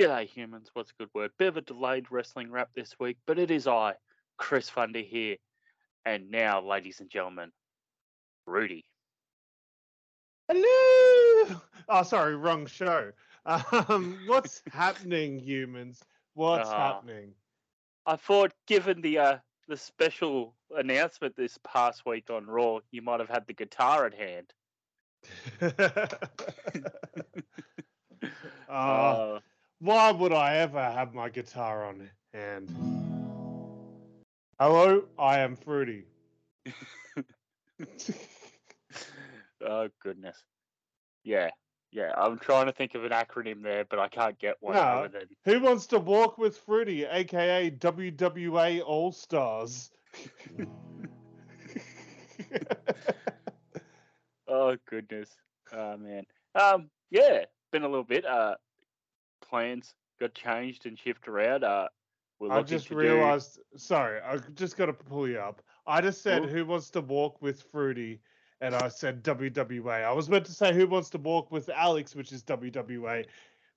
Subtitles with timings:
[0.00, 0.70] G'day, humans.
[0.72, 1.30] What's a good word?
[1.38, 3.96] Bit of a delayed wrestling wrap this week, but it is I,
[4.38, 5.36] Chris Funder here.
[6.06, 7.52] And now, ladies and gentlemen,
[8.46, 8.86] Rudy.
[10.48, 11.60] Hello.
[11.90, 13.12] Oh, sorry, wrong show.
[13.44, 16.02] Um, what's happening, humans?
[16.32, 17.34] What's Uh, happening?
[18.06, 19.38] I thought, given the uh,
[19.68, 24.14] the special announcement this past week on Raw, you might have had the guitar at
[24.14, 24.54] hand.
[28.68, 29.40] Uh, Uh,
[29.80, 32.70] why would I ever have my guitar on hand?
[34.58, 36.04] Hello, I am Fruity.
[39.66, 40.44] oh goodness.
[41.24, 41.50] Yeah,
[41.92, 42.12] yeah.
[42.16, 44.80] I'm trying to think of an acronym there, but I can't get one No.
[44.80, 49.90] other than Who wants to walk with Fruity, aka WWA All Stars?
[54.52, 55.30] Oh goodness.
[55.72, 56.24] Oh man.
[56.56, 58.24] Um yeah, been a little bit.
[58.26, 58.56] Uh
[59.40, 61.64] plans got changed and shifted around.
[61.64, 61.88] Uh
[62.40, 63.60] we're I just realized.
[63.76, 65.60] Sorry, I just got to pull you up.
[65.86, 66.50] I just said Cool.
[66.50, 68.18] who wants to walk with Fruity,
[68.62, 70.04] and I said WWA.
[70.04, 73.26] I was meant to say who wants to walk with Alex, which is WWA,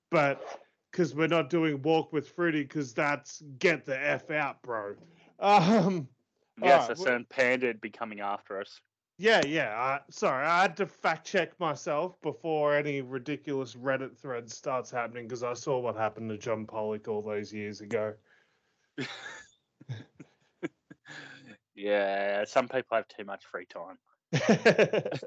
[0.10, 0.62] but
[0.92, 4.96] because we're not doing walk with Fruity, because that's get the f out, bro.
[5.40, 6.08] Um,
[6.62, 8.80] yes, alright, a well- panda would be coming after us.
[9.18, 9.74] Yeah, yeah.
[9.76, 15.28] I, sorry, I had to fact check myself before any ridiculous Reddit thread starts happening
[15.28, 18.14] because I saw what happened to John Pollock all those years ago.
[21.76, 23.98] Yeah, some people have too much free time.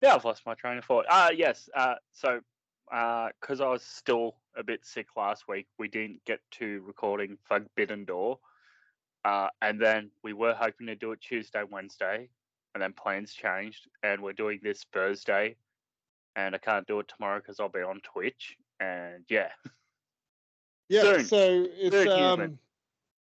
[0.00, 1.06] Yeah, I've lost my train of thought.
[1.10, 2.40] Uh yes, uh so
[2.92, 7.36] uh because I was still a bit sick last week, we didn't get to recording
[7.48, 8.38] Forbidden Door.
[9.24, 12.28] Uh and then we were hoping to do it Tuesday, Wednesday,
[12.74, 15.56] and then plans changed and we're doing this Thursday.
[16.36, 18.56] And I can't do it tomorrow because I'll be on Twitch.
[18.80, 19.48] And yeah.
[20.90, 21.24] Yeah, Soon.
[21.26, 22.58] so it's Soon, um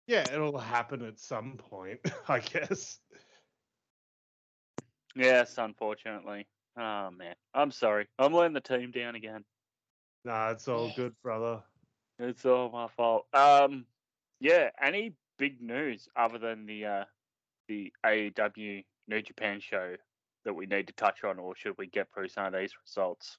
[0.08, 3.00] yeah, it'll happen at some point, I guess.
[5.16, 6.48] Yes, unfortunately.
[6.78, 7.36] Oh man.
[7.54, 8.08] I'm sorry.
[8.18, 9.44] I'm letting the team down again.
[10.24, 11.62] Nah, it's all good, brother.
[12.18, 13.26] It's all my fault.
[13.34, 13.86] Um,
[14.40, 14.70] yeah.
[14.82, 17.04] Any big news other than the uh,
[17.68, 19.96] the AEW New Japan show
[20.46, 23.38] that we need to touch on, or should we get through some of these results?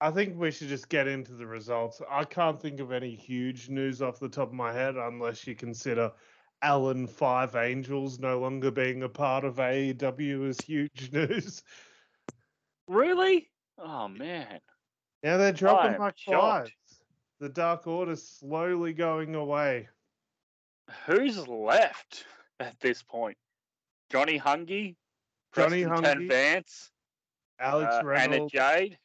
[0.00, 2.00] I think we should just get into the results.
[2.10, 5.54] I can't think of any huge news off the top of my head unless you
[5.54, 6.10] consider
[6.62, 11.62] Alan Five Angels no longer being a part of AEW as huge news.
[12.88, 13.50] Really?
[13.78, 14.60] Oh man.
[15.22, 16.70] Yeah, they're dropping like flies.
[17.38, 19.88] The Dark Order's slowly going away.
[21.06, 22.24] Who's left
[22.58, 23.36] at this point?
[24.10, 24.96] Johnny Hungy,
[25.54, 26.90] Johnny Hungy, Vance,
[27.58, 28.52] Alex uh, Anna Reynolds.
[28.52, 28.98] Jade.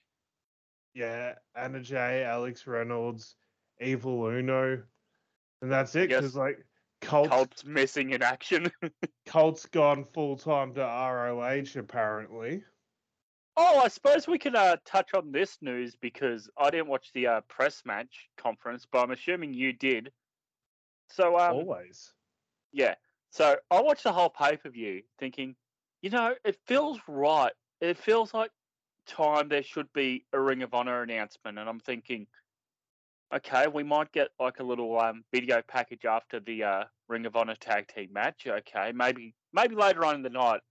[0.93, 3.35] Yeah, Anna Jay, Alex Reynolds,
[3.81, 4.81] Evil Uno,
[5.61, 6.09] and that's it.
[6.09, 6.65] Because like
[7.01, 8.71] Colt's Colt's missing in action.
[9.27, 12.63] Colt's gone full time to ROH apparently.
[13.57, 17.27] Oh, I suppose we can uh, touch on this news because I didn't watch the
[17.27, 20.11] uh, press match conference, but I'm assuming you did.
[21.09, 22.11] So, um, Always.
[22.73, 22.95] yeah.
[23.31, 25.55] So I watched the whole pay per view thinking,
[26.01, 27.51] you know, it feels right.
[27.81, 28.51] It feels like
[29.07, 31.59] time there should be a Ring of Honor announcement.
[31.59, 32.27] And I'm thinking,
[33.33, 37.35] okay, we might get like a little um, video package after the uh, Ring of
[37.35, 38.47] Honor tag team match.
[38.47, 40.61] Okay, maybe maybe later on in the night.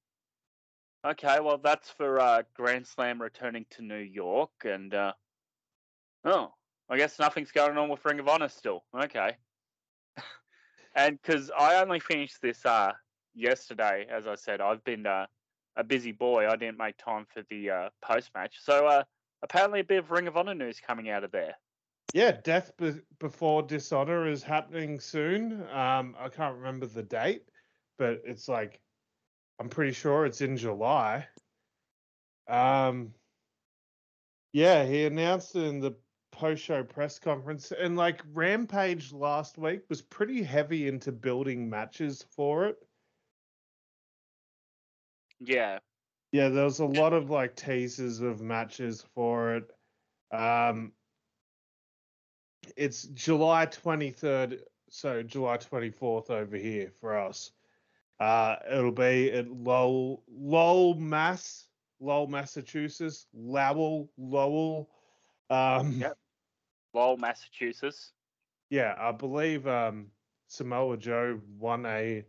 [1.07, 5.13] Okay, well that's for uh, Grand Slam returning to New York, and uh,
[6.25, 6.53] oh,
[6.89, 8.85] I guess nothing's going on with Ring of Honor still.
[8.99, 9.37] Okay,
[10.95, 12.93] and because I only finished this uh
[13.35, 15.27] yesterday, as I said, I've been uh,
[15.77, 16.49] a busy boy.
[16.49, 19.03] I didn't make time for the uh, post match, so uh,
[19.43, 21.55] apparently a bit of Ring of Honor news coming out of there.
[22.13, 25.63] Yeah, Death Be- Before Dishonor is happening soon.
[25.73, 27.43] Um, I can't remember the date,
[27.99, 28.81] but it's like
[29.59, 31.27] I'm pretty sure it's in July.
[32.49, 33.15] Um,
[34.53, 35.97] yeah, he announced in the
[36.35, 42.67] post-show press conference, and like Rampage last week was pretty heavy into building matches for
[42.67, 42.77] it.
[45.41, 45.79] Yeah,
[46.33, 49.71] Yeah, there was a lot of like teasers of matches for it.
[50.37, 50.93] Um,
[52.77, 57.53] it's July 23rd, so July 24th over here for us.
[58.19, 61.67] Uh, it'll be at Lowell, Lowell, Mass,
[62.01, 64.91] Lowell, Massachusetts, Lowell, Lowell.
[65.51, 66.17] Um, Yep.
[66.95, 68.13] Lowell, Massachusetts.
[68.71, 70.07] Yeah, I believe um,
[70.49, 72.25] Samoa Joe won a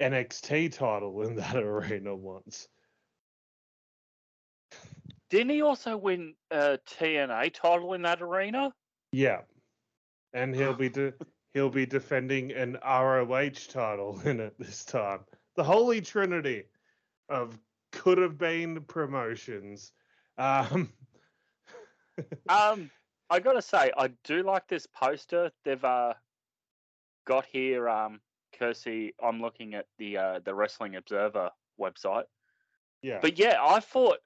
[0.00, 2.68] NXT title in that arena once.
[5.30, 8.72] Didn't he also win a TNA title in that arena?
[9.12, 9.40] Yeah,
[10.32, 11.14] and he'll be de-
[11.54, 15.20] he'll be defending an ROH title in it this time.
[15.56, 16.64] The holy trinity
[17.28, 17.58] of
[17.92, 19.92] could have been promotions.
[20.36, 20.92] Um,
[22.48, 22.90] Um,
[23.30, 25.50] I gotta say, I do like this poster.
[25.64, 26.14] They've uh
[27.26, 27.88] got here.
[27.88, 28.20] Um,
[28.58, 31.50] Kersey, I'm looking at the uh the Wrestling Observer
[31.80, 32.24] website.
[33.02, 34.18] yeah, But yeah, I thought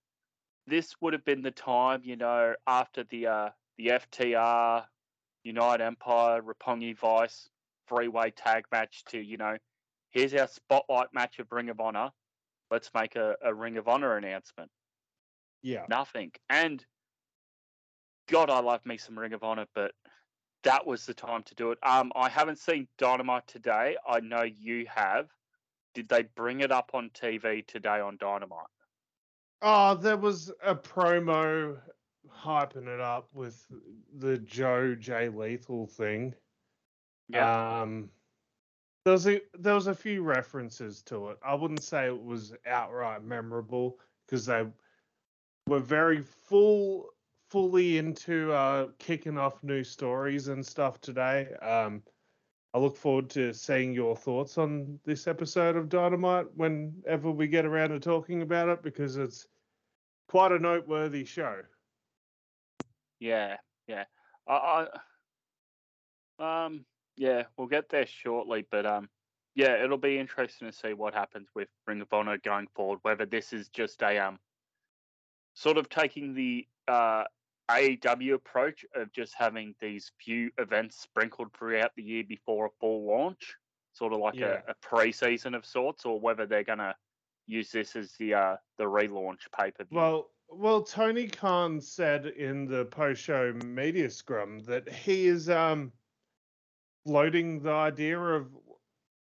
[0.67, 4.85] this would have been the time, you know, after the uh the FTR,
[5.45, 7.49] United Empire, Roppongi Vice
[7.89, 9.57] three way tag match to, you know,
[10.11, 12.11] here's our spotlight match of Ring of Honor.
[12.71, 14.71] Let's make a, a Ring of Honor announcement.
[15.63, 15.87] yeah.
[15.89, 16.33] Nothing.
[16.51, 16.85] And
[18.29, 19.93] God, I love me some Ring of Honor, but
[20.63, 21.79] that was the time to do it.
[21.83, 23.97] Um, I haven't seen Dynamite today.
[24.07, 25.29] I know you have.
[25.95, 28.67] Did they bring it up on TV today on Dynamite?
[29.63, 31.79] Oh, there was a promo
[32.31, 33.67] hyping it up with
[34.19, 36.35] the Joe Jay Lethal thing.
[37.29, 37.81] Yeah.
[37.81, 38.11] Um,
[39.05, 41.39] there was a there was a few references to it.
[41.43, 44.67] I wouldn't say it was outright memorable because they
[45.67, 47.07] were very full
[47.51, 51.49] fully into uh, kicking off new stories and stuff today.
[51.63, 52.03] Um,
[52.75, 57.65] I look forward to seeing your thoughts on this episode of Dynamite whenever we get
[57.65, 59.47] around to talking about it because it's
[60.29, 61.63] quite a noteworthy show.
[63.21, 63.57] Yeah,
[63.87, 64.05] yeah.
[64.47, 64.87] I,
[66.39, 66.85] I um
[67.17, 69.09] yeah, we'll get there shortly, but um
[69.55, 73.27] yeah, it'll be interesting to see what happens with Ring of Honor going forward, whether
[73.27, 74.39] this is just a um
[75.55, 77.25] sort of taking the uh
[77.71, 83.05] AEW approach of just having these few events sprinkled throughout the year before a full
[83.07, 83.55] launch,
[83.93, 84.63] sort of like Yeah.
[84.67, 86.97] a, a pre-season of sorts, or whether they're gonna
[87.47, 89.85] use this as the uh the relaunch paper.
[89.91, 95.93] Well, well, Tony Khan said in the post-show media scrum that he is um
[97.05, 98.49] floating the idea of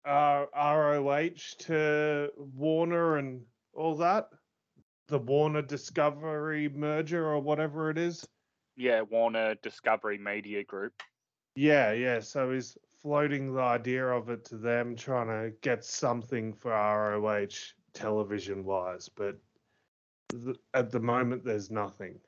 [0.06, 3.42] uh, ROH to Warner and
[3.74, 4.30] all that,
[5.08, 8.28] the Warner Discovery merger or whatever it is.
[8.76, 10.94] Yeah, Warner Discovery Media Group.
[11.56, 12.20] Yeah, yeah.
[12.20, 17.74] So he's floating the idea of it to them, trying to get something for ROH
[17.94, 19.38] television wise, but
[20.32, 22.20] th- at the moment there's nothing.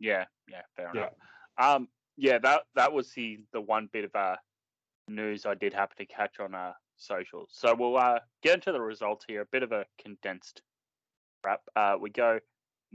[0.00, 1.00] Yeah, yeah, fair Yeah.
[1.00, 1.12] enough.
[1.58, 4.36] Um, yeah, that that was the the one bit of uh
[5.08, 7.50] news I did happen to catch on uh socials.
[7.52, 9.42] So we'll uh get into the results here.
[9.42, 10.62] A bit of a condensed
[11.44, 11.62] wrap.
[11.76, 12.40] Uh, we go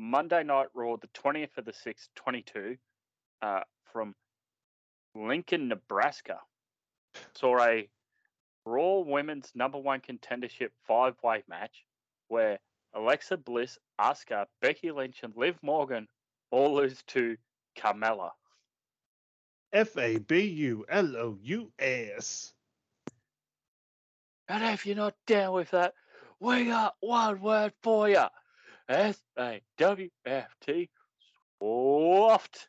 [0.01, 2.77] Monday Night Raw, the twentieth of the sixth, twenty two,
[3.41, 3.61] uh,
[3.91, 4.15] from
[5.13, 6.37] Lincoln, Nebraska.
[7.35, 7.89] Saw a
[8.65, 11.83] Raw Women's Number One Contendership five way match
[12.29, 12.59] where
[12.93, 16.07] Alexa Bliss, Asuka, Becky Lynch, and Liv Morgan
[16.49, 17.35] all lose to
[17.77, 18.31] Carmella.
[19.73, 22.53] F A B U L O U S.
[24.47, 25.93] And if you're not down with that,
[26.39, 28.23] we got one word for you.
[28.89, 30.89] S A W F T.
[31.61, 32.67] Swaft.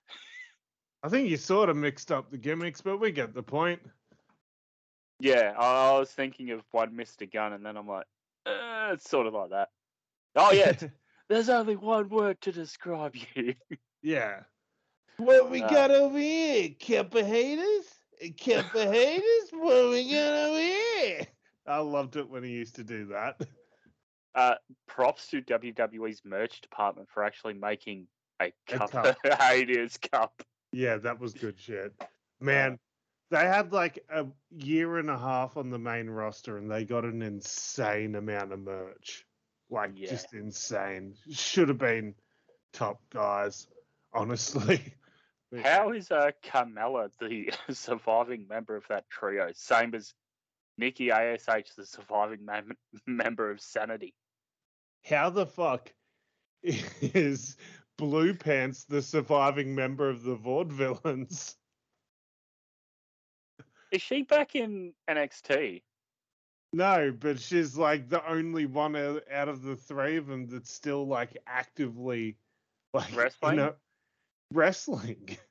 [1.02, 3.80] I think you sort of mixed up the gimmicks, but we get the point.
[5.18, 7.30] Yeah, I, I was thinking of one Mr.
[7.30, 8.06] Gun, and then I'm like,
[8.46, 9.68] uh, it's sort of like that.
[10.36, 10.72] Oh, yeah,
[11.28, 13.54] there's only one word to describe you.
[14.02, 14.40] yeah.
[15.16, 16.70] What we Uh, got over here?
[16.78, 17.86] Kipper haters?
[18.36, 19.50] Kipper haters?
[19.52, 21.26] What we got over here?
[21.66, 23.40] I loved it when he used to do that.
[24.34, 24.54] Uh,
[24.86, 28.06] props to WWE's merch department for actually making
[28.40, 29.16] a A cup, cup.
[29.40, 30.42] haters cup.
[30.72, 31.92] Yeah, that was good shit.
[32.40, 32.78] Man,
[33.30, 37.04] they had like a year and a half on the main roster and they got
[37.04, 39.26] an insane amount of merch.
[39.68, 40.10] Like Yeah.
[40.10, 41.14] just insane.
[41.30, 42.14] Should have been
[42.72, 43.66] top guys,
[44.12, 44.94] honestly.
[45.64, 49.50] How is uh, Carmella the surviving member of that trio?
[49.54, 50.14] Same as
[50.80, 51.44] Nikki ASH,
[51.76, 54.14] the surviving mem- member of Sanity.
[55.04, 55.92] How the fuck
[56.62, 57.56] is
[57.96, 61.54] Blue Pants the surviving member of the Vaudevillains?
[63.92, 65.82] Is she back in NXT?
[66.72, 70.72] No, but she's like the only one out out of the three of them that's
[70.72, 72.36] still like actively
[72.94, 73.52] like Wrestling?
[73.52, 73.74] You know,
[74.52, 75.36] wrestling.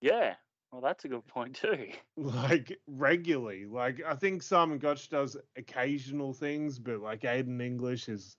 [0.00, 0.34] Yeah.
[0.72, 1.88] Well, that's a good point too.
[2.16, 3.66] like regularly.
[3.66, 8.36] Like I think Simon Gotch does occasional things, but like Aiden English is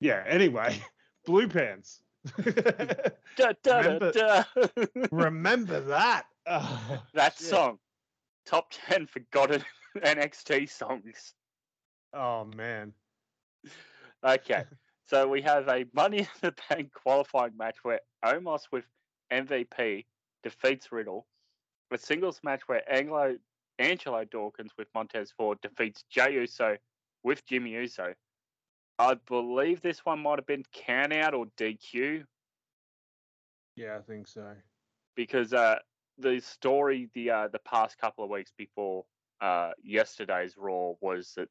[0.00, 0.80] yeah, anyway.
[1.24, 2.02] Blue pants.
[3.36, 4.44] Da, da, Remember- da.
[5.12, 6.24] Remember that.
[6.46, 6.78] Uh,
[7.12, 7.46] that shit.
[7.48, 7.78] song.
[8.46, 9.62] Top 10 forgotten
[9.96, 11.34] NXT songs.
[12.14, 12.94] oh man.
[14.24, 14.64] Okay.
[15.04, 18.84] so we have a Money in the Bank qualifying match where Omos with
[19.30, 20.06] MVP
[20.42, 21.26] defeats Riddle.
[21.92, 23.36] A singles match where Anglo
[23.78, 26.76] Angelo Dawkins with Montez Ford defeats Jey Uso
[27.22, 28.14] with Jimmy Uso.
[28.98, 32.24] I believe this one might have been count out or DQ
[33.76, 34.54] Yeah, I think so.
[35.14, 35.76] because uh,
[36.18, 39.04] the story the uh, the past couple of weeks before
[39.40, 41.48] uh, yesterday's Raw was that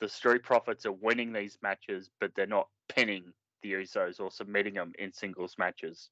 [0.00, 3.32] the Street Profits are winning these matches, but they're not pinning
[3.62, 6.10] the Usos or submitting them in singles matches.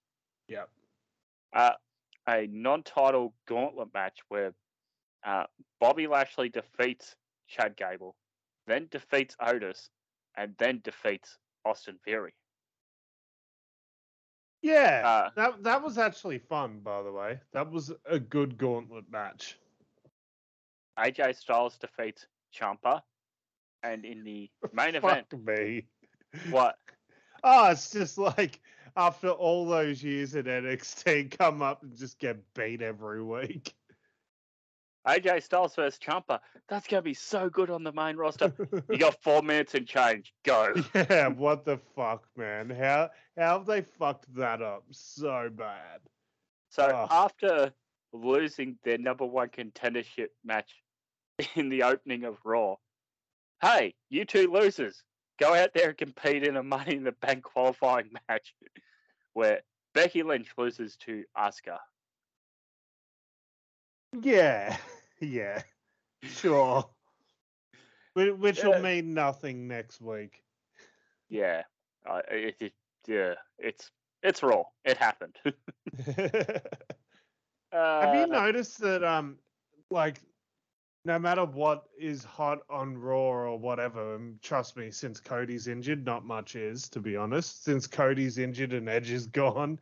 [0.49, 0.69] Yep.
[1.55, 1.73] Uh,
[2.29, 4.53] a non-title gauntlet match where
[5.27, 5.45] uh,
[5.81, 7.17] Bobby Lashley defeats
[7.49, 8.15] Chad Gable,
[8.67, 9.91] then defeats Otis,
[10.37, 12.35] and then defeats Austin Theory.
[14.63, 17.41] Yeah, Uh, that that was actually fun, by the way.
[17.53, 19.57] That was a good gauntlet match.
[20.99, 23.03] AJ Styles defeats Ciampa,
[23.85, 25.87] and in the main event, Fuck me.
[26.51, 26.77] what?
[27.45, 28.61] Oh, it's just like
[28.99, 33.73] after all those years at NXT, come up and just get beat every week.
[35.07, 36.41] AJ Styles versus Ciampa.
[36.69, 38.53] That's gonna be so good on the main roster.
[38.91, 40.35] You got four minutes and change.
[40.45, 40.75] Go.
[40.95, 42.69] yeah, what the fuck, man?
[42.69, 46.01] How how have they fucked that up so bad?
[46.71, 47.09] So Ugh.
[47.11, 47.73] after
[48.13, 50.71] losing their number one contendership match
[51.55, 52.77] in the opening of Raw,
[53.63, 55.03] hey, you two losers,
[55.39, 58.53] go out there and compete in a Money in the Bank qualifying match
[59.39, 59.63] where
[59.95, 61.79] Becky Lynch loses to Asuka.
[64.21, 64.77] Yeah,
[65.21, 65.63] yeah,
[66.23, 66.89] sure.
[68.15, 68.69] Whi- Which Yeah.
[68.69, 70.43] will mean nothing next week.
[71.29, 71.63] Yeah,
[72.09, 72.73] uh, it, it,
[73.07, 73.91] yeah, it's
[74.23, 74.65] it's Raw.
[74.85, 75.37] It happened.
[78.01, 79.39] Have you Uh, noticed that um
[79.91, 80.21] like
[81.09, 86.05] no matter what is hot on Raw or whatever, and trust me, since Cody's injured,
[86.05, 87.65] not much is, to be honest.
[87.65, 89.81] Since Cody's injured and Edge is gone,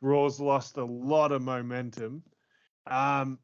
[0.00, 2.22] Raw's lost a lot of momentum.
[2.86, 3.40] Um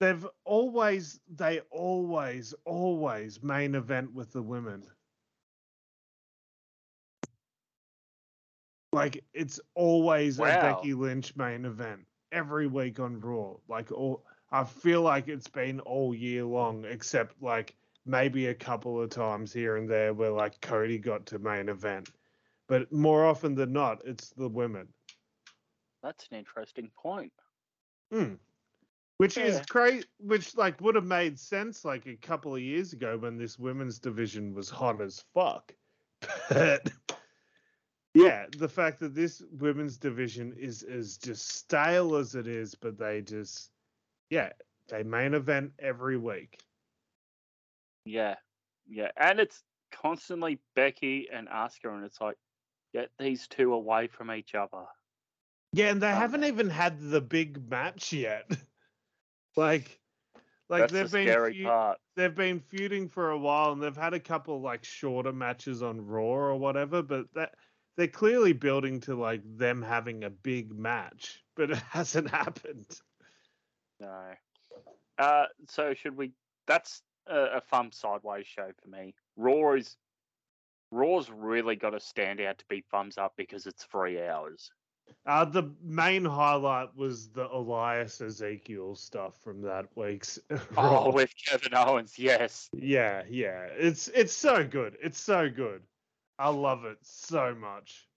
[0.00, 4.82] they've always they always, always main event with the women.
[8.94, 13.56] Like it's always a Becky Lynch main event every week on Raw.
[13.68, 19.00] Like all, I feel like it's been all year long, except like maybe a couple
[19.00, 22.10] of times here and there where like Cody got to main event.
[22.68, 24.88] But more often than not, it's the women.
[26.02, 27.32] That's an interesting point.
[28.12, 28.34] Hmm.
[29.18, 29.64] Which is Yeah.
[29.68, 33.58] crazy, which like would have made sense like a couple of years ago when this
[33.58, 35.74] women's division was hot as fuck.
[36.50, 36.90] But
[38.14, 42.98] yeah, the fact that this women's division is as just stale as it is, but
[42.98, 43.71] they just
[44.32, 44.48] yeah,
[44.88, 46.58] they main event every week.
[48.06, 48.36] Yeah,
[48.88, 49.62] yeah, and it's
[49.92, 52.38] constantly Becky and Asuka, and it's like
[52.94, 54.86] get these two away from each other.
[55.74, 58.50] Yeah, and they Um, haven't even had the big match yet.
[59.56, 60.00] like
[60.68, 61.98] like they've the been scary feu- part.
[62.16, 66.06] they've been feuding for a while and they've had a couple like shorter matches on
[66.06, 67.54] Raw or whatever, but that
[67.96, 72.86] they're clearly building to like them having a big match, but it hasn't happened.
[74.02, 74.34] No.
[75.18, 76.32] Uh, so should we?
[76.66, 79.14] That's a, a fun sideways show for me.
[79.36, 79.96] Raw is
[80.90, 84.70] Raw's really got to stand out to be thumbs up because it's three hours.
[85.26, 90.38] Uh the main highlight was the Elias Ezekiel stuff from that week's.
[90.76, 92.68] Oh, with Kevin Owens, yes.
[92.72, 93.66] Yeah, yeah.
[93.72, 94.96] It's it's so good.
[95.02, 95.82] It's so good.
[96.38, 98.08] I love it so much.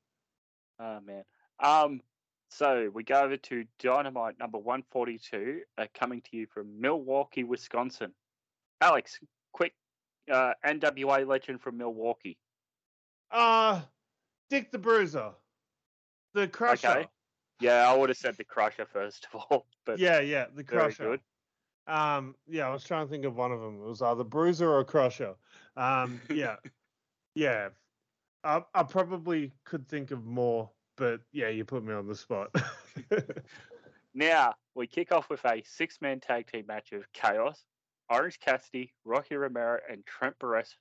[0.80, 1.24] Oh man.
[1.60, 2.02] Um.
[2.50, 6.80] So we go over to Dynamite number one forty two, uh, coming to you from
[6.80, 8.14] Milwaukee, Wisconsin.
[8.82, 9.20] Alex,
[9.54, 9.74] quick,
[10.32, 12.38] uh, NWA legend from Milwaukee.
[13.32, 13.82] Uh
[14.50, 15.32] Dick the Bruiser.
[16.34, 16.88] The Crusher.
[16.90, 17.08] Okay.
[17.62, 20.94] Yeah, I would have said the Crusher first of all, but Yeah, yeah, the very
[20.94, 21.04] Crusher.
[21.04, 21.22] good.
[21.88, 23.76] Um, yeah, I was trying to think of one of them.
[23.82, 25.36] It was either Bruiser or Crusher.
[25.78, 26.58] Um, yeah,
[27.36, 27.70] yeah.
[28.44, 32.54] I, I probably could think of more, but yeah, you put me on the spot.
[34.18, 37.66] Now we kick off with a six-man tag team match of Chaos,
[38.10, 40.74] Orange Cassidy, Rocky Romero, and Trent Barres,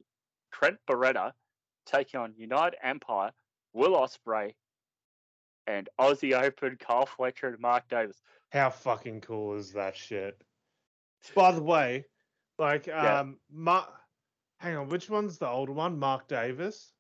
[0.52, 1.32] Trent Beretta
[1.84, 3.32] taking on United Empire,
[3.72, 4.54] Will Ospreay,
[5.66, 8.22] and Aussie Open Kyle Fletcher and Mark Davis.
[8.52, 10.40] How fucking cool is that shit?
[11.34, 12.04] By the way,
[12.56, 13.18] like, Yeah.
[13.18, 13.90] um, Mark,
[14.60, 15.98] hang on, which one's the older one?
[15.98, 16.93] Mark Davis.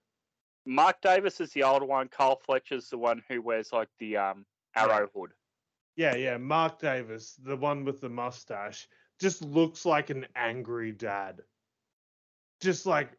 [0.66, 2.08] Mark Davis is the older one.
[2.08, 5.30] Carl Fletcher's the one who wears like the um arrow hood.
[5.96, 8.88] Yeah, yeah, Mark Davis, the one with the mustache,
[9.20, 11.40] just looks like an angry dad.
[12.60, 13.12] Just like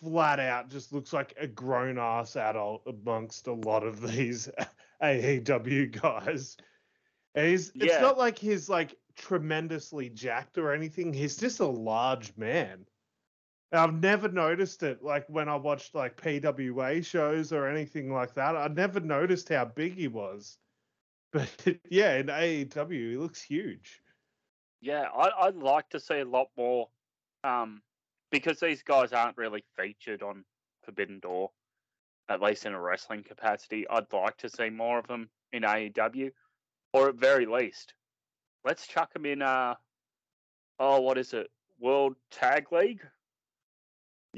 [0.00, 4.50] flat out, just looks like a grown ass adult amongst a lot of these
[5.02, 6.56] AEW guys.
[7.34, 11.12] And he's it's not like he's like tremendously jacked or anything.
[11.12, 12.84] He's just a large man.
[13.72, 18.56] I've never noticed it like when I watched like PWA shows or anything like that.
[18.56, 20.58] I never noticed how big he was.
[21.30, 21.50] But
[21.90, 24.00] yeah, in AEW he looks huge.
[24.80, 26.88] Yeah, I, I'd like to see a lot more,
[27.44, 27.82] um,
[28.30, 30.42] because these guys aren't really featured on
[30.84, 31.50] Forbidden Door,
[32.30, 33.86] at least in a wrestling capacity.
[33.90, 36.32] I'd like to see more of them in AEW,
[36.94, 37.92] or at very least,
[38.64, 39.42] let's chuck them in.
[39.42, 39.74] Uh,
[40.78, 41.50] oh, what is it?
[41.78, 43.02] World Tag League.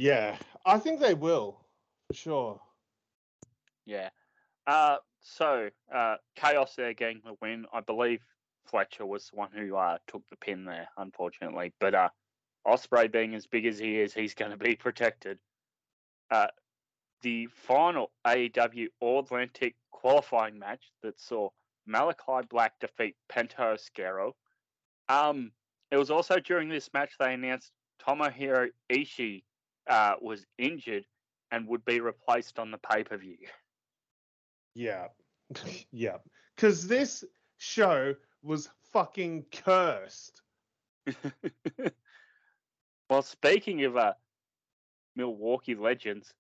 [0.01, 1.61] Yeah, I think they will
[2.09, 2.61] for sure.
[3.85, 4.09] Yeah.
[4.67, 7.67] Uh, so uh, Chaos there getting the win.
[7.71, 8.23] I believe
[8.65, 11.75] Fletcher was the one who uh, took the pin there, unfortunately.
[11.81, 12.09] But uh,
[12.67, 15.39] Ospreay being as big as he is, he's going to be protected.
[16.31, 16.47] Uh,
[17.21, 21.51] the final AEW All Atlantic qualifying match that saw
[21.87, 24.35] Malachi Black defeat Penta Oscuro.
[25.11, 25.53] Um,
[25.91, 29.43] it was also during this match they announced Tomohiro Ishii
[29.89, 31.05] uh, was injured
[31.51, 33.39] and would be replaced on the pay per view.
[34.75, 35.09] Yeah.
[35.93, 36.19] yeah.
[36.55, 37.25] Because this
[37.59, 40.43] show was fucking cursed.
[43.11, 44.13] well, speaking of uh,
[45.17, 46.33] Milwaukee legends,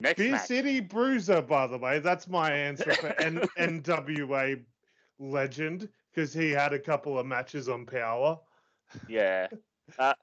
[0.00, 0.46] next Beer match.
[0.46, 4.62] City Bruiser, by the way, that's my answer for N- NWA
[5.18, 8.38] legend because he had a couple of matches on Power.
[9.08, 9.48] Yeah.
[9.98, 10.14] Uh,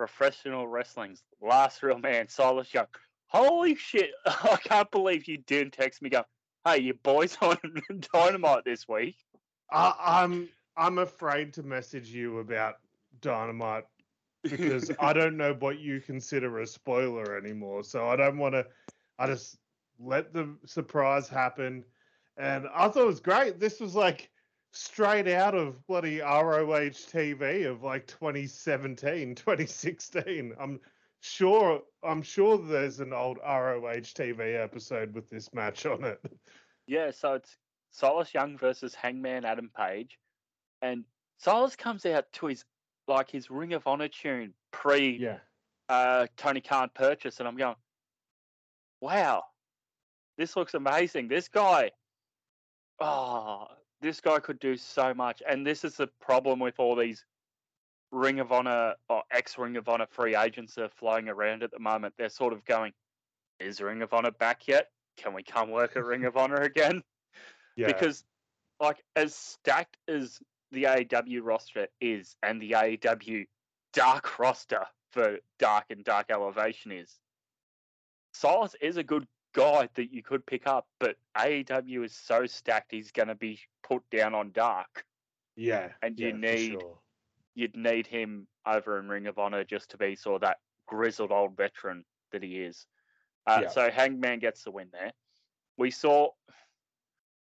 [0.00, 2.86] professional wrestling's last real man, Silas Young.
[3.26, 4.12] Holy shit!
[4.26, 6.08] I can't believe you didn't text me.
[6.08, 6.24] Go,
[6.64, 7.58] hey, your boys on
[8.14, 9.16] Dynamite this week.
[9.70, 12.76] I, I'm I'm afraid to message you about
[13.20, 13.84] Dynamite
[14.42, 17.84] because I don't know what you consider a spoiler anymore.
[17.84, 18.66] So I don't want to.
[19.18, 19.58] I just
[19.98, 21.84] let the surprise happen,
[22.38, 23.60] and I thought it was great.
[23.60, 24.30] This was like
[24.72, 30.54] straight out of bloody ROH TV of like 2017, 2016.
[30.58, 30.80] I'm
[31.20, 31.82] sure.
[32.02, 36.20] I'm sure there's an old ROH TV episode with this match on it.
[36.86, 37.56] Yeah, so it's
[37.90, 40.18] Silas Young versus Hangman Adam Page,
[40.82, 41.04] and
[41.38, 42.64] Silas comes out to his
[43.06, 45.38] like his Ring of Honor tune pre Yeah.
[45.88, 47.74] uh, Tony Khan purchase, and I'm going,
[49.00, 49.44] wow,
[50.38, 51.28] this looks amazing.
[51.28, 51.90] This guy,
[53.00, 53.66] oh,
[54.00, 55.42] this guy could do so much.
[55.48, 57.24] And this is the problem with all these
[58.12, 61.70] Ring of Honor or ex Ring of Honor free agents that are flying around at
[61.70, 62.14] the moment.
[62.18, 62.92] They're sort of going,
[63.58, 64.88] is Ring of Honor back yet?
[65.16, 67.02] Can we come work at Ring of Honor again?
[67.76, 67.86] Yeah.
[67.86, 68.24] Because,
[68.80, 70.40] like, as stacked as
[70.72, 73.46] the AEW roster is and the AEW
[73.92, 77.18] dark roster for dark and dark elevation is,
[78.32, 82.92] Silas is a good guy that you could pick up, but AEW is so stacked
[82.92, 85.04] he's going to be put down on dark.
[85.56, 85.92] yeah.
[86.02, 86.98] and you yeah, need- sure.
[87.56, 91.32] You'd need him over in Ring of Honor just to be sort of that grizzled
[91.32, 92.86] old veteran that he is.
[93.46, 93.68] Uh, Yeah.
[93.68, 95.12] So Hangman gets the win there.
[95.76, 96.30] We saw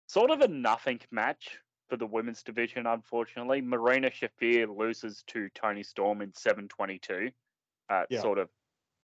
[0.07, 3.61] sort of a nothing match for the women's division, unfortunately.
[3.61, 7.31] Marina Shafir loses to Toni Storm in 722,
[7.89, 8.21] uh, Yeah.
[8.21, 8.49] sort of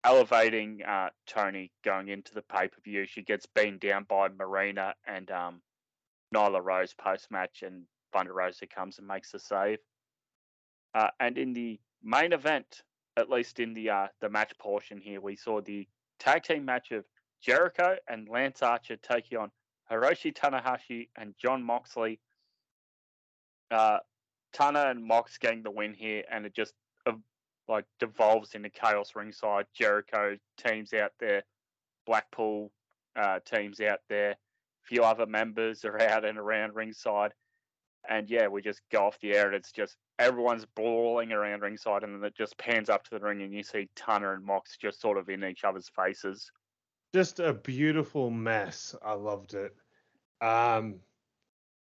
[0.05, 3.07] elevating uh, Toni going into the pay per view.
[3.07, 5.61] She gets beaten down by Marina and um,
[6.35, 9.79] Nyla Rose post match, and Thunder Rosa comes and makes the save.
[10.95, 12.83] Uh, and in the main event,
[13.17, 15.87] at least in the uh, the match portion here, we saw the
[16.19, 17.05] tag team match of
[17.41, 19.51] Jericho and Lance Archer taking on
[19.91, 22.21] Hiroshi Tanahashi and Jon Moxley.
[23.71, 23.99] Uh,
[24.53, 26.75] Tana and Mox getting the win here, and it just
[27.71, 29.67] like devolves into chaos ringside.
[29.75, 31.45] Jericho teams out there,
[32.07, 32.71] Blackpool
[33.17, 37.33] uh, teams out there, a few other members are out and around ringside,
[38.09, 42.03] and yeah, we just go off the air, and it's just everyone's brawling around ringside,
[42.03, 44.77] and then it just pans up to the ring, and you see Tana and Mox
[44.77, 46.51] just sort of in each other's faces.
[47.15, 48.95] just a beautiful mess.
[49.03, 49.75] I loved it.
[50.41, 50.97] Um,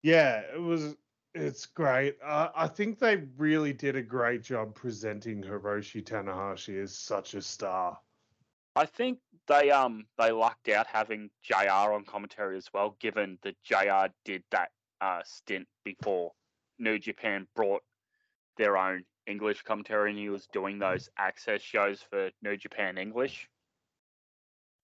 [0.02, 0.96] yeah, it was.
[1.34, 2.16] It's great.
[2.24, 7.42] Uh, I think they really did a great job presenting Hiroshi Tanahashi as such a
[7.42, 7.98] star.
[8.74, 13.56] I think they um they lucked out having JR on commentary as well, given that
[13.64, 16.32] JR did that uh, stint before
[16.78, 17.82] New Japan brought
[18.56, 23.48] their own English commentary, and he was doing those access shows for New Japan English.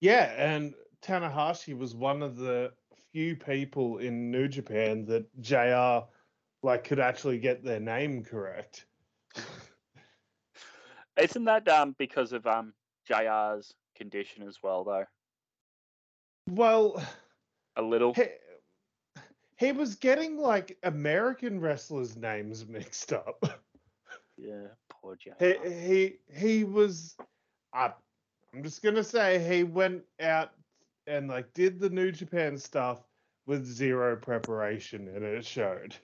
[0.01, 2.73] Yeah, and Tanahashi was one of the
[3.13, 6.07] few people in New Japan that JR
[6.65, 8.87] like could actually get their name correct.
[11.21, 12.73] Isn't that um because of um
[13.09, 15.05] JR's condition as well, though?
[16.51, 17.03] Well,
[17.77, 18.15] A little.
[18.15, 18.25] he,
[19.57, 23.61] he was getting like American wrestlers' names mixed up.
[24.37, 25.39] Yeah, poor Jack.
[25.39, 27.17] he he he was.
[27.73, 27.93] I,
[28.53, 30.51] I'm just gonna say he went out
[31.07, 33.07] and like did the New Japan stuff
[33.47, 35.95] with zero preparation, and it showed.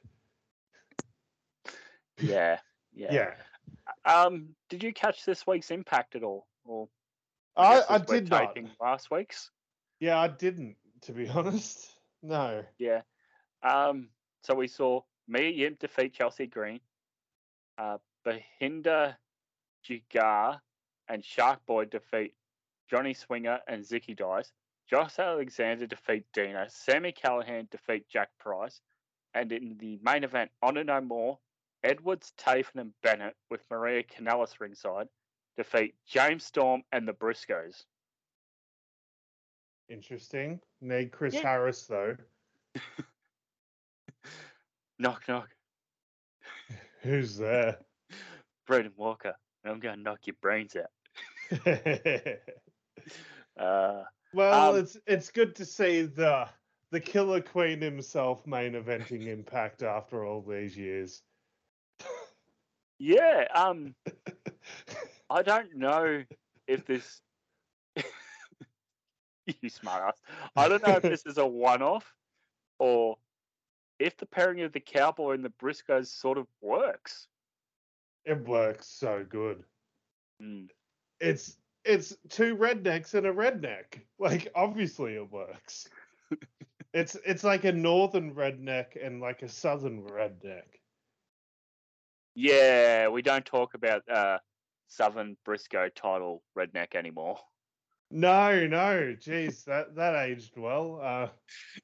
[2.23, 2.59] Yeah,
[2.95, 3.13] yeah.
[3.13, 3.35] Yeah,
[4.05, 6.47] Um, did you catch this week's Impact at all?
[6.65, 6.89] Or
[7.57, 8.57] I, guess I did not.
[8.81, 9.51] Last week's.
[9.99, 10.77] Yeah, I didn't.
[11.03, 12.63] To be honest, no.
[12.79, 13.03] Yeah.
[13.63, 14.09] Um,
[14.43, 16.81] so we saw Mia Yim defeat Chelsea Green,
[17.79, 19.17] uh, Bhupinder
[19.89, 20.61] Gujjar
[21.09, 22.35] and Shark Boy defeat
[22.91, 24.53] Johnny Swinger and Zicky Dice.
[24.89, 26.67] Josh Alexander defeat Dina.
[26.69, 28.81] Sami Callihan defeat Jack Price.
[29.35, 31.39] And in the main event, Honor No More,
[31.83, 35.09] Edwards, Taven, and Bennett with Maria Kanellis ringside
[35.57, 37.85] defeat James Storm and the Briscoes.
[39.89, 40.61] Interesting.
[40.81, 41.43] Need Chris Yeah.
[41.43, 42.17] Harris though.
[44.99, 45.49] Knock, knock.
[47.03, 47.79] Who's there?
[48.67, 49.35] Braden Walker.
[49.65, 50.91] I'm going to knock your brains out.
[53.59, 56.49] Uh, well, Um, it's it's good to see the
[56.93, 61.23] the Killer Queen himself main eventing Impact after all these years.
[63.01, 63.47] Yeah.
[63.55, 63.95] Um,
[65.31, 66.23] I don't know
[66.69, 67.21] if this.
[69.61, 70.21] you smart ass.
[70.55, 72.15] I don't know if this is a one off
[72.79, 73.17] or
[73.99, 77.27] if the pairing of the cowboy and the Briscoes sort of works.
[78.25, 79.65] it works so good.
[80.43, 80.69] Mm.
[81.21, 84.01] It's it's two rednecks and a redneck.
[84.19, 85.89] Like obviously it works.
[86.95, 90.80] it's it's like a northern redneck and like a southern redneck.
[92.35, 94.39] Yeah, we don't talk about uh,
[94.89, 97.39] Southern Briscoe title redneck anymore.
[98.11, 101.01] No, no, geez, that that aged well.
[101.03, 101.29] Uh,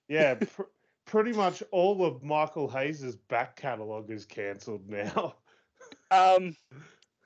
[0.09, 0.63] yeah, pr-
[1.07, 5.35] pretty much all of Michael Hayes's back catalogue is cancelled now.
[6.11, 6.57] Um,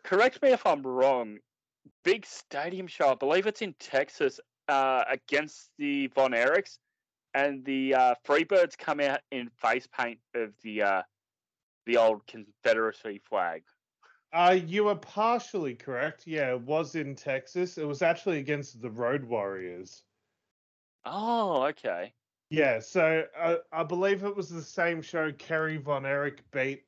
[0.05, 1.39] correct me if I'm wrong.
[2.05, 6.79] Big stadium show, I believe it's in Texas, uh, against the Von Erichs,
[7.35, 11.03] and the uh, Freebirds come out in face paint of the uh,
[11.87, 13.63] the old Confederacy flag.
[14.33, 16.27] Uh, you were partially correct.
[16.27, 17.79] Yeah, it was in Texas.
[17.79, 20.03] It was actually against the Road Warriors.
[21.05, 22.13] Oh, okay.
[22.51, 25.33] Yeah, so uh, I believe it was the same show.
[25.33, 26.83] Kerry Von Erich beat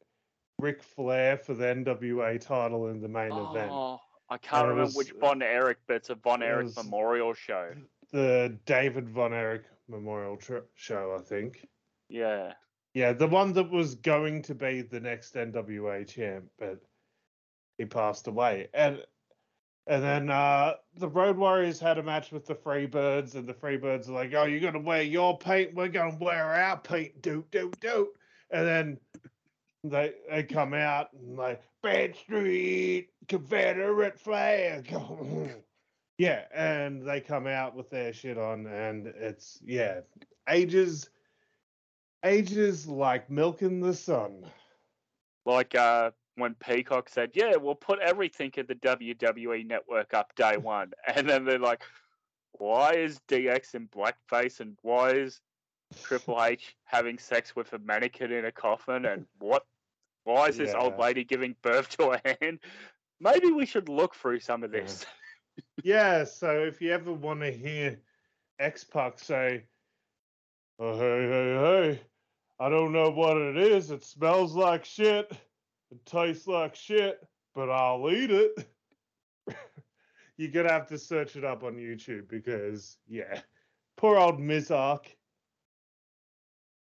[0.59, 3.71] Ric Flair for the NWA title in the main event.
[3.73, 7.33] Oh, I can't remember was- which Von Erich, but it's a Von it Erich memorial
[7.35, 7.71] show.
[8.13, 11.67] The David Von Erich Memorial tr- Show, I think.
[12.09, 12.53] Yeah.
[12.95, 16.79] Yeah, the one that was going to be the next NWA champ, but
[17.79, 18.69] he passed away.
[18.75, 19.03] And
[19.87, 24.09] and then uh, the Road Warriors had a match with the Freebirds, and the Freebirds
[24.09, 27.79] are like, "Oh, you're gonna wear your paint, we're gonna wear our paint, doot doot
[27.81, 28.09] doot."
[28.51, 28.99] And then
[29.83, 34.95] they they come out and like Bad Street Confederate flag.
[36.19, 40.01] yeah, and they come out with their shit on, and it's yeah,
[40.49, 41.11] ages
[42.25, 44.45] ages like milk in the sun.
[45.45, 50.57] Like uh, when Peacock said, "Yeah, we'll put everything in the WWE network up day
[50.59, 51.83] one," and then they're like,
[52.53, 55.41] "Why is DX in blackface and why is
[56.03, 59.67] Triple H having sex with a mannequin in a coffin and what?
[60.25, 62.61] Why is this old lady giving birth to a hand?"
[63.21, 64.81] Maybe we should look through some of Yeah.
[64.81, 65.07] this.
[65.85, 68.01] Yeah, so if you ever want to hear
[68.59, 69.65] X Pac say,
[70.79, 72.01] oh, hey, hey, hey,
[72.63, 73.91] I don't know what it is.
[73.91, 75.33] It smells like shit.
[75.91, 77.19] It tastes like shit,
[77.57, 78.69] but I'll eat it.
[80.37, 83.41] You're going to have to search it up on YouTube because, yeah,
[83.97, 85.07] poor old Mizark.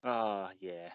[0.03, 0.89] Ah, yeah.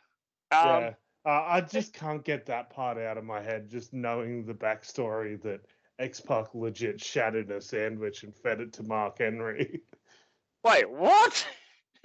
[0.51, 0.89] yeah.
[0.89, 4.55] Um, Uh, I just can't get that part out of my head, just knowing the
[4.55, 5.61] backstory that
[6.01, 9.83] X Pac legit shattered a sandwich and fed it to Mark Henry.
[10.65, 11.47] Wait, what?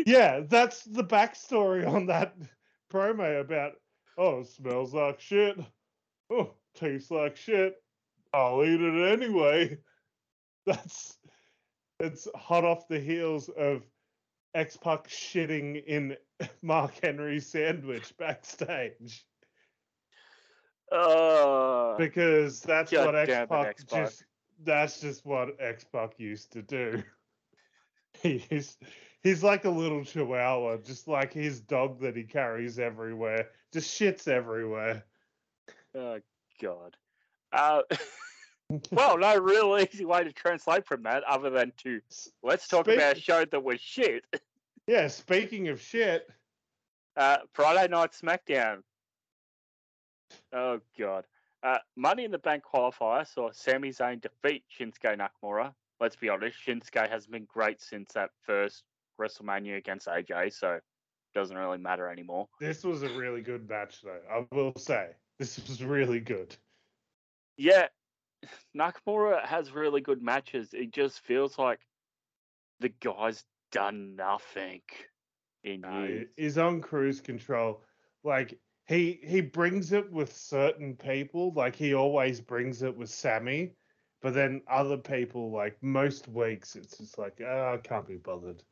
[0.06, 2.36] yeah, that's the backstory on that
[2.92, 3.74] promo about
[4.18, 5.58] oh, it smells like shit.
[6.30, 7.76] Oh, tastes like shit.
[8.34, 9.78] I'll eat it anyway.
[10.66, 11.18] That's
[12.00, 13.84] it's hot off the heels of
[14.54, 16.16] X Pac shitting in
[16.62, 19.26] Mark Henry's sandwich backstage.
[20.92, 24.24] Uh, Because that's what X Pac just
[24.64, 27.04] that's just what X Pac used to do.
[28.24, 28.78] He's
[29.24, 33.50] he's like a little chihuahua, just like his dog that he carries everywhere.
[33.74, 35.04] Just shits everywhere.
[35.96, 36.20] oh
[36.62, 36.96] God.
[37.52, 37.82] Uh,
[38.92, 42.00] well, no real easy way to translate from that, other than to
[42.44, 44.24] let's talk Speak- about a show that was shit.
[44.88, 46.28] Yeah, speaking of shit,
[47.16, 48.82] Uh, Friday night SmackDown.
[50.52, 51.26] Oh god.
[51.62, 55.74] Uh, Money in the Bank qualifier saw Sami Zayn defeat Shinsuke Nakamura.
[56.00, 58.84] Let's be honest, Shinsuke hasn't been great since that first
[59.20, 60.84] WrestleMania against AJ, so it
[61.36, 62.48] doesn't really matter anymore.
[62.60, 64.20] This was a really good match, though.
[64.32, 66.56] I will say this was really good.
[67.58, 67.88] Yeah,
[68.76, 70.70] Nakamura has really good matches.
[70.74, 71.80] It just feels like
[72.80, 74.82] the guy's done nothing
[75.64, 76.28] in No, years.
[76.38, 77.84] he's on cruise control.
[78.24, 81.54] Like he he brings it with certain people.
[81.54, 83.72] Like he always brings it with Sami,
[84.22, 88.64] but then other people, like most weeks, it's just like oh, I can't be bothered.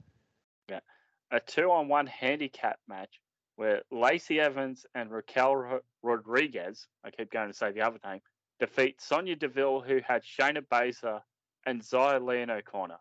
[1.31, 3.19] A two on one handicap match
[3.55, 8.21] where Lacey Evans and Raquel Ro- Rodriguez, I keep going to say the other name,
[8.59, 11.21] defeat Sonya Deville, who had Shayna Baszler
[11.65, 12.99] and Zaya Leon O'Connor.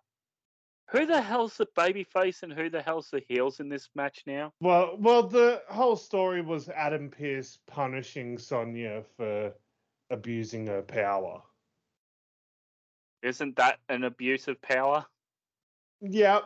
[0.90, 4.52] Who the hell's the babyface and who the hell's the heels in this match now?
[4.60, 9.52] Well, well, the whole story was Adam Pearce punishing Sonya for
[10.10, 11.42] abusing her power.
[13.22, 15.04] Isn't that an abuse of power?
[16.00, 16.44] Yep.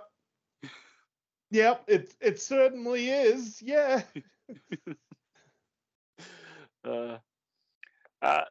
[1.50, 3.60] Yep, it it certainly is.
[3.62, 4.02] Yeah.
[6.82, 7.18] Uh,
[8.22, 8.44] uh,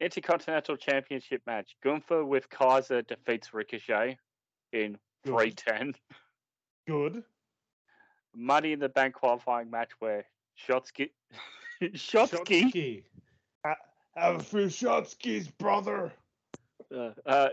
[0.00, 1.76] Intercontinental Championship match.
[1.82, 4.18] Gunther with Kaiser defeats Ricochet
[4.72, 5.94] in 310.
[6.88, 7.22] Good.
[8.34, 10.24] Money in the Bank qualifying match where
[10.68, 11.10] Shotsky,
[11.82, 13.02] Shotsky, Shotsky.
[13.64, 13.76] Ha-
[14.16, 16.12] Have a few Shotskis, brother.
[16.94, 17.48] uh, uh,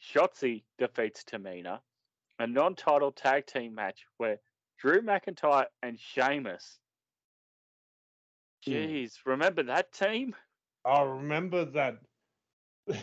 [0.00, 1.80] Shotzi defeats Tamina.
[2.38, 4.38] A non-title tag team match where
[4.78, 6.78] Drew McIntyre and Sheamus.
[8.64, 8.72] Hmm.
[8.72, 10.34] Jeez, remember that team?
[10.84, 11.98] I remember that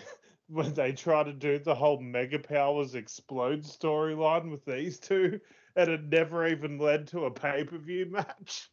[0.48, 5.40] when they try to do the whole Mega Powers explode storyline with these two,
[5.76, 8.70] and it never even led to a pay per view match.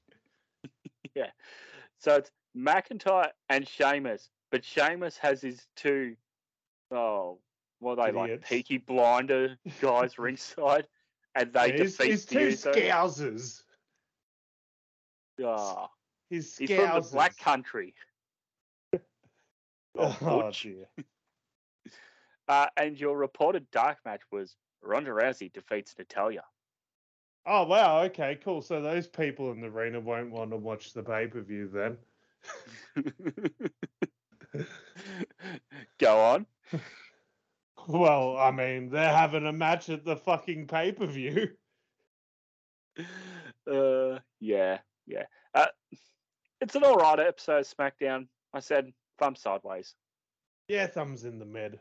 [1.14, 1.30] Yeah,
[1.98, 6.16] so it's McIntyre and Sheamus, but Sheamus has his two,
[6.92, 7.38] oh,
[7.80, 8.48] what they like, Idiots.
[8.48, 10.86] Peaky Blinder guys ringside,
[11.34, 13.62] and they He's, defeat he's the two scousers.
[15.44, 15.88] Ah,
[16.30, 17.36] He's he's from the Black.
[17.38, 17.94] Country.
[20.00, 20.88] Oh, Oh, dear.
[22.48, 26.44] Uh, and your reported dark match was Ronda Rousey defeats Natalya.
[27.44, 28.62] Oh wow, okay, cool.
[28.62, 31.98] So those people in the arena won't want to watch the pay per view then.
[35.98, 36.46] Go on.
[37.88, 41.48] Well, I mean, they're having a match at the fucking pay per view.
[43.70, 45.24] Uh, yeah, yeah.
[45.54, 45.66] Uh,
[46.60, 48.26] it's an alright episode of SmackDown.
[48.52, 49.94] I said thumb sideways.
[50.66, 51.78] Yeah, thumbs in the mid.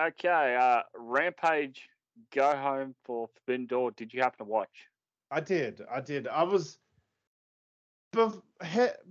[0.00, 1.86] Okay, uh, Rampage,
[2.34, 3.92] go home for Forbidden Door.
[3.92, 4.88] Did you happen to watch?
[5.30, 6.26] I did, I did.
[6.26, 6.78] I was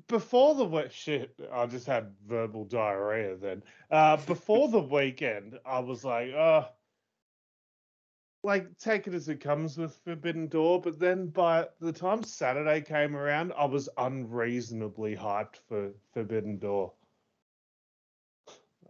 [0.08, 1.36] before the shit.
[1.52, 3.64] I just had verbal diarrhea then.
[3.92, 6.66] Uh, before the weekend, I was like, uh
[8.46, 10.82] like take it as it comes with Forbidden Door.
[10.82, 16.94] But then by the time Saturday came around, I was unreasonably hyped for Forbidden Door.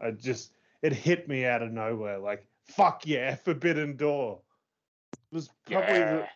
[0.01, 2.17] I just it hit me out of nowhere.
[2.17, 4.41] Like fuck yeah, Forbidden Door.
[5.13, 6.15] It was probably Yeah.
[6.15, 6.27] the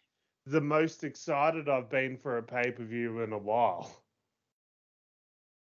[0.62, 3.92] most excited I've been for a pay per view in a while.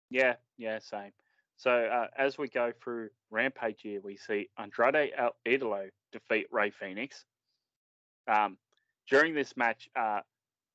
[0.10, 1.12] Yeah, yeah, same.
[1.58, 6.72] So uh, as we go through Rampage here, we see Andrade El Idolo defeat Rey
[6.72, 7.26] Fenix.
[8.28, 8.58] Um,
[9.10, 10.22] during this match, uh,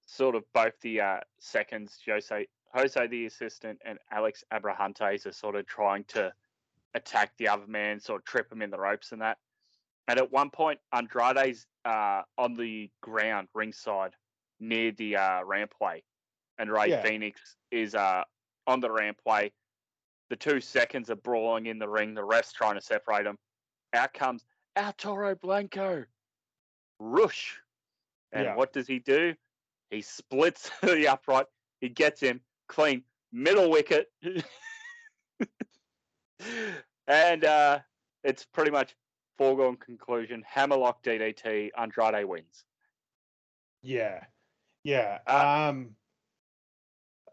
[0.07, 5.57] sort of both the uh, seconds, Jose, Jose the assistant and Alex Abrahantes are sort
[5.57, 6.33] of trying to
[6.95, 9.39] attack the other man, sort of trip him in the ropes and that.
[10.09, 14.13] And at one point, Andrade's uh, on the ground ringside
[14.59, 16.03] near the uh, rampway,
[16.59, 17.03] and Rey Yeah.
[17.03, 18.25] Fenix is uh,
[18.67, 19.53] on the rampway.
[20.31, 22.15] The two seconds are brawling in the ring.
[22.15, 23.39] The ref's trying to separate them.
[23.95, 24.45] Out comes
[24.77, 26.05] our Toro Blanco.
[26.99, 27.61] Rush.
[28.33, 28.57] And Yeah.
[28.57, 29.35] what does he do?
[29.91, 31.47] He splits the upright.
[31.81, 34.11] He gets him clean middle wicket.
[37.07, 37.79] and uh,
[38.25, 38.95] it's pretty much
[39.39, 40.45] foregone conclusion.
[40.47, 41.71] Hammerlock DDT.
[41.79, 42.65] Andrade wins.
[43.83, 44.25] Yeah,
[44.85, 45.19] yeah.
[45.27, 45.95] Uh, Um,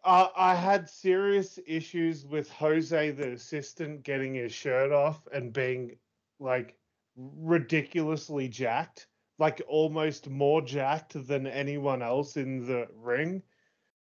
[0.03, 5.97] I I had serious issues with Jose the assistant getting his shirt off and being
[6.39, 6.77] like
[7.17, 9.07] ridiculously jacked,
[9.39, 13.41] like almost more jacked than anyone else in the ring.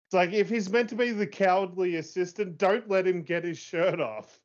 [0.07, 3.59] It's like if he's meant to be the cowardly assistant, don't let him get his
[3.59, 4.41] shirt off.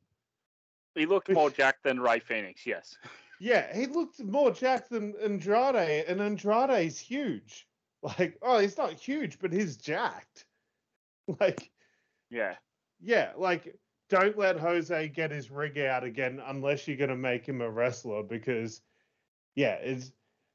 [0.95, 2.65] He looked more jacked than Rey Fenix.
[2.65, 2.97] Yes.
[3.43, 7.67] Yeah, he looked more jacked than Andrade, and Andrade's huge.
[8.03, 10.45] Like, oh, he's not huge, but he's jacked.
[11.39, 11.71] Like,
[12.29, 12.55] Yeah.
[12.99, 13.75] yeah, like
[14.09, 18.21] don't let Jose get his rig out again unless you're gonna make him a wrestler
[18.23, 18.81] because
[19.55, 20.11] yeah, it's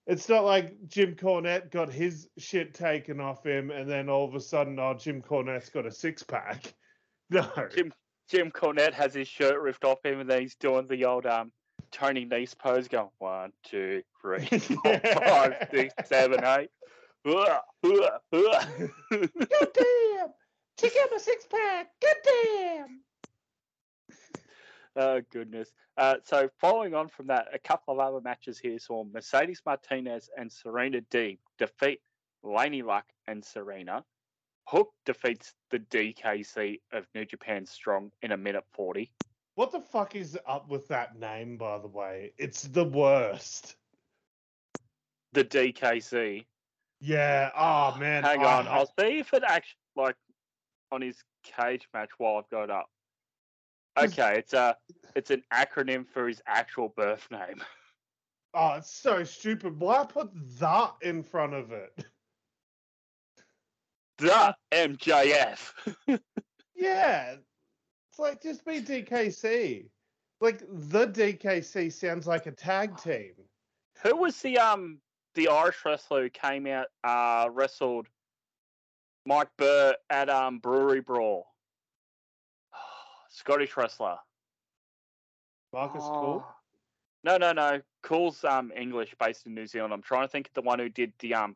[0.06, 4.34] it's not like Jim Cornette got his shit taken off him and then all of
[4.34, 6.74] a sudden oh Jim Cornette's got a six pack.
[7.30, 7.48] No.
[7.74, 7.92] Jim
[8.28, 11.50] Jim Cornette has his shirt ripped off him, and then he's doing the old um
[11.90, 16.70] Tony Nese pose, going one, two, three, four, five, six, seven, eight.
[19.12, 20.28] God damn!
[20.78, 21.88] Check out my six pack.
[22.00, 23.00] God damn!
[24.98, 25.74] Oh goodness.
[25.98, 30.30] Uh, so following on from that, a couple of other matches here saw Mercedes Martinez
[30.38, 32.00] and Serena Deeb defeat
[32.42, 34.02] Laynie Luck and Serena.
[34.64, 39.10] Hook defeats the DKC of New Japan Strong in a minute forty.
[39.56, 42.32] What the fuck is up with that name, by the way?
[42.38, 43.76] It's the worst.
[45.32, 46.44] The DKC.
[47.00, 47.50] Yeah.
[47.56, 48.22] Oh man.
[48.22, 50.16] Hang I on, ha- I'll see if it actually like
[50.92, 52.86] on his cage match while I've got up.
[53.98, 54.76] Okay, it's a
[55.14, 57.62] it's an acronym for his actual birth name.
[58.58, 59.78] Oh, it's so stupid.
[59.78, 62.06] Why put that in front of it?
[64.16, 65.72] The MJF.
[66.74, 67.36] Yeah.
[68.16, 69.90] It's like just be DKC.
[70.40, 73.32] Like the DKC sounds like a tag team.
[74.02, 75.00] Who was the um
[75.34, 78.06] the Irish wrestler who came out uh wrestled
[79.26, 81.44] Mike Burr at um Brewery Brawl?
[83.28, 84.16] Scottish wrestler.
[85.74, 86.42] Marcus Kool.
[86.42, 86.54] Oh.
[87.22, 87.82] No, no, no.
[88.02, 89.92] Kool's um English, based in New Zealand.
[89.92, 91.54] I'm trying to think of the one who did the um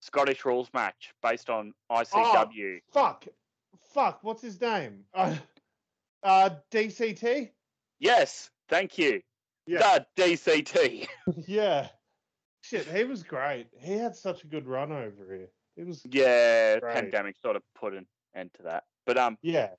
[0.00, 2.82] Scottish rules match based on ICW.
[2.92, 3.26] Fuck.
[3.92, 4.20] Fuck.
[4.22, 5.00] What's his name?
[5.14, 5.34] Uh,
[6.22, 7.50] uh DCT?
[8.00, 9.20] Yes, thank you.
[9.66, 9.98] Yeah.
[10.16, 11.06] The DCT.
[11.46, 11.88] yeah.
[12.62, 13.68] Shit, he was great.
[13.78, 15.48] He had such a good run over here.
[15.76, 16.94] It was yeah, Right.
[16.94, 18.84] pandemic sort of put an end to that.
[19.06, 19.70] But um, Yeah.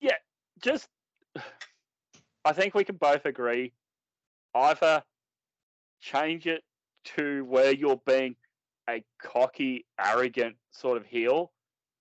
[0.00, 0.16] yeah.
[0.62, 0.88] just
[2.44, 3.72] I think we can both agree
[4.54, 5.02] either
[6.00, 6.62] change it
[7.04, 8.34] to where you're being
[8.88, 11.52] a cocky, arrogant sort of heel,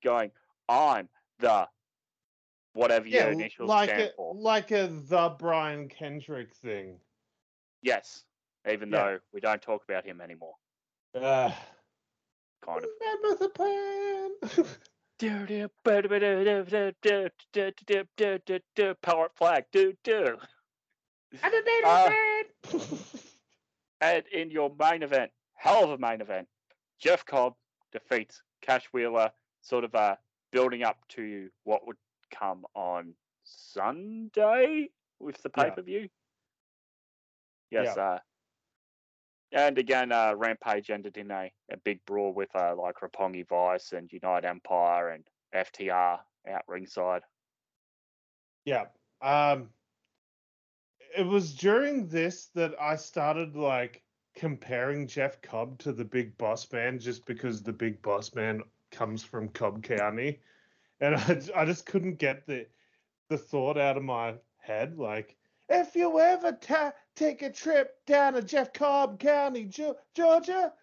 [0.04, 0.32] going,
[0.68, 1.68] I'm the
[2.74, 4.36] whatever Yeah, your initials like stand a, for.
[4.36, 7.00] like a the Brian Kendrick thing.
[7.82, 8.24] Yes,
[8.70, 9.04] even Yeah.
[9.04, 10.56] though we don't talk about him anymore,
[11.14, 11.52] Uh,
[12.62, 12.90] kind of.
[13.00, 14.32] remember the plan?
[19.02, 20.38] Power flag, do do.
[21.44, 22.80] I don't need Uh, a.
[24.02, 26.48] And in your main event, hell of a main event,
[27.00, 27.56] Jeff Cobb
[27.92, 29.30] defeats Cash Wheeler,
[29.60, 30.16] sort of uh,
[30.52, 31.98] building up to what would
[32.30, 33.14] come on
[33.44, 34.90] Sunday
[35.20, 36.10] with the pay per view.
[37.72, 38.20] Yes, uh,
[39.52, 43.94] and again, uh, Rampage ended in a, a big brawl with uh, like Roppongi Vice
[43.94, 47.22] and United Empire and FTR out ringside.
[48.66, 48.86] Yeah.
[49.22, 49.70] Um
[51.18, 54.04] it was during this that I started like
[54.36, 58.62] comparing Jeff Cobb to the Big Boss Man just because the Big Boss Man
[58.92, 60.40] comes from Cobb County.
[61.02, 61.16] And
[61.56, 62.68] I just couldn't get the
[63.30, 65.38] the thought out of my head like
[65.70, 70.74] if you ever ta- take a trip down to Jeff Cobb County, Ge- Georgia,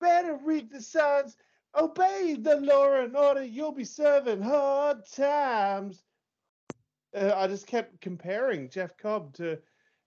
[0.00, 1.36] better read the signs,
[1.76, 6.02] obey the law and order, you'll be serving hard times.
[7.14, 9.58] Uh, I just kept comparing Jeff Cobb to,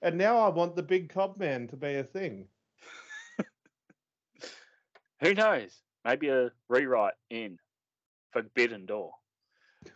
[0.02, 2.48] and now I want the big Cobb man to be a thing.
[5.22, 5.82] Who knows?
[6.04, 7.58] Maybe a rewrite in
[8.34, 9.14] Forbidden Door.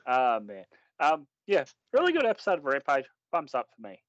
[0.05, 0.65] Ah man.
[0.99, 3.05] Um yeah, really good episode of Rampage.
[3.31, 4.01] Thumbs up for me.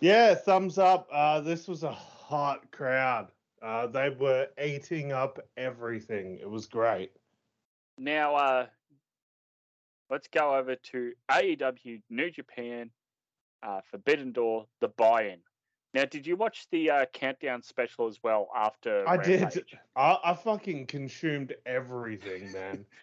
[0.00, 1.08] Yeah, thumbs up.
[1.12, 3.28] Uh, this was a hot crowd.
[3.62, 6.38] Uh, they were eating up everything.
[6.40, 7.12] It was great.
[7.98, 8.66] Now uh
[10.10, 12.90] let's go over to AEW New Japan
[13.62, 15.38] uh Forbidden Door, the buy-in.
[15.94, 19.62] Now did you watch the uh, countdown special as well after I did.
[19.94, 22.86] I, I fucking consumed everything, man.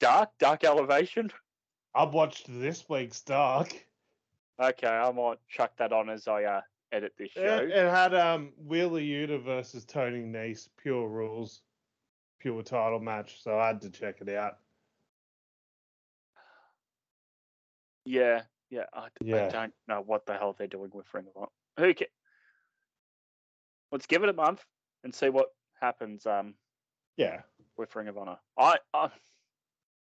[0.00, 1.30] Dark, Dark Elevation?
[1.94, 3.74] I've watched this week's Dark.
[4.60, 6.60] Okay, I might chuck that on as I uh,
[6.92, 7.58] edit this show.
[7.58, 11.62] It, it had um Wheeler Yuta versus Tony Nese, pure rules,
[12.38, 13.42] pure title match.
[13.42, 14.58] So I had to check it out.
[18.04, 18.84] Yeah, yeah.
[18.92, 21.86] I, I don't know what the hell they're doing with Ring of Honor.
[21.86, 22.06] Who ca
[23.90, 24.64] Let's give it a month
[25.04, 25.46] and see what
[25.80, 26.54] happens um,
[27.16, 27.42] Yeah.
[27.76, 28.36] with Ring of Honor.
[28.58, 29.08] I, I,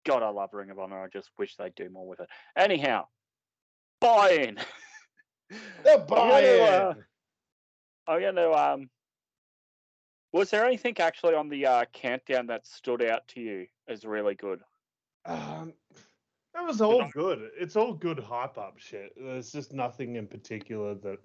[0.05, 1.03] God, I love Ring of Honor.
[1.03, 2.29] I just wish they'd do more with it.
[2.55, 3.05] Anyhow,
[3.99, 4.59] buy in.
[5.83, 7.03] The uh, buy-in.
[8.07, 8.89] I'm going to um,
[10.31, 14.35] Was there anything actually on the uh, countdown that stood out to you as really
[14.35, 14.61] good?
[15.25, 15.73] Um,
[16.53, 17.49] that was all good.
[17.59, 19.11] It's all good hype up shit.
[19.17, 21.17] There's just nothing in particular that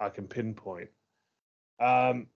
[0.00, 0.90] I can pinpoint.
[1.80, 2.28] Um,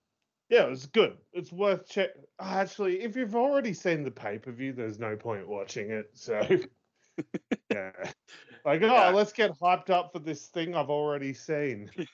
[0.49, 1.17] yeah, it was good.
[1.33, 2.09] It's worth check.
[2.39, 6.09] Actually, if you've already seen the pay per view, there's no point watching it.
[6.13, 6.39] So,
[7.71, 7.91] yeah,
[8.65, 9.09] like, oh, Yeah.
[9.09, 11.91] let's get hyped up for this thing I've already seen.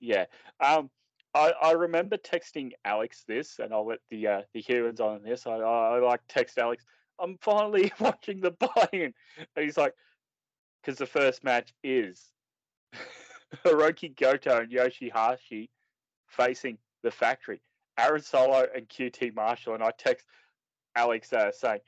[0.00, 0.26] Yeah.
[0.60, 0.90] Um,
[1.34, 5.46] I, I remember texting Alex this, and I'll let the uh, the humans on this.
[5.46, 6.84] I, I like text Alex.
[7.18, 9.94] I'm finally watching the buy-in, and he's like,
[10.82, 12.32] because the first match is
[13.64, 15.70] Hirooki Goto and Yoshihashi
[16.36, 17.60] facing the Factory,
[17.98, 20.26] Aaron Solo and QT Marshall, and I text
[20.96, 21.80] Alex uh, saying.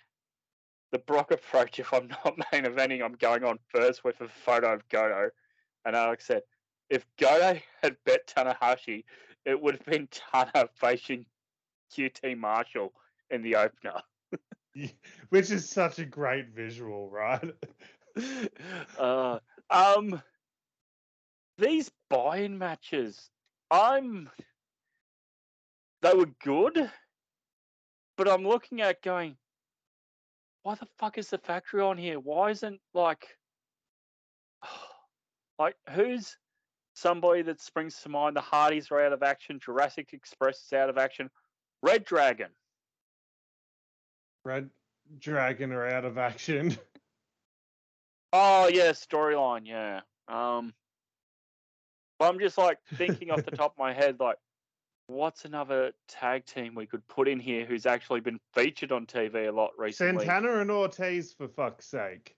[0.92, 4.72] The Brock approach, if I'm not main eventing, I'm going on first with a photo
[4.72, 5.30] of Goto.
[5.84, 6.42] And Alex said,
[6.88, 9.04] if Goto had bet Tanahashi,
[9.44, 11.26] it would have been Tana facing
[11.92, 12.92] QT Marshall
[13.30, 14.00] in the opener.
[15.30, 17.54] Which is such a great visual, right?
[18.98, 19.38] uh,
[19.70, 20.22] um,
[21.58, 23.30] these buy-in matches,
[23.70, 24.30] I'm,
[26.02, 26.90] they were good,
[28.16, 29.36] but I'm looking at going,
[30.62, 32.18] why the fuck is the factory on here?
[32.18, 33.26] Why isn't like,
[35.58, 36.36] like who's
[36.94, 38.36] somebody that springs to mind?
[38.36, 39.60] The Hardys are out of action.
[39.64, 41.30] Jurassic Express is out of action.
[41.82, 42.48] Red Dragon.
[44.44, 44.70] Red
[45.18, 46.76] Dragon are out of action.
[48.32, 50.00] Oh yeah, storyline, yeah.
[50.28, 50.74] Um
[52.18, 54.36] but I'm just like thinking off the top of my head, like,
[55.08, 59.48] what's another tag team we could put in here who's actually been featured on TV
[59.48, 60.26] a lot recently?
[60.26, 62.36] Santana and Ortiz, for fuck's sake.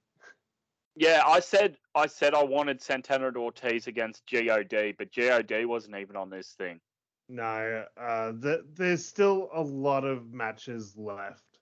[0.97, 4.69] Yeah, I said I said I wanted Santana and Ortiz against God,
[4.99, 6.81] but God wasn't even on this thing.
[7.29, 11.61] No, uh, th- there's still a lot of matches left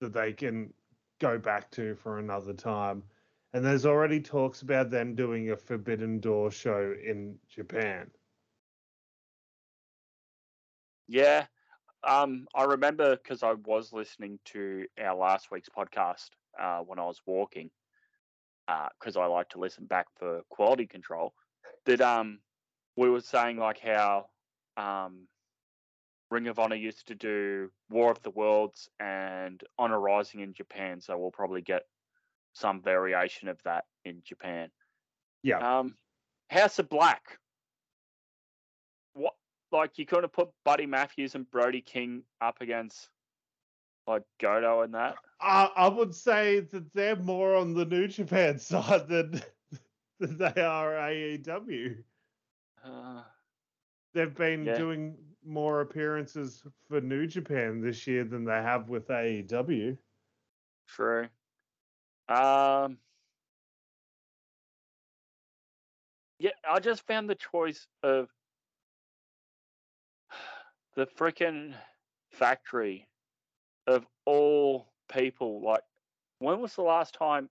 [0.00, 0.72] that they can
[1.18, 3.02] go back to for another time.
[3.54, 8.10] And there's already talks about them doing a Forbidden Door show in Japan.
[11.06, 11.46] Yeah.
[12.02, 17.04] Um, I remember because I was listening to our last week's podcast uh, when I
[17.04, 17.70] was walking,
[18.66, 21.34] because I like to listen back for quality control.
[21.84, 22.38] That um,
[22.96, 24.26] we were saying like how
[24.78, 25.28] um,
[26.30, 31.00] Ring of Honor used to do War of the Worlds and Honor Rising in Japan,
[31.00, 31.82] so we'll probably get
[32.52, 34.70] some variation of that in Japan.
[35.42, 35.78] Yeah.
[35.78, 35.94] Um,
[36.50, 37.38] House of Black.
[39.14, 39.34] What
[39.70, 43.08] like you could have put Buddy Matthews and Brody King up against
[44.06, 45.16] like Goto and that.
[45.40, 49.40] I, I would say that they're more on the New Japan side than,
[50.18, 52.02] than they are AEW.
[52.84, 53.22] Uh,
[54.14, 54.76] They've been Yeah.
[54.76, 59.96] doing more appearances for New Japan this year than they have with AEW.
[60.86, 61.28] true.
[62.28, 62.98] Um.
[66.38, 68.28] Yeah, I just found the choice of
[70.96, 71.74] the freaking
[72.32, 73.06] factory
[73.86, 75.62] of all people.
[75.62, 75.82] Like,
[76.40, 77.48] when was the last time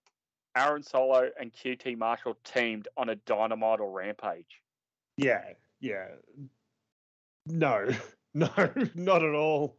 [0.58, 4.62] Aaron Solo and QT Marshall teamed on a Dynamite or Rampage?
[5.18, 6.08] Yeah, yeah.
[7.46, 7.88] No,
[8.34, 8.50] no,
[8.96, 9.78] not at all.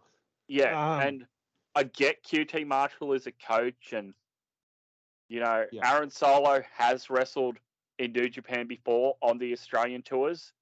[0.49, 1.27] Yeah, Um, and
[1.75, 4.15] I get QT Marshall as a coach, and
[5.33, 5.91] you know Yeah.
[5.91, 7.57] Aaron Solo has wrestled
[7.99, 10.53] in New Japan before on the Australian tours,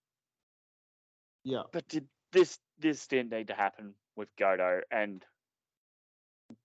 [1.45, 1.63] Yeah.
[1.73, 5.25] but did this this didn't need to happen with Goto and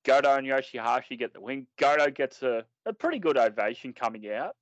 [0.03, 1.67] Goto and Yoshihashi get the win.
[1.77, 4.55] Goto gets a, a pretty good ovation coming out.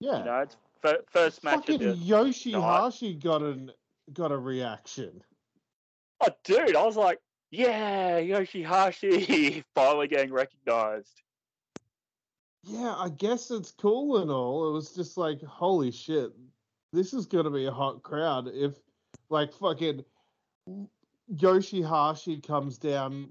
[0.00, 0.18] Yeah.
[0.18, 2.06] You know, it's fir- first match Fucking of the.
[2.06, 3.70] Yoshihashi got an
[4.12, 5.22] got a reaction.
[6.20, 7.18] Oh, dude, I was like,
[7.50, 11.20] yeah, Yoshihashi finally getting recognized.
[12.66, 14.68] Yeah, I guess it's cool and all.
[14.68, 16.32] It was just like, holy shit,
[16.92, 18.48] this is gonna be a hot crowd.
[18.48, 18.74] If
[19.28, 20.04] like fucking
[21.34, 23.28] Yoshihashi comes down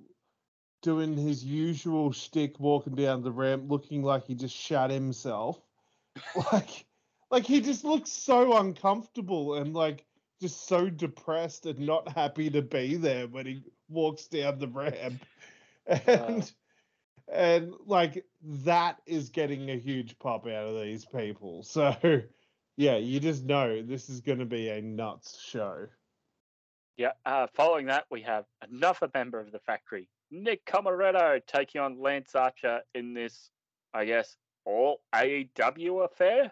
[0.84, 5.60] doing his usual shtick, walking down the ramp, looking like he just shat himself.
[6.52, 6.86] like,
[7.32, 10.06] like he just looks so uncomfortable and like
[10.40, 15.24] just so depressed and not happy to be there when he walks down the ramp.
[15.86, 16.54] Uh, and
[17.32, 21.64] and like that is getting a huge pop out of these people.
[21.74, 21.96] So
[22.76, 25.88] yeah, you just know this is going to be a nuts show.
[26.98, 27.12] Yeah.
[27.26, 32.36] Uh, following that, we have another member of the factory, Nick Comoroto, taking on Lance
[32.36, 33.52] Archer in this,
[33.94, 36.52] I guess, all AEW affair.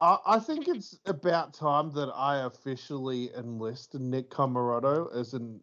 [0.00, 5.60] I, I think it's about time that I officially enlist Nick Comoroto as an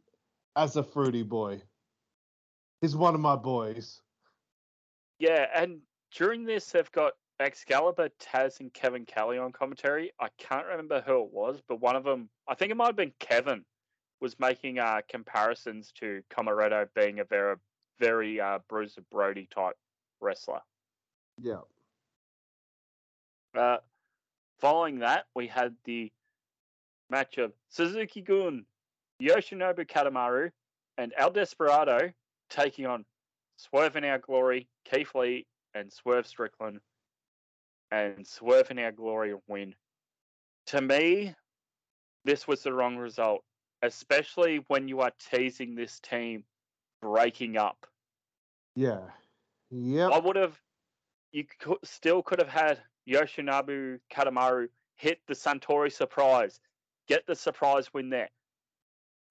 [0.56, 1.62] as a fruity boy.
[2.82, 4.02] He's one of my boys.
[5.20, 5.80] Yeah, and
[6.16, 10.12] during this, they've got Excalibur, Taz, and Kevin Kelly on commentary.
[10.20, 12.96] I can't remember who it was, but one of them, I think it might have
[12.96, 13.66] been Kevin,
[14.22, 17.56] was making uh, comparisons to Comoroto being a very,
[18.00, 19.76] very uh, Bruiser Brody type
[20.22, 20.60] wrestler.
[21.42, 21.62] Yeah.
[23.58, 23.78] Uh,
[24.60, 26.12] following that, we had the
[27.10, 28.66] match of Suzuki Gun,
[29.22, 30.52] Yoshinobu Kanemaru,
[30.98, 32.12] and El Desperado
[32.50, 33.06] taking on
[33.58, 36.80] Swerve in Our Glory, Keith Lee, and Swerve Strickland.
[37.92, 39.76] And Swerve in Our Glory win.
[40.68, 41.34] To me,
[42.26, 43.44] this was the wrong result,
[43.82, 46.44] especially when you are teasing this team
[47.02, 47.86] breaking up.
[48.76, 49.02] Yeah.
[49.72, 50.10] Yeah.
[50.10, 50.60] I would have,
[51.32, 56.60] you could, still could have had Yoshinobu Kanemaru hit the Suntory surprise,
[57.08, 58.30] get the surprise win there.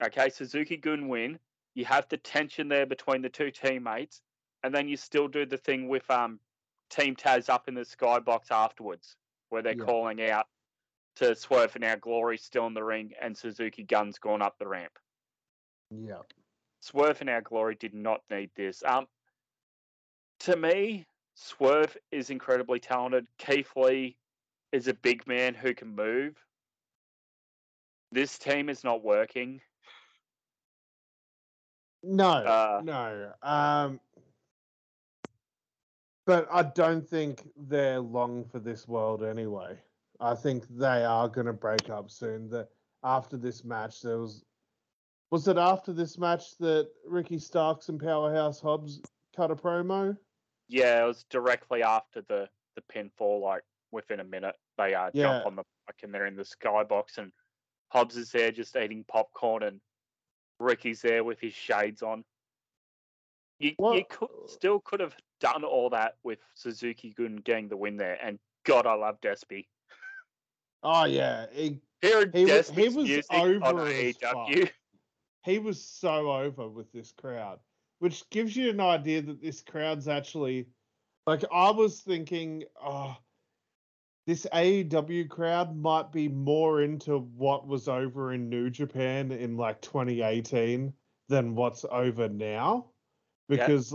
[0.05, 1.39] Okay, Suzuki Gun win.
[1.75, 4.21] You have the tension there between the two teammates,
[4.63, 6.41] and then you still do the thing with um,
[6.91, 9.17] Team Taz up in the skybox afterwards,
[9.51, 9.85] where they're Yeah.
[9.85, 10.49] calling out
[11.17, 14.69] to Swerve and Our Glory still in the ring, and Suzuki Gun's gone up the
[14.69, 14.99] ramp.
[15.91, 16.23] Yeah.
[16.81, 18.83] Swerve and Our Glory did not need this.
[18.85, 19.07] Um,
[20.41, 23.27] to me, Swerve is incredibly talented.
[23.39, 24.17] Keith Lee
[24.73, 26.37] is a big man who can move.
[28.11, 29.61] This team is not working.
[32.09, 33.33] No, Uh, no.
[33.43, 34.01] Um,
[36.25, 39.79] but I don't think they're long for this world anyway.
[40.21, 42.49] I think they are going to break up soon.
[42.51, 42.69] That
[43.05, 44.45] after this match, there was
[45.31, 49.03] was it after this match that Ricky Starks and Powerhouse Hobbs
[49.37, 50.17] cut a promo?
[50.69, 54.57] Yeah, it was directly after the the pinfall, like within a minute.
[54.79, 55.23] They uh, Yeah.
[55.35, 57.33] jump on the bike and they're in the skybox, and
[57.89, 59.81] Hobbs is there just eating popcorn, and
[60.59, 62.25] Ricky's there with his shades on.
[63.59, 67.77] You, you could, uh, still could have done all that with Suzuki Gun getting the
[67.77, 69.67] win there, and God, I love Despy.
[70.83, 74.17] Oh yeah, he Hearing He wa- he was over as
[75.45, 77.59] he was so over with this crowd,
[77.99, 80.69] which gives you an idea that this crowd's actually
[81.27, 83.17] like I was thinking, oh,
[84.29, 89.81] this AEW crowd might be more into what was over in New Japan in like
[89.81, 90.93] 2018
[91.31, 92.91] than what's over now,
[93.49, 93.67] Yeah.
[93.67, 93.95] because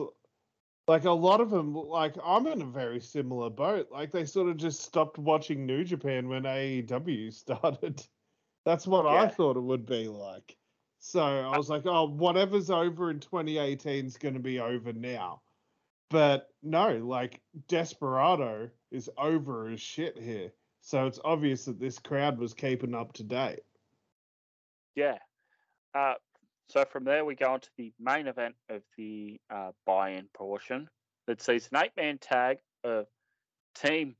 [0.88, 3.90] like a lot of them, like I'm in a very similar boat.
[3.92, 8.04] Like they sort of just stopped watching New Japan when AEW started.
[8.66, 10.58] That's what I thought it would be like.
[10.98, 15.44] So I was like, oh, whatever's over in 2018 is going to be over now.
[16.10, 20.52] But no, like Desperado is over as shit here.
[20.82, 23.64] So it's obvious that this crowd was keeping up to date.
[24.96, 25.18] yeah.
[25.96, 26.16] Uh,
[26.68, 30.89] so from there, we go on to the main event of the uh, buy-in portion
[31.28, 33.06] that sees an eight-man tag of
[33.76, 34.16] Team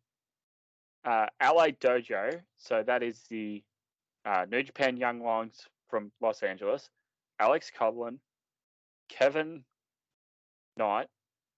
[1.06, 2.40] uh, LA Dojo.
[2.58, 3.64] So that is the
[4.26, 6.90] uh, New Japan Young Lions from Los Angeles,
[7.40, 8.20] Alex Coughlin,
[9.10, 9.64] Kevin
[10.78, 11.08] Knight,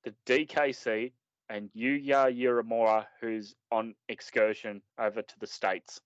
[0.04, 1.12] the DKC,
[1.50, 6.00] and Yuya Uemura, who's on excursion over to the States.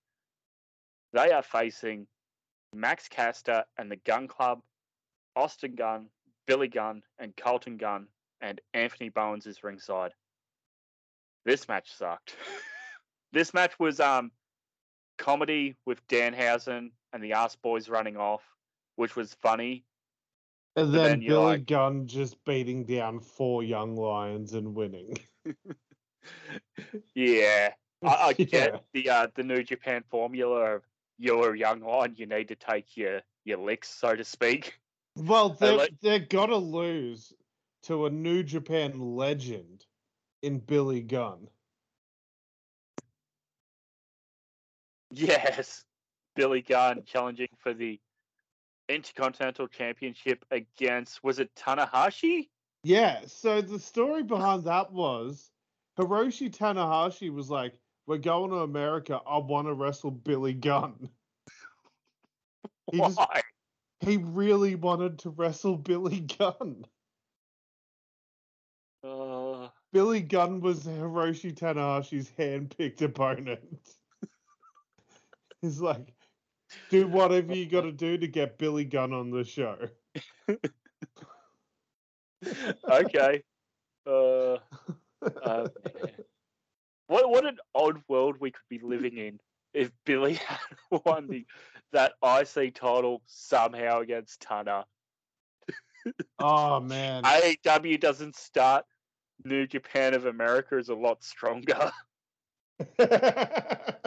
[1.14, 2.08] They are facing
[2.74, 4.62] Max Caster and the Gun Club,
[5.36, 6.08] Austin Gunn,
[6.46, 8.08] Billy Gunn, and Colton Gunn,
[8.42, 10.12] and Anthony Bowens is ringside.
[11.46, 12.36] This match sucked.
[13.34, 14.32] this match was um
[15.18, 18.44] comedy with Danhausen and the Ass Boys running off,
[18.96, 19.84] which was funny.
[20.80, 25.17] And then, then Billy like- Gunn just beating down four young lions and winning.
[27.15, 27.71] Yeah,
[28.03, 28.45] I, I Yeah.
[28.45, 30.84] get the uh, the New Japan formula of
[31.17, 34.80] you're a young lion, you need to take your your licks, so to speak.
[35.15, 37.34] Well, they're, like- they're gonna lose
[37.84, 39.86] to a New Japan legend
[40.41, 41.47] in Billy Gunn.
[45.11, 45.84] Yes,
[46.36, 47.99] Billy Gunn challenging for the
[48.90, 52.50] Intercontinental Championship against was it Tanahashi?
[52.84, 55.52] Yeah, so the story behind that was
[55.98, 57.74] Hiroshi Tanahashi was like,
[58.08, 59.22] We're going to America.
[59.28, 61.10] I want to wrestle Billy Gunn.
[62.92, 63.10] He Why?
[63.10, 63.20] just
[64.02, 66.86] he really wanted to wrestle Billy Gunn.
[69.04, 73.80] Uh, Billy Gunn was Hiroshi Tanahashi's hand-picked opponent.
[75.62, 76.14] He's like,
[76.89, 79.78] do whatever you got to do to get Billy Gunn on the show.
[82.89, 83.43] okay.
[84.05, 84.57] Uh,
[85.43, 85.67] uh,
[87.07, 89.39] what what an odd world we could be living in
[89.74, 90.59] if Billy had
[91.05, 91.45] won the
[91.91, 94.86] that IC title somehow against Tana.
[96.38, 97.24] Oh man.
[97.24, 98.86] AEW doesn't start.
[99.43, 101.91] New Japan of America is a lot stronger,
[102.99, 103.97] and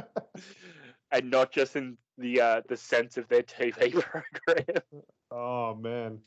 [1.31, 4.83] not just in the uh, the sense of their TV program.
[5.31, 6.19] oh man.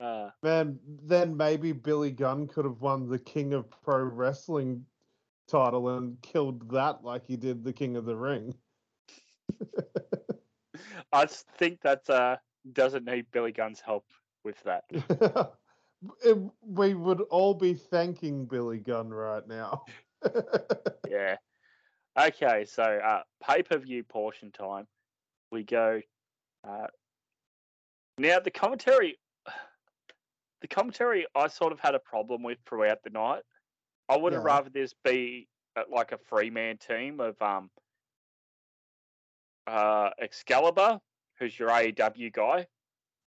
[0.00, 4.84] Uh, Man, then maybe Billy Gunn could have won the King of Pro Wrestling
[5.48, 8.54] title and killed that like he did the King of the Ring.
[11.12, 12.36] I think that uh,
[12.72, 14.06] doesn't need Billy Gunn's help
[14.44, 14.84] with that.
[16.22, 19.84] It- we would all be thanking Billy Gunn right now.
[21.08, 21.36] Yeah.
[22.18, 24.86] Okay, so uh, pay per view portion time.
[25.54, 26.00] We go.
[26.68, 26.88] Uh,
[28.18, 29.18] now the commentary,
[30.60, 33.42] the commentary I sort of had a problem with throughout the night.
[34.08, 34.46] I would have Yeah.
[34.46, 35.46] rather this be
[35.76, 37.70] uh, like a free man team of um,
[39.68, 41.00] uh, Excalibur,
[41.38, 42.66] who's your AEW guy,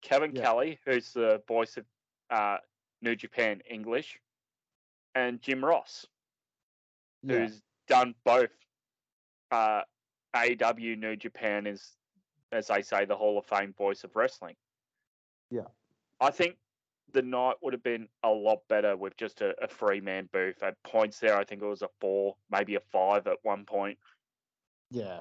[0.02, 0.42] Kevin Yeah.
[0.42, 1.84] Kelly, who's the voice of
[2.30, 2.56] uh,
[3.02, 4.18] New Japan English,
[5.14, 6.06] and Jim Ross
[7.22, 7.40] Yeah.
[7.40, 8.50] who's done both
[9.50, 9.82] uh,
[10.34, 11.96] AEW New Japan is,
[12.54, 14.56] as they say, the Hall of Fame voice of wrestling.
[15.50, 15.68] Yeah.
[16.20, 16.56] I think
[17.12, 20.62] the night would have been a lot better with just a, a three man booth.
[20.62, 23.98] At points there, I think it was a four, maybe a five at one point.
[24.90, 25.20] Yeah.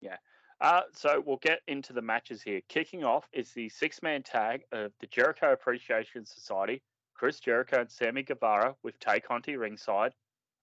[0.00, 0.16] Yeah.
[0.60, 2.60] Uh, so we'll get into the matches here.
[2.68, 6.82] Kicking off is the six man tag of the Jericho Appreciation Society,
[7.14, 10.12] Chris Jericho and Sammy Guevara with Tay Conti ringside,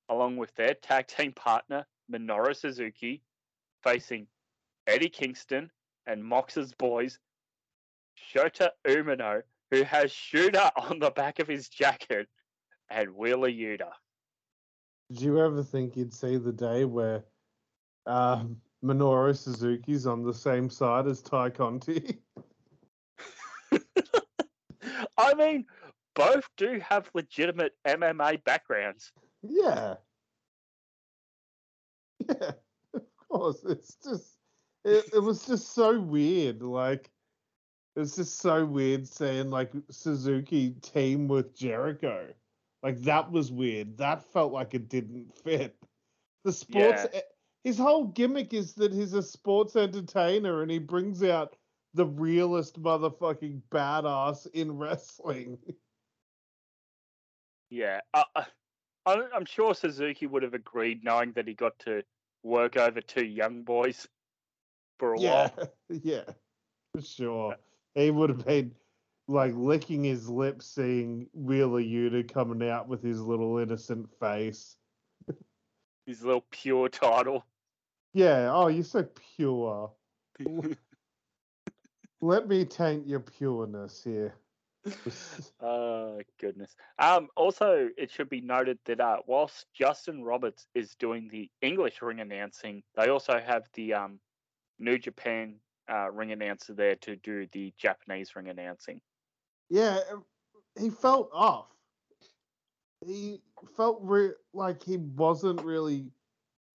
[0.08, 3.22] along with their tag team partner, Minoru Suzuki,
[3.84, 4.28] facing
[4.90, 5.70] Eddie Kingston
[6.08, 7.20] and Mox's boys,
[8.34, 12.28] Shota Umino, who has Shooter on the back of his jacket,
[12.90, 13.92] and Wheeler Yuta.
[15.12, 17.24] Did you ever think you'd see the day where
[18.08, 22.18] um, Minoru Suzuki's on the same side as Tay Conti?
[25.18, 25.66] I mean,
[26.16, 29.12] both do have legitimate MMA backgrounds.
[29.44, 29.96] yeah.
[32.28, 32.52] Yeah,
[32.94, 33.64] of course.
[33.68, 34.39] It's just,
[34.86, 36.62] it, it was just so weird.
[36.62, 37.10] Like,
[37.96, 42.34] it's just so weird seeing like Suzuki team with Jericho.
[42.84, 43.98] Like, that was weird.
[43.98, 45.76] That felt like it didn't fit.
[46.46, 47.22] The sports, Yeah.
[47.66, 51.58] his whole gimmick is that he's a sports entertainer and he brings out
[51.94, 55.58] the realest motherfucking badass in wrestling.
[57.72, 58.46] Yeah, uh, uh,
[59.06, 62.04] I- I'm sure Suzuki would have agreed, knowing that he got to
[62.44, 64.08] work over two young boys
[65.00, 65.74] for a yeah, while.
[66.04, 66.24] yeah,
[66.94, 67.56] for sure.
[67.96, 68.76] He would have been
[69.28, 74.76] like licking his lips seeing Wheeler Yuta coming out with his little innocent face.
[76.06, 77.46] His little pure title.
[78.14, 79.92] Yeah, oh, you're so pure.
[82.22, 84.36] Let me taint your pureness here.
[85.62, 86.76] Oh goodness.
[86.98, 87.28] Um.
[87.36, 92.22] Also, it should be noted that uh, whilst Justin Roberts is doing the English ring
[92.22, 94.20] announcing, they also have the um,
[94.80, 95.56] New Japan
[95.92, 99.02] uh, ring announcer there to do the Japanese ring announcing.
[99.70, 100.00] yeah,
[100.80, 101.68] he felt off.
[103.06, 103.42] He
[103.76, 106.08] felt re- like he wasn't really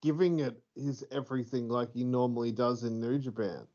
[0.01, 3.67] giving it his everything like he normally does in New Japan.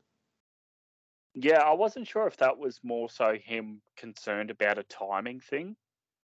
[1.33, 5.75] Yeah, I wasn't sure if that was more so him concerned about a timing thing.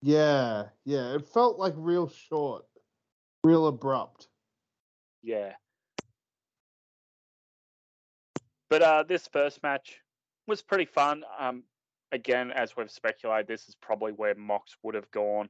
[0.01, 2.65] Yeah, yeah, it felt like real short,
[3.43, 4.27] real abrupt.
[5.21, 5.53] Yeah.
[8.69, 9.99] But uh, this first match
[10.47, 11.23] was pretty fun.
[11.39, 11.63] Um,
[12.11, 15.49] again, as we've speculated, this is probably where Mox would have gone.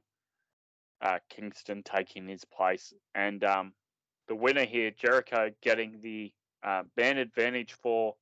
[1.00, 3.72] Uh, Kingston taking his place, and um,
[4.26, 6.32] the winner here, Jericho, getting the
[6.64, 8.16] uh, band advantage for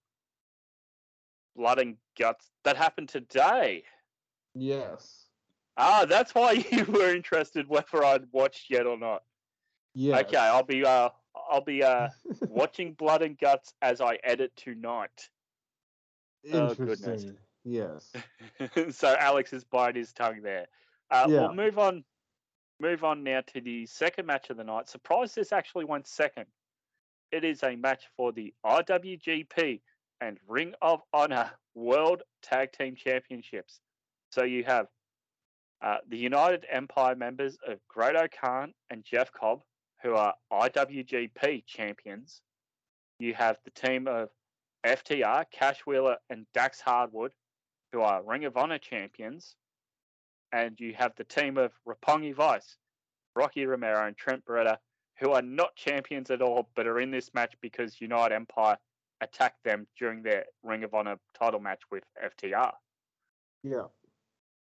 [1.56, 2.50] blood and guts.
[2.64, 3.84] That happened today.
[4.54, 5.24] Yes.
[5.76, 9.22] Ah, that's why you were interested whether I'd watched yet or not.
[9.94, 10.18] Yeah.
[10.18, 11.08] Okay, I'll be uh,
[11.50, 12.08] I'll be uh,
[12.48, 15.28] watching Blood and Guts as I edit tonight.
[16.52, 17.00] oh, goodness.
[17.00, 17.36] Interesting.
[17.64, 18.12] Yes.
[18.90, 20.66] so Alex is biting his tongue there.
[21.10, 21.40] Uh, Yeah.
[21.42, 22.04] We'll move on.
[22.78, 24.88] Move on now to the second match of the night.
[24.88, 26.44] Surprised this actually went second.
[27.32, 29.80] It is a match for the IWGP
[30.20, 33.80] and Ring of Honor World Tag Team Championships.
[34.30, 34.88] So you have
[35.82, 39.62] uh, the United Empire members of Great Khan and Jeff Cobb,
[40.02, 42.42] who are IWGP champions.
[43.18, 44.28] You have the team of
[44.84, 47.32] FTR, Cash Wheeler, and Dax Harwood,
[47.92, 49.56] who are Ring of Honor champions.
[50.52, 52.76] And you have the team of Roppongi Vice,
[53.34, 54.78] Rocky Romero and Trent Beretta,
[55.18, 58.76] who are not champions at all, but are in this match because United Empire
[59.20, 62.72] attacked them during their Ring of Honor title match with FTR.
[63.62, 63.86] Yeah.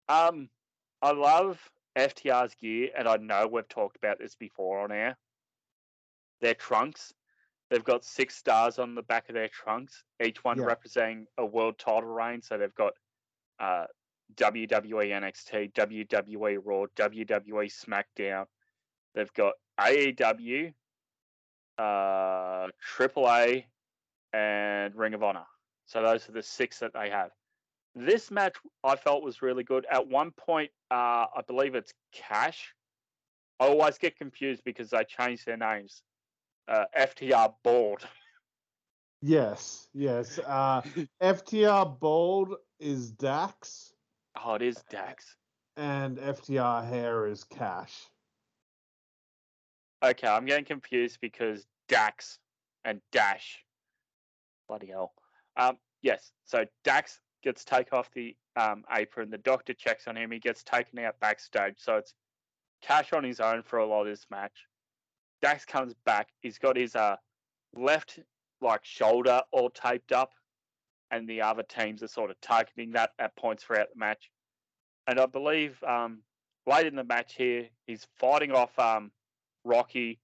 [0.07, 0.49] Um,
[1.01, 1.59] I love
[1.95, 5.17] FTR's gear, and I know we've talked about this before on air.
[6.41, 7.13] Their trunks,
[7.69, 10.65] they've got six stars on the back of their trunks, each one Yeah.
[10.65, 12.41] representing a world title reign.
[12.41, 12.93] So they've got
[13.59, 13.85] uh,
[14.35, 18.45] WWE NXT, WWE Raw, WWE SmackDown.
[19.13, 20.73] They've got AEW,
[21.77, 22.67] uh,
[22.97, 23.65] AAA,
[24.33, 25.45] and Ring of Honor.
[25.85, 27.31] So those are the six that they have.
[27.95, 29.85] This match I felt was really good.
[29.89, 32.73] At one point, uh, I believe it's Cash.
[33.59, 36.03] I always get confused because they change their names.
[36.67, 38.05] Uh, FTR Bald.
[39.21, 40.39] Yes, yes.
[40.39, 40.81] Uh,
[41.21, 43.93] FTR Bold is Dax,
[44.43, 45.37] Oh, it is Dax.
[45.77, 48.07] and FTR Hair is Cash.
[50.03, 52.39] Okay, I'm getting confused because Dax
[52.83, 53.63] and Dash.
[54.67, 55.13] Bloody hell.
[55.55, 59.29] Um, yes, so Dax gets taken off the um, apron.
[59.29, 60.31] The doctor checks on him.
[60.31, 61.75] He gets taken out backstage.
[61.77, 62.13] So it's
[62.81, 64.65] Cash on his own for a lot of this match.
[65.41, 66.29] Dax comes back.
[66.41, 67.15] He's got his uh,
[67.73, 68.19] left
[68.61, 70.31] like shoulder all taped up,
[71.11, 74.29] and the other teams are sort of targeting that at points throughout the match.
[75.07, 76.19] And I believe um,
[76.65, 79.11] late in the match here, he's fighting off um,
[79.63, 80.19] Rocky,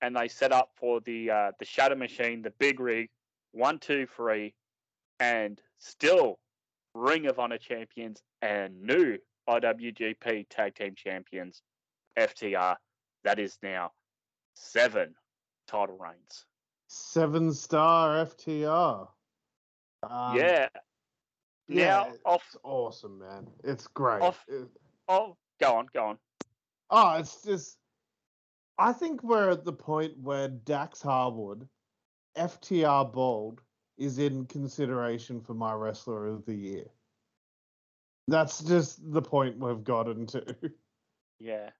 [0.00, 3.10] and they set up for the uh, the Shatter Machine, the big rig,
[3.52, 4.54] one, two, three,
[5.20, 6.38] and still
[6.94, 9.18] Ring of Honor champions and new
[9.48, 11.62] IWGP Tag Team Champions,
[12.18, 12.76] FTR.
[13.24, 13.92] That is now
[14.54, 15.14] seven
[15.66, 16.44] title reigns.
[16.88, 19.08] Seven star FTR.
[20.02, 20.68] Um, yeah.
[21.66, 22.42] yeah, Now off.
[22.46, 23.46] It's awesome, man.
[23.64, 24.22] It's great.
[24.22, 24.68] Off- It-
[25.10, 26.18] Oh, go on, go on.
[26.90, 27.78] oh, it's just.
[28.76, 31.66] I think we're at the point where Dax Harwood,
[32.36, 33.62] FTR Bold,
[33.98, 36.84] is in consideration for my Wrestler of the Year.
[38.28, 40.56] That's just the point we've gotten to.
[41.40, 41.70] Yeah.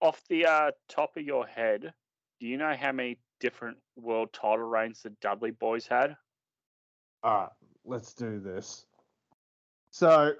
[0.00, 1.92] Off the uh, top of your head,
[2.40, 6.16] do you know how many different world title reigns the Dudley Boys had?
[7.22, 7.50] All right,
[7.84, 8.86] let's do this.
[9.90, 10.32] So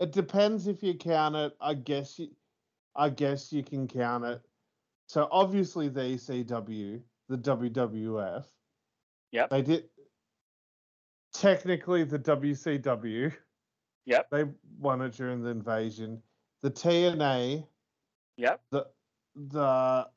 [0.00, 1.52] it depends if you count it.
[1.60, 2.28] I guess you,
[2.96, 4.40] I guess you can count it.
[5.06, 8.44] So obviously the ECW, the WWF.
[9.32, 9.50] Yep.
[9.50, 9.84] They did
[11.32, 13.32] technically the WCW.
[14.06, 14.30] Yep.
[14.30, 14.44] They
[14.78, 16.22] won it during the invasion.
[16.62, 17.66] The TNA,
[18.36, 18.60] Yep.
[18.70, 18.86] the
[19.34, 20.08] the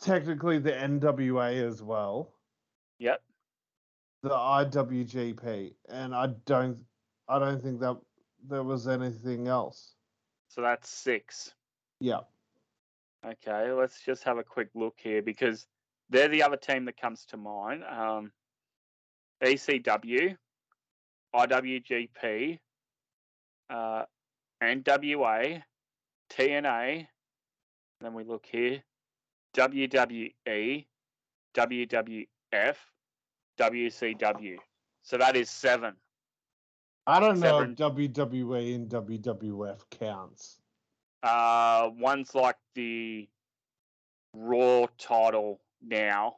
[0.00, 2.34] technically the NWA as well.
[2.98, 3.22] Yep.
[4.22, 6.78] the IWGP, and I don't,
[7.28, 7.96] I don't think that
[8.48, 9.94] there was anything else.
[10.48, 11.54] So that's six.
[12.00, 12.20] Yeah,
[13.24, 15.66] Okay, let's just have a quick look here because
[16.10, 17.82] they're the other team that comes to mind.
[17.84, 18.32] Um,
[19.42, 20.36] ECW,
[21.34, 22.58] IWGP,
[23.70, 24.04] uh,
[24.62, 25.62] NWA,
[26.30, 27.06] TNA.
[28.00, 28.82] Then we look here,
[29.56, 30.86] WWE,
[31.56, 32.76] WWF,
[33.58, 34.56] WCW.
[35.02, 35.94] So that is seven.
[37.06, 37.72] I don't know Seven.
[37.72, 37.78] if
[38.12, 40.60] WWE and WWF counts.
[41.22, 43.26] Uh, one's like the
[44.34, 46.36] Raw title now,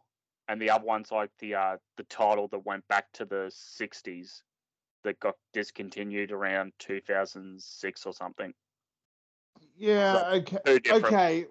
[0.51, 4.43] and the other one's like the uh, the title that went back to the '60s
[5.05, 8.53] that got discontinued around 2006 or something.
[9.77, 10.59] Yeah, okay,
[10.91, 11.47] okay,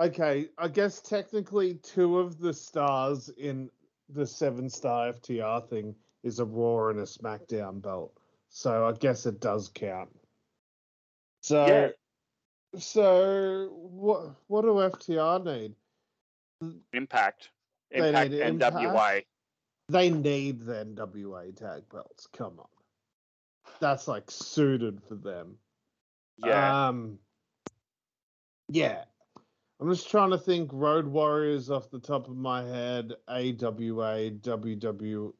[0.00, 0.48] okay.
[0.56, 3.70] I guess technically two of the stars in
[4.08, 5.94] the seven star FTR thing
[6.24, 8.18] is a Raw and a SmackDown belt,
[8.48, 10.08] so I guess it does count.
[11.42, 11.90] So, Yeah.
[12.80, 14.36] so what?
[14.46, 15.74] What do FTR need?
[16.92, 17.50] Impact,
[17.90, 19.24] They Impact, need NWA.
[19.88, 22.26] They need the NWA tag belts.
[22.26, 22.66] Come on.
[23.80, 25.56] That's like suited for them.
[26.36, 27.18] Yeah, Um
[28.68, 29.04] Yeah.
[29.80, 35.32] I'm just trying to think Road Warriors off the top of my head, AWA, WWF,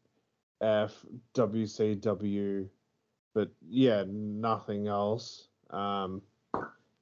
[1.35, 2.69] WCW,
[3.35, 5.49] but yeah, nothing else.
[5.71, 6.23] Um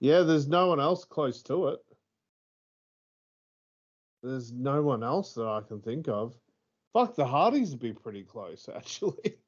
[0.00, 1.85] yeah, there's no one else close to it.
[4.26, 6.36] There's no one else that I can think of.
[6.92, 9.38] Fuck, the Hardys would be pretty close, actually.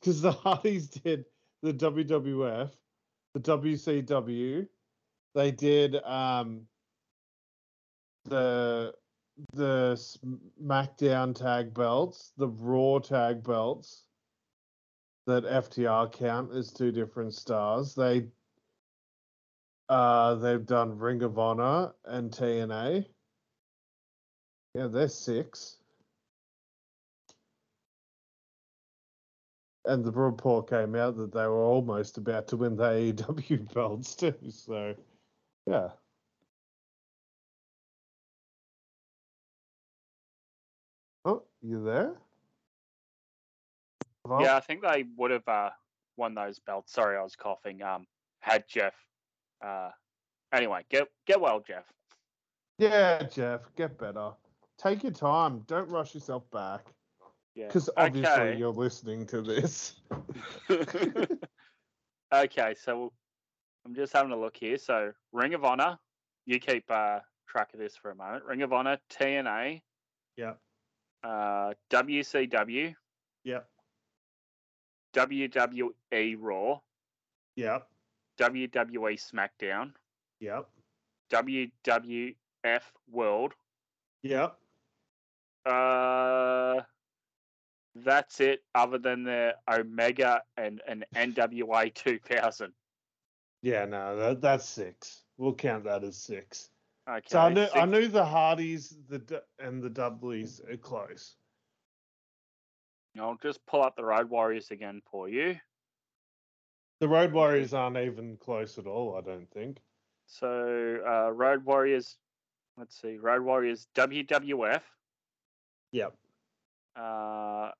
[0.00, 1.26] Because the Hardys did
[1.62, 2.70] the WWF,
[3.34, 4.66] the WCW,
[5.34, 6.62] they did um,
[8.24, 8.94] the
[9.54, 9.94] the
[10.64, 14.04] SmackDown tag belts, the Raw tag belts
[15.26, 17.94] that FTR count as two different stars.
[17.94, 18.28] They
[19.88, 23.06] Uh, they've done Ring of Honor and TNA.
[24.74, 25.76] Yeah, they're six.
[29.84, 34.14] And the report came out that they were almost about to win the AEW belts
[34.14, 34.34] too.
[34.50, 34.94] So,
[35.66, 35.88] yeah.
[41.24, 42.14] Oh, you there?
[44.24, 44.42] Hello?
[44.42, 45.70] Yeah, I think they would have uh,
[46.16, 46.92] won those belts.
[46.92, 47.82] Sorry, I was coughing.
[47.82, 48.06] Um,
[48.40, 48.94] had Jeff.
[49.64, 49.90] Uh,
[50.52, 51.84] anyway, get get well, Jeff.
[52.78, 54.32] Yeah, Jeff, get better.
[54.80, 55.62] Take your time.
[55.66, 56.86] Don't rush yourself back.
[57.54, 57.66] Yeah.
[57.66, 58.56] Because obviously Okay.
[58.58, 59.96] you're listening to this.
[62.34, 63.12] okay, so
[63.84, 64.78] I'm just having a look here.
[64.78, 65.98] So Ring of Honor,
[66.46, 68.44] you keep uh, track of this for a moment.
[68.44, 69.82] Ring of Honor, TNA,
[70.36, 70.54] Yeah.
[71.24, 72.94] uh, WCW,
[73.44, 73.68] Yep.
[75.14, 76.80] WWE Raw,
[77.56, 77.88] Yep.
[78.38, 79.92] WWE SmackDown,
[80.40, 80.68] Yep.
[81.30, 83.54] WWF World.
[84.22, 84.56] Yep.
[85.66, 86.80] Uh,
[87.94, 88.62] that's it.
[88.74, 92.72] Other than the Omega and an NWA 2000.
[93.62, 95.22] Yeah, no, that, that's six.
[95.36, 96.70] We'll count that as six.
[97.08, 97.26] Okay.
[97.26, 101.36] So I knew, I knew the Hardys the and the Dudleys are close.
[103.18, 105.56] I'll just pull up the Road Warriors again for you.
[107.00, 109.78] The Road Warriors aren't even close at all, I don't think.
[110.26, 112.16] So uh, Road Warriors.
[112.76, 113.16] Let's see.
[113.16, 114.82] Road Warriors WWF.
[115.92, 116.14] Yep.
[116.96, 117.70] Uh,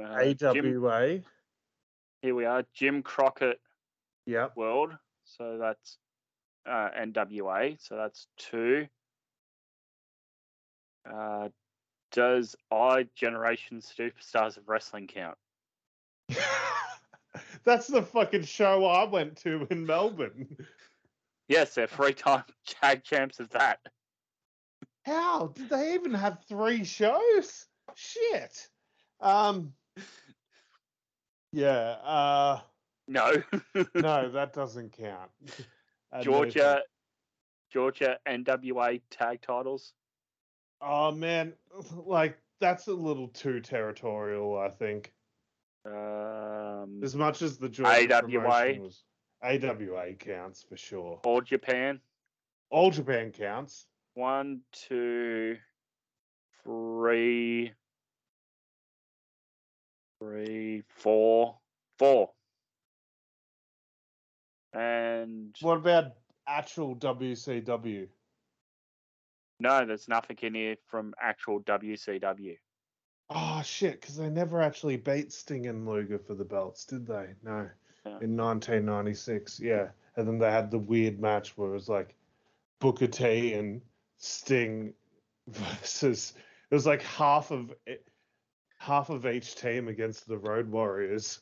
[0.00, 1.20] uh, Jim, AWA.
[2.22, 2.64] here we are.
[2.74, 3.60] Jim Crockett
[4.26, 4.56] Yep.
[4.56, 4.92] World.
[5.24, 5.98] So that's
[6.66, 7.76] uh, NWA.
[7.80, 8.86] So that's two.
[11.10, 11.48] Uh,
[12.12, 15.36] does I Generation Superstars of Wrestling count?
[17.64, 20.56] That's the fucking show I went to in Melbourne.
[21.48, 23.80] Yes, they're three-time tag champs of that.
[25.06, 27.66] How did they even have three shows?
[27.94, 28.68] Shit.
[29.20, 29.72] Um.
[31.52, 31.96] Yeah.
[32.02, 32.60] Uh.
[33.08, 33.32] No,
[33.94, 35.30] No, that doesn't count.
[36.22, 36.82] Georgia.
[37.72, 39.92] Georgia NWA tag titles.
[40.80, 41.52] Oh man,
[42.04, 44.58] like that's a little too territorial.
[44.58, 45.12] I think
[45.84, 48.78] Um, as much as the Georgia AWA.
[48.80, 49.04] was,
[49.42, 51.20] AWA counts for sure.
[51.24, 52.00] All Japan.
[52.70, 53.86] All Japan counts.
[54.16, 55.58] One, two,
[56.64, 57.70] three,
[60.18, 61.58] three, four,
[61.98, 62.30] four.
[64.72, 66.12] And What about
[66.48, 68.08] actual WCW?
[69.60, 72.56] no, there's nothing in here from actual WCW.
[73.28, 77.34] Oh shit, because they never actually beat Sting and Luger for the belts, did they?
[77.42, 77.68] No.
[78.06, 78.12] No.
[78.22, 79.88] In 1996, yeah.
[80.16, 82.14] And then they had the weird match where it was like
[82.80, 83.82] Booker T and
[84.18, 84.92] Sting
[85.48, 86.34] versus
[86.70, 87.72] it was like half of
[88.78, 91.40] half of each team against the Road Warriors,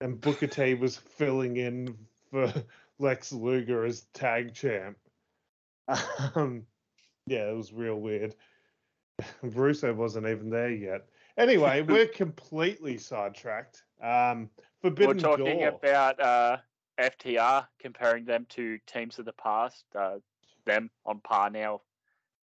[0.00, 1.96] and Booker T was filling in
[2.30, 2.52] for
[2.98, 4.96] Lex Luger as tag champ.
[6.34, 6.66] Um,
[7.26, 8.34] yeah, it was real weird.
[9.42, 11.08] Russo wasn't even there yet.
[11.36, 13.84] Anyway, we're completely sidetracked.
[14.02, 14.50] Um,
[14.82, 15.68] Forbidden We're talking Door.
[15.68, 16.56] about uh,
[16.98, 19.84] FTR, comparing them to teams of the past.
[19.94, 20.16] Uh,
[20.68, 21.82] them on par now,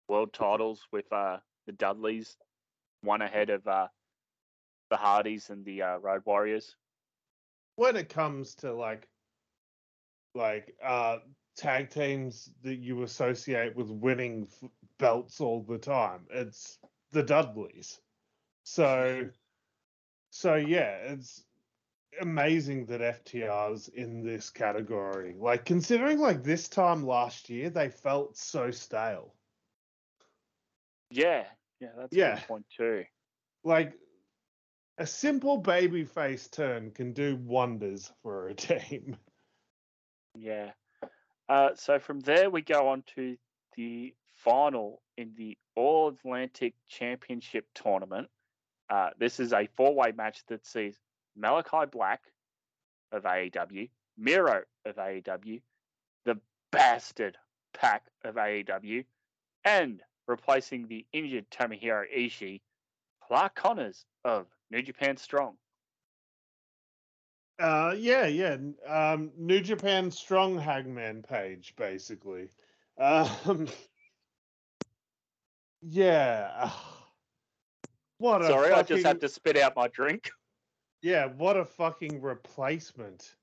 [0.10, 2.38] world titles with uh, the Dudleys,
[3.02, 3.88] one ahead of uh,
[4.90, 6.76] the Hardys and the uh, Road Warriors.
[7.78, 9.08] when it comes to like
[10.36, 11.18] like uh
[11.58, 14.70] tag teams that you associate with winning f-
[15.00, 16.80] belts all the time it's
[17.12, 18.02] the dudleys.
[18.64, 19.30] So
[20.32, 21.46] so yeah it's
[22.22, 28.38] amazing that ftrs in this category like considering like this time last year they felt
[28.38, 29.34] so stale
[31.12, 31.46] Yeah,
[31.80, 32.36] yeah, that's Yeah.
[32.36, 33.04] good point too.
[33.64, 33.94] like
[34.98, 39.18] a simple baby face turn can do wonders for a team
[40.36, 40.72] Yeah.
[41.48, 43.38] Uh, so from there, we go on to
[43.78, 48.30] the final in the All Atlantic Championship tournament.
[48.90, 50.98] Uh, this is a four way match that sees
[51.36, 52.22] Malachi Black
[53.12, 55.62] of AEW, Miro of AEW,
[56.26, 56.40] the
[56.72, 57.38] Bastard
[57.74, 59.06] PAC of AEW,
[59.64, 62.62] and replacing the injured Tomohiro Ishii,
[63.22, 65.56] Clark Connors of New Japan Strong.
[67.58, 68.58] Uh, yeah, yeah.
[68.88, 72.50] Um, New Japan Strong Hangman page, basically.
[73.00, 73.68] Um,
[75.82, 76.70] yeah.
[78.18, 80.32] What a Sorry, fucking, I just had to spit out my drink.
[81.06, 83.36] Yeah, what a fucking replacement.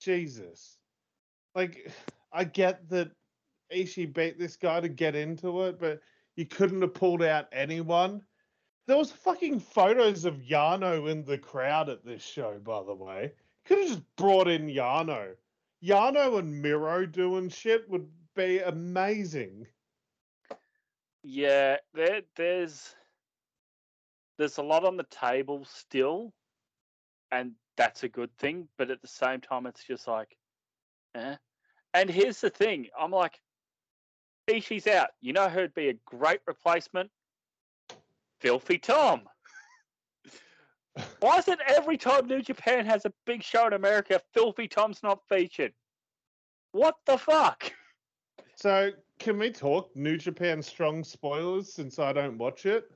[0.00, 0.78] Jesus.
[1.56, 1.90] like
[2.32, 3.10] I get that
[3.74, 6.00] Ishii beat this guy to get into it, but
[6.36, 8.22] you couldn't have pulled out anyone.
[8.86, 13.32] There was fucking photos of Yano in the crowd at this show, by the way.
[13.64, 15.34] Could have just brought in Yano.
[15.84, 19.66] Yano and Miro doing shit would be amazing.
[21.24, 22.94] Yeah, there there's
[24.36, 26.32] there's a lot on the table still,
[27.30, 28.68] and that's a good thing.
[28.76, 30.36] But at the same time, it's just like,
[31.14, 31.36] eh.
[31.94, 33.40] And here's the thing: I'm like,
[34.48, 35.10] Ishii's out.
[35.20, 37.10] You know who'd be a great replacement?
[38.40, 39.22] Filthy Tom.
[41.20, 45.02] Why is it every time New Japan has a big show in America, Filthy Tom's
[45.02, 45.72] not featured?
[46.72, 47.72] What the fuck?
[48.56, 52.90] So, can we talk New Japan Strong spoilers since I don't watch it?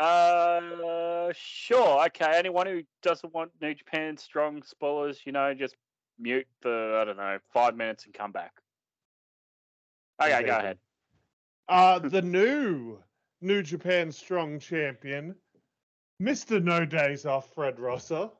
[0.00, 2.06] Uh, sure.
[2.06, 2.32] Okay.
[2.34, 5.76] Anyone who doesn't want New Japan Strong spoilers, you know, just
[6.18, 8.52] mute for I don't know five minutes and come back.
[10.22, 10.78] Okay, go ahead.
[11.68, 12.98] Uh, the new
[13.42, 15.34] New Japan Strong Champion,
[16.20, 16.62] Mr.
[16.62, 18.30] No Days Off, Fred Rosser.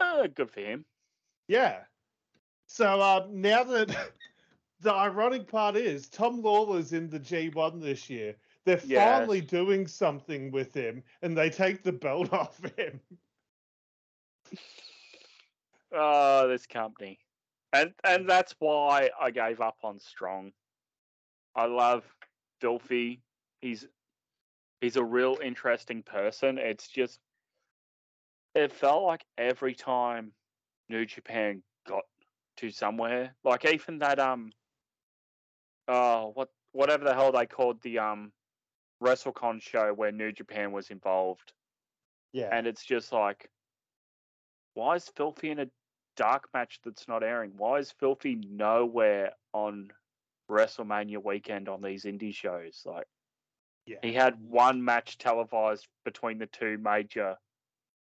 [0.00, 0.86] Uh, good for him.
[1.48, 1.80] Yeah.
[2.66, 3.90] So uh, now that
[4.80, 8.36] the ironic part is Tom Lawlor's in the G1 this year.
[8.64, 9.38] They're Yes.
[9.38, 13.00] finally doing something with him and they take the belt off him.
[15.92, 17.18] Oh, this company,
[17.72, 20.52] and and that's why I gave up on Strong.
[21.54, 22.04] I love
[22.60, 23.22] Filthy.
[23.60, 23.86] He's
[24.80, 26.58] he's a real interesting person.
[26.58, 27.20] It's just
[28.54, 30.32] it felt like every time
[30.88, 32.04] New Japan got
[32.56, 34.52] to somewhere, like even that um
[35.88, 38.32] oh what whatever the hell they called the um
[39.02, 41.52] WrestleCon show where New Japan was involved
[42.32, 42.48] Yeah.
[42.52, 43.48] and it's just like
[44.74, 45.66] why is filthy in a
[46.16, 49.88] dark match that's not airing why is filthy nowhere on
[50.50, 53.06] wrestlemania weekend on these indie shows like
[53.86, 53.98] yeah.
[54.02, 57.36] he had one match televised between the two major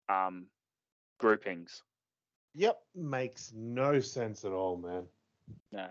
[0.09, 0.45] um
[1.19, 1.81] groupings
[2.55, 2.77] Yep.
[2.93, 5.07] Makes no sense at all, man.
[5.71, 5.87] no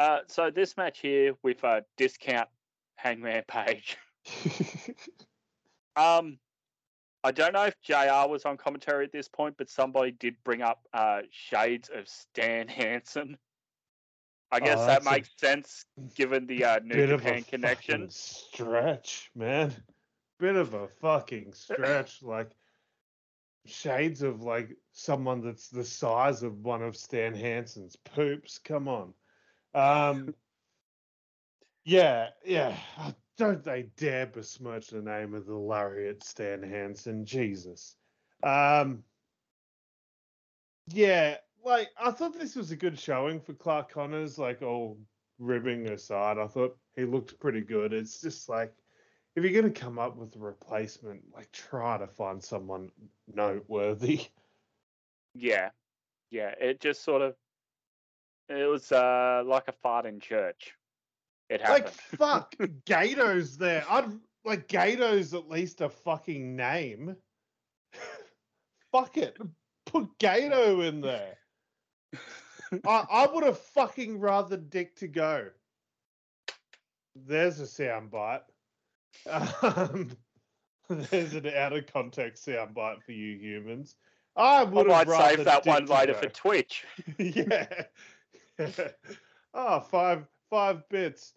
[0.00, 2.48] uh so this match here with a discount
[2.96, 3.96] hangman page
[5.96, 6.38] um
[7.22, 10.62] I don't know if JR was on commentary at this point, but somebody did bring
[10.62, 13.36] up uh, shades of Stan Hansen.
[14.50, 15.84] I guess Oh, that makes sense
[16.14, 18.08] given the uh, New Bit of a Japan connection.
[18.08, 19.72] stretch, man.
[20.38, 22.22] Bit of a fucking stretch.
[22.22, 22.50] like
[23.66, 28.58] shades of like someone that's the size of one of Stan Hansen's poops.
[28.58, 29.12] Come on.
[29.74, 30.34] Um
[31.84, 32.76] Yeah, yeah.
[33.36, 37.24] Don't they dare besmirch the name of the laureate Stan Hansen.
[37.24, 37.96] Jesus.
[38.42, 39.04] Um
[40.86, 44.98] Yeah, like I thought this was a good showing for Clark Connors, like all
[45.38, 46.38] ribbing aside.
[46.38, 47.92] I thought he looked pretty good.
[47.92, 48.74] It's just like
[49.36, 52.90] if you're gonna come up with a replacement, like try to find someone
[53.32, 54.26] noteworthy.
[55.34, 55.70] Yeah,
[56.30, 56.54] yeah.
[56.60, 57.36] It just sort of
[58.50, 60.74] it was uh, like a fart in church.
[61.48, 61.84] It happened.
[61.84, 62.54] Like fuck,
[62.86, 63.84] Goto's there.
[63.88, 64.10] I'd
[64.44, 67.16] like Goto's at least a fucking name.
[68.92, 69.36] fuck it,
[69.86, 71.36] put Goto in there.
[72.86, 75.50] I, I would have fucking rather Dick Togo.
[77.16, 78.42] There's a soundbite.
[79.28, 80.10] Um,
[80.88, 83.96] there's an out of context soundbite for you humans.
[84.36, 86.20] I I would have might rather save that Dick one later go.
[86.20, 86.84] for Twitch.
[87.18, 87.66] yeah.
[89.54, 91.34] Oh, five five bits.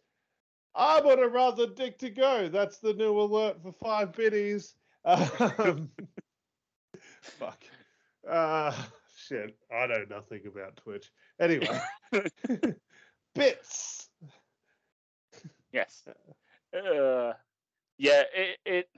[0.75, 2.49] I would have rather Dick Togo.
[2.49, 4.75] That's the new alert for five biddies.
[5.05, 5.89] Um,
[7.21, 7.63] fuck.
[8.27, 8.73] Uh,
[9.15, 9.55] shit.
[9.71, 11.11] I know nothing about Twitch.
[11.39, 11.79] Anyway,
[13.35, 14.09] bits.
[15.71, 16.07] Yes.
[16.75, 17.33] Uh,
[17.97, 18.89] yeah, it, it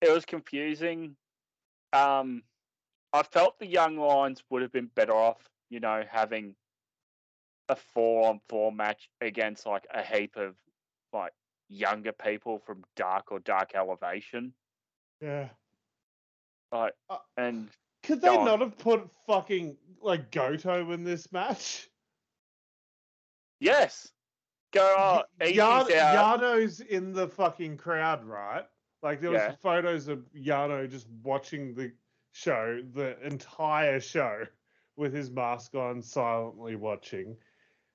[0.00, 1.14] it was confusing.
[1.92, 2.42] Um,
[3.12, 6.54] I felt the young lions would have been better off, you know, having
[7.70, 10.54] a four on four match against like a heap of
[11.14, 11.32] like
[11.70, 14.52] younger people from dark or dark elevation.
[15.22, 15.48] Yeah.
[16.70, 17.70] Like Uh, and
[18.02, 18.44] Could they on.
[18.44, 21.88] not have put fucking like Goto in this match?
[23.60, 24.10] yes.
[24.72, 25.88] Go Yan- out.
[25.88, 28.64] Yano's in the fucking crowd, right?
[29.02, 29.54] Like there was Yeah.
[29.62, 31.92] photos of Yano just watching the
[32.32, 34.44] show, the entire show,
[34.96, 37.36] with his mask on, silently watching.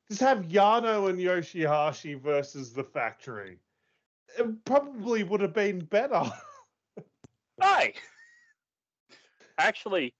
[0.09, 3.57] Just have Yano and Yoshihashi versus the factory.
[4.37, 6.23] It probably would have been better.
[7.59, 7.95] Hey.
[9.57, 10.13] Actually,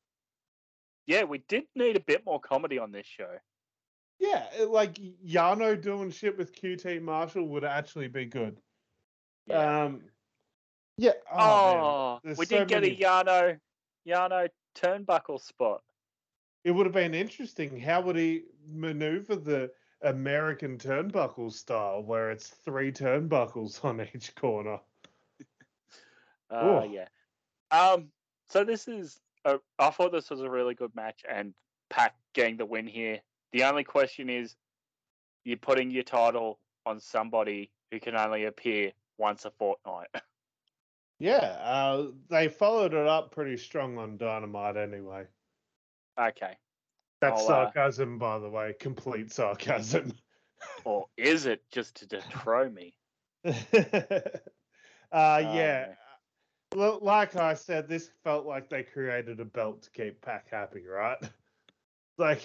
[1.06, 3.30] Yeah, we did need a bit more comedy on this show.
[4.20, 8.58] Yeah, like Yano doing shit with QT Marshall would actually be good.
[9.54, 10.02] Um,
[10.98, 11.12] yeah.
[11.32, 11.40] Oh.
[11.40, 13.60] Oh, we so did get many- a Yano
[14.08, 15.82] Yano turnbuckle spot.
[16.64, 17.80] It would have been interesting.
[17.80, 24.80] How would he maneuver the American turnbuckle style, where it's three turnbuckles on each corner?
[26.50, 26.90] Uh, Ooh.
[26.90, 27.08] yeah.
[27.72, 28.08] Um.
[28.48, 29.20] So this is.
[29.44, 31.54] A, I thought this was a really good match, and
[31.90, 33.20] Pac getting the win here.
[33.52, 34.56] The only question is,
[35.44, 40.08] you're putting your title on somebody who can only appear once a fortnight.
[41.20, 45.26] Yeah, uh, they followed it up pretty strong on Dynamite anyway.
[46.20, 46.58] Okay.
[47.22, 50.14] That's I'll, uh, sarcasm, by the way, complete sarcasm.
[50.86, 52.96] Or is it just to dethrone me?
[53.46, 53.52] uh,
[55.12, 55.94] Oh, yeah,
[56.74, 61.18] like I said, this felt like they created a belt to keep Pac happy, right?
[62.20, 62.42] Like,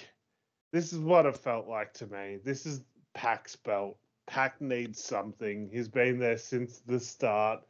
[0.71, 2.39] this is what it felt like to me.
[2.45, 3.97] This is Pac's belt.
[4.27, 5.71] Pac needs something.
[5.73, 7.63] He's been there since the start.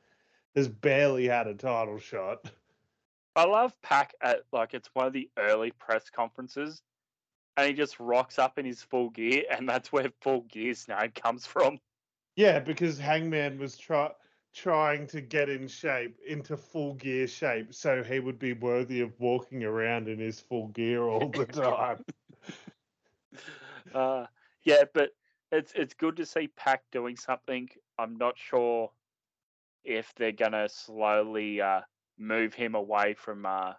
[0.57, 2.51] Has barely had a title shot.
[3.35, 6.83] I love Pac at like it's one of the early press conferences,
[7.57, 11.13] and he just rocks up in his full gear, and that's where full gear's name
[11.15, 11.79] comes from.
[12.37, 14.13] Yeah, because Hangman was try-
[14.55, 19.19] trying to get in shape, into full gear shape, so he would be worthy of
[19.19, 22.05] walking around in his full gear all the time.
[23.95, 24.27] Uh,
[24.63, 25.11] yeah, but
[25.51, 27.69] it's it's good to see Pac doing something.
[27.99, 28.91] I'm not sure
[29.85, 31.81] if they're gonna slowly uh,
[32.19, 33.73] move him away from uh,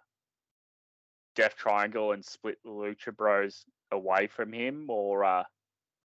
[1.36, 5.44] Death Triangle and split the Lucha Bros away from him, or uh,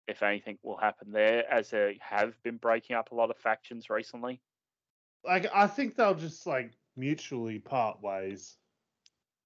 [0.07, 3.89] if anything will happen there, as they have been breaking up a lot of factions
[3.89, 4.41] recently.
[5.25, 8.57] like, I think they'll just like mutually part ways.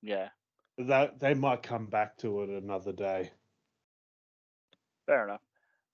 [0.02, 0.30] Yeah,
[0.78, 3.32] That they might come back to it another day.
[5.06, 5.42] fair enough.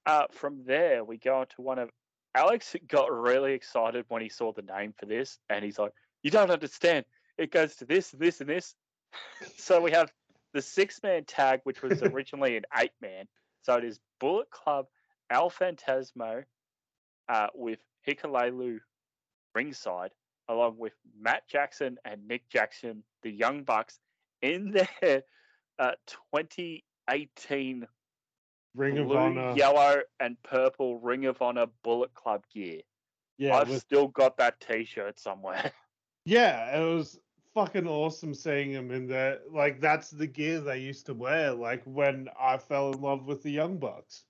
[0.05, 1.89] Uh, from there, we go on to one of
[2.35, 5.91] Alex got really excited when he saw the name for this, and he's like,
[6.27, 7.05] "You don't understand.
[7.37, 8.75] It goes to this, this, and this."
[9.57, 10.11] so we have
[10.53, 13.29] the six-man tag, which was originally an eight-man.
[13.61, 14.87] So it is Bullet Club,
[15.29, 16.43] El Phantasmo,
[17.29, 18.79] uh, with Hikuleo
[19.55, 20.11] ringside,
[20.49, 23.97] along with Matt Jackson and Nick Jackson, the Young Bucks,
[24.41, 25.23] in their
[25.79, 25.91] uh,
[26.33, 27.87] 2018
[28.75, 29.53] Ring of Honor.
[29.55, 32.81] yellow, and purple Ring of Honor Bullet Club gear.
[33.37, 35.71] yeah, I've with- still got that T-shirt somewhere.
[36.27, 37.21] yeah, it was
[37.53, 39.39] fucking awesome seeing him in there.
[39.49, 41.53] Like that's the gear they used to wear.
[41.53, 44.25] Like when I fell in love with the Young Bucks,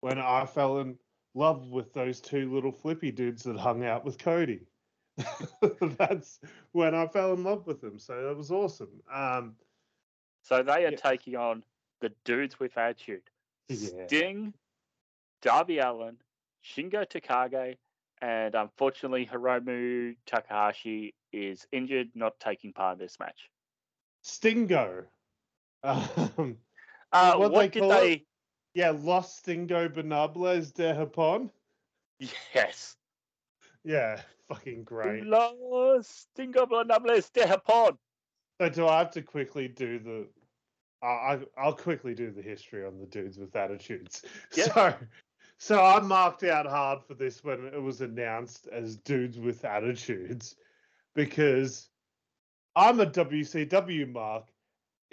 [0.00, 0.98] when I fell in
[1.34, 4.66] love with those two little flippy dudes that hung out with Cody.
[5.98, 6.40] that's
[6.72, 8.00] when I fell in love with them.
[8.00, 9.00] So that was awesome.
[9.12, 9.54] Um,
[10.42, 10.96] so they are Yeah.
[10.96, 11.62] taking on
[12.00, 13.30] the dudes with attitude:
[13.68, 14.06] Yeah.
[14.06, 14.54] Sting,
[15.40, 16.16] Darby Allin,
[16.64, 17.76] Shingo Takagi,
[18.22, 23.50] and unfortunately Hiromu Takahashi is injured, not taking part in this match.
[24.22, 25.04] Stingo.
[25.84, 26.56] Um,
[27.12, 28.12] Uh, What what they did call they?
[28.12, 28.22] it?
[28.74, 31.50] yeah, lost Stingobernables de Japon.
[32.54, 32.96] Yes.
[33.84, 35.24] Yeah, fucking great.
[35.26, 37.98] Los Stingobernables de Japón.
[38.60, 40.28] So do I have to quickly do the?
[41.02, 44.24] I I- I'll quickly do the history on the dudes with attitudes.
[44.56, 44.64] Yeah.
[44.72, 44.94] So,
[45.62, 50.56] so I marked out hard for this when it was announced as dudes with attitudes,
[51.14, 51.88] because
[52.74, 54.48] I'm a WCW mark,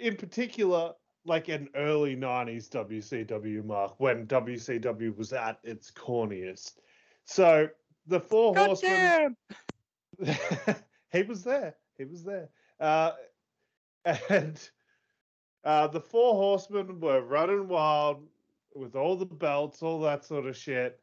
[0.00, 0.94] in particular,
[1.24, 6.80] like an early '90s WCW mark when WCW was at its corniest.
[7.26, 7.68] So
[8.08, 9.36] the four horsemen
[10.18, 10.76] Goddamn!
[11.12, 11.76] he was there.
[11.96, 12.48] He was there.
[12.80, 13.12] Uh,
[14.28, 14.68] and
[15.62, 18.26] uh, the four horsemen were running wild
[18.74, 21.00] with all the belts, all that sort of shit.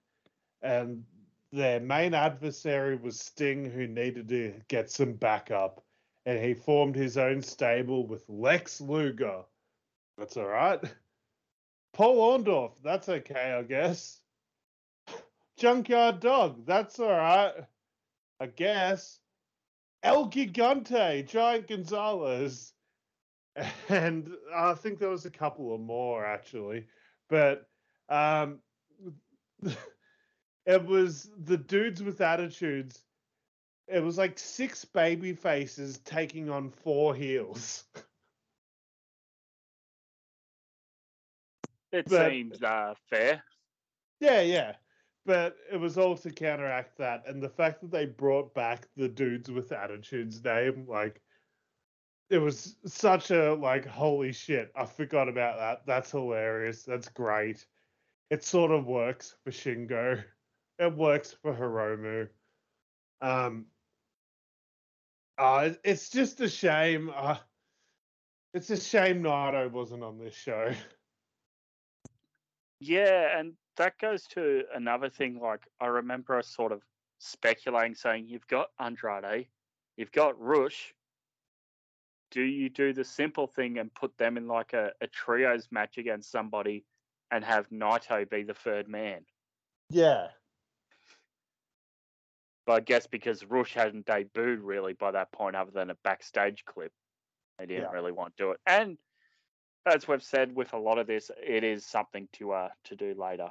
[0.61, 1.03] And
[1.52, 5.84] their main adversary was Sting, who needed to get some backup.
[6.26, 9.44] And he formed his own stable with Lex Luger.
[10.18, 10.80] That's all right.
[11.94, 12.73] Paul Orndorff.
[12.84, 14.19] That's okay, I guess.
[15.57, 16.65] Junkyard Dog.
[16.65, 17.53] That's all right.
[18.39, 19.19] I guess.
[20.03, 22.73] El Gigante, Giant Gonzalez.
[23.89, 26.85] And I think there was a couple of more actually.
[27.30, 27.68] But
[28.10, 28.60] um
[30.66, 33.04] it was the dudes with attitudes.
[33.88, 37.86] It was like six baby faces taking on four heels.
[41.91, 43.41] It But- seems uh, fair.
[44.20, 44.76] Yeah, yeah.
[45.26, 47.28] But it was all to counteract that.
[47.28, 51.22] And the fact that they brought back the dudes with attitudes name, like,
[52.30, 54.72] it was such a like holy shit.
[54.76, 55.82] I forgot about that.
[55.86, 56.84] That's hilarious.
[56.84, 57.66] That's great.
[58.30, 60.24] It sort of works for Shingo.
[60.80, 62.28] It works for Hiromu.
[63.22, 63.66] Um,
[65.38, 67.12] uh, it's just a shame.
[67.16, 67.38] Uh,
[68.54, 70.74] it's a shame Naito wasn't on this show.
[72.80, 75.40] Yeah, and that goes to another thing.
[75.40, 76.84] Like I remember us sort of
[77.20, 79.48] speculating, saying you've got Andrade,
[79.95, 80.94] you've got Rush.
[82.32, 85.98] Do you do the simple thing and put them in like a, a trios match
[85.98, 86.86] against somebody
[87.32, 89.22] and have Naito be the third man?
[89.90, 90.28] Yeah.
[92.66, 96.66] But I guess because Rush hadn't debuted really by that point, other than a backstage
[96.66, 96.91] clip,
[97.58, 97.91] they didn't Yeah.
[97.91, 98.60] really want to do it.
[98.66, 98.98] And
[99.86, 103.14] as we've said with a lot of this, it is something to uh to do
[103.14, 103.48] later.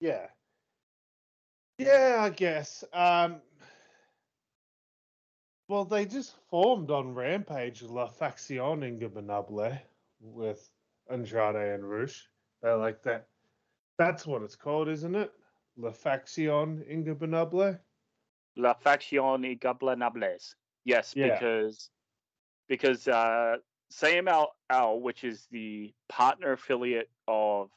[0.00, 0.28] Yeah.
[1.76, 2.84] Yeah, I guess.
[2.92, 3.42] Um
[5.68, 9.78] well they just formed on Rampage La Faction Ingobernable
[10.20, 10.70] with
[11.10, 12.28] Andrade and Rush.
[12.62, 13.28] They're like that
[13.98, 15.32] that's what it's called, isn't it?
[15.76, 17.78] La Faction Ingobernable?
[18.56, 20.54] La Faction Ingobernables.
[20.84, 21.34] Yes, Yeah.
[21.34, 21.90] because
[22.68, 23.56] because uh,
[23.92, 27.70] CMLL, which is the partner affiliate of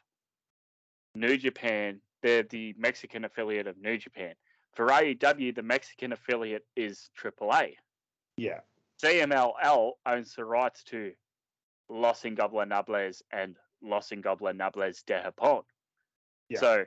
[1.15, 4.33] New Japan, they're the Mexican affiliate of New Japan.
[4.75, 7.75] For AEW, the Mexican affiliate is AAA.
[8.37, 8.59] Yeah.
[9.01, 11.13] CMLL owns the rights to
[11.89, 15.63] Los Ingobernables and Los Ingobernables de Japón.
[16.49, 16.59] Yeah.
[16.59, 16.85] So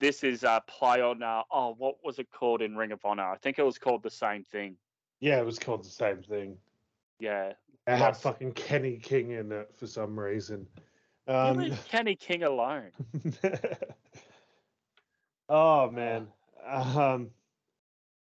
[0.00, 3.30] this is a play on, uh, oh, what was it called in Ring of Honor?
[3.30, 4.76] I think it was called the same thing.
[5.20, 6.56] Yeah, it was called the same thing.
[7.18, 7.52] Yeah.
[7.88, 10.66] It had fucking Kenny King in it for some reason.
[11.26, 12.90] Um, Um Kenny King alone.
[15.48, 16.28] oh man.
[16.68, 17.30] Um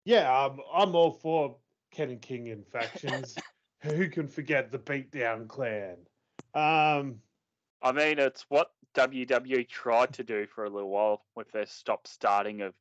[0.05, 1.57] yeah, I'm I'm all for
[1.91, 3.37] Kenny King in factions.
[3.81, 5.97] Who can forget the Beatdown Clan?
[6.53, 7.21] Um
[7.81, 12.05] I mean, it's what WWE tried to do for a little while with their stop
[12.07, 12.75] starting of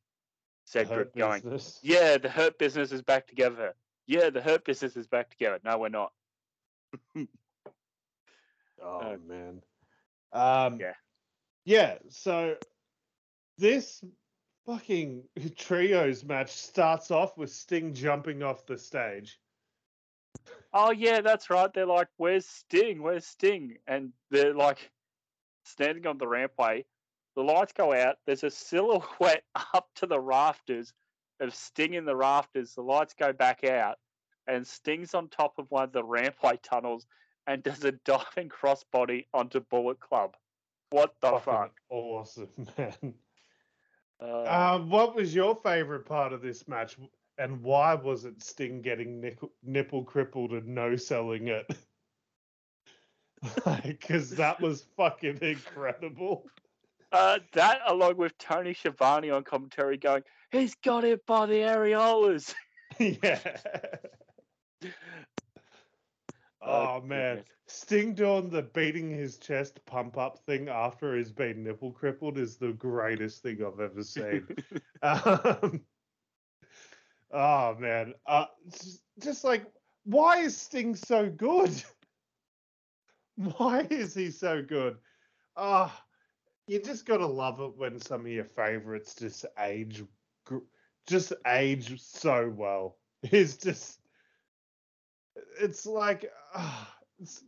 [0.65, 1.79] said Hurt group going, Business.
[1.81, 3.73] yeah, the Hurt Business is back together.
[4.05, 5.59] Yeah, the Hurt Business is back together.
[5.63, 6.13] No, we're not.
[8.83, 9.61] Oh Uh, man.
[10.33, 10.93] Um yeah.
[11.65, 12.55] Yeah, so
[13.57, 14.03] this
[14.65, 15.23] fucking
[15.57, 19.39] trios match starts off with Sting jumping off the stage.
[20.73, 21.71] Oh yeah, that's right.
[21.73, 23.01] They're like, "Where's Sting?
[23.01, 24.91] Where's Sting?" And they're like
[25.65, 26.85] standing on the rampway.
[27.35, 28.17] The lights go out.
[28.25, 29.43] There's a silhouette
[29.73, 30.93] up to the rafters
[31.39, 32.75] of Sting in the rafters.
[32.75, 33.97] The lights go back out,
[34.47, 37.05] and Sting's on top of one of the rampway tunnels
[37.47, 40.35] and does a diving crossbody onto Bullet Club.
[40.91, 41.71] What the Fucking fuck?
[41.89, 43.13] Awesome, man.
[44.21, 46.97] Uh, Um, what was your favorite part of this match,
[47.37, 51.65] and why was it Sting getting nickel, nipple crippled and no selling it?
[53.83, 56.45] Because that was fucking incredible.
[57.11, 62.53] uh, that along with Tony Schiavone on commentary going, "He's got it by the areolas."
[62.99, 63.39] yeah.
[66.61, 67.43] Oh, man.
[67.71, 72.57] Sting doing the beating his chest pump up thing after he's been nipple crippled is
[72.57, 74.47] the greatest thing I've ever seen.
[75.01, 75.81] um,
[77.31, 79.65] oh man, uh, just, just like
[80.03, 81.71] why is Sting so good?
[83.35, 84.97] Why is he so good?
[85.55, 86.05] Ah,
[86.67, 90.03] you just gotta love it when some of your favorites just age,
[90.45, 90.57] gr-
[91.07, 92.97] just age so well.
[93.23, 93.99] It's just,
[95.59, 96.31] it's like,
[97.19, 97.43] it's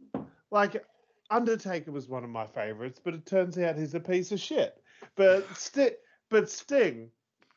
[0.54, 0.86] like
[1.32, 4.82] Undertaker was one of my favorites, but it turns out he's a piece of shit.
[5.16, 5.46] But
[6.30, 7.10] but Sting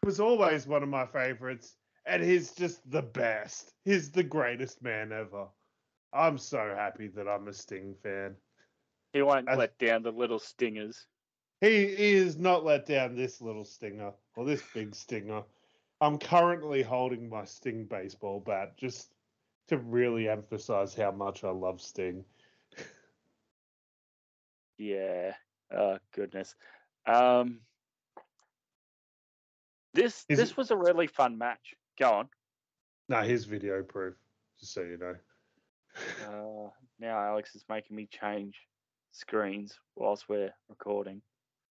[0.02, 3.74] was always one of my favorites, and he's just the best.
[3.84, 5.46] He's the greatest man ever.
[6.12, 8.34] I'm so happy that I'm a Sting fan.
[9.12, 11.06] He won't As- let down the little stingers.
[11.60, 15.42] He, he is not let down this little stinger or this big stinger.
[16.00, 19.14] I'm currently holding my Sting baseball bat just
[19.68, 22.24] to really emphasize how much I love Sting.
[24.78, 25.32] Yeah.
[25.74, 26.54] Oh goodness.
[27.06, 27.60] Um.
[29.94, 31.74] This Is this was a really fun match.
[31.98, 32.28] Go on.
[33.08, 34.14] No, here's video proof,
[34.60, 35.14] just so you know.
[36.26, 38.56] Uh, now Alex is making me change
[39.12, 41.22] screens whilst we're recording.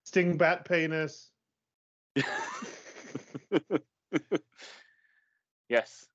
[0.04, 1.32] Sting bat penis.
[5.70, 6.06] yes,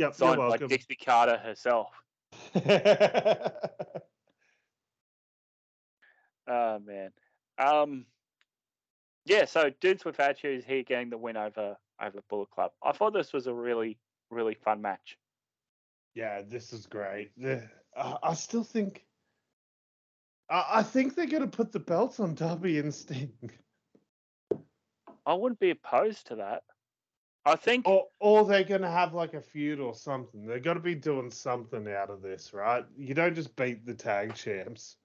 [0.00, 0.56] Yep, you're signed by.
[0.56, 1.90] Dixie Carter herself.
[6.50, 7.12] Oh man.
[7.58, 8.04] Um.
[9.24, 9.44] Yeah.
[9.44, 12.72] So dudes with attitudes here getting the win over over Bullet Club.
[12.82, 13.96] I thought this was a really
[14.30, 15.16] really fun match.
[16.14, 17.30] Yeah, this is great.
[17.36, 17.62] The,
[17.96, 19.04] I still think.
[20.48, 23.32] I, I think they're going to put the belts on Darby and Sting.
[25.24, 26.64] I wouldn't be opposed to that.
[27.46, 30.44] I think Or, or they're going to have like a feud or something.
[30.44, 32.84] They're got to be doing something out of this, right?
[32.98, 34.96] You don't just beat the tag champs.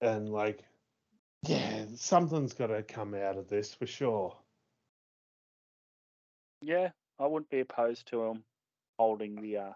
[0.00, 0.64] And like,
[1.42, 4.36] yeah, something's got to come out of this for sure.
[6.60, 8.44] yeah, I wouldn't be opposed to him
[8.98, 9.72] holding the uh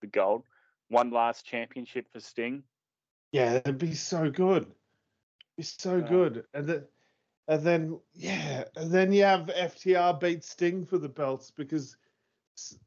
[0.00, 0.44] the gold.
[0.88, 2.62] One last championship for Sting.
[3.32, 4.66] Yeah, it'd be so good.
[5.56, 6.44] Be so good.
[6.52, 6.84] And then,
[7.48, 11.96] and then, yeah, and then you have FTR beat Sting for the belts because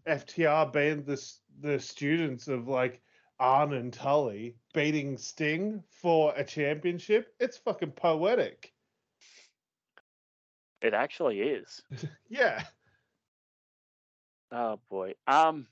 [0.07, 1.21] FTR being the
[1.59, 3.01] the students of like
[3.39, 7.33] Arn and Tully beating Sting for a championship.
[7.39, 8.73] It's fucking poetic.
[10.81, 11.81] It actually is.
[12.29, 12.63] Yeah.
[14.51, 15.13] Oh boy.
[15.27, 15.67] Um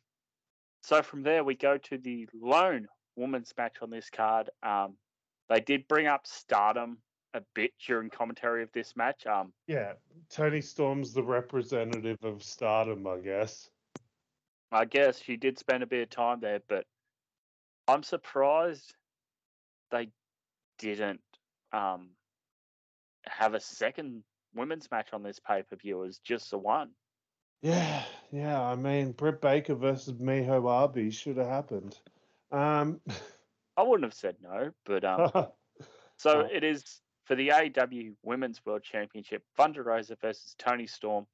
[0.81, 4.49] so from there we go to the lone women's match on this card.
[4.63, 4.95] Um
[5.49, 6.97] they did bring up stardom
[7.33, 9.25] a bit during commentary of this match.
[9.25, 9.93] Um Yeah.
[10.29, 13.69] Toni Storm's the representative of stardom, I guess.
[14.71, 16.85] I guess she did spend a bit of time there, but
[17.87, 18.93] I'm surprised
[19.91, 20.09] they
[20.79, 21.21] didn't
[21.71, 22.09] um
[23.25, 26.91] have a second women's match on this pay per view as just the one.
[27.61, 28.61] Yeah, yeah.
[28.61, 31.97] I mean, Britt Baker versus Miho Arby should have happened.
[32.51, 33.01] Um,
[33.75, 35.31] I wouldn't have said no, but um
[36.17, 36.47] So Oh.
[36.51, 41.25] it is for the AW Women's World Championship, Thunder Rosa versus Toni Storm.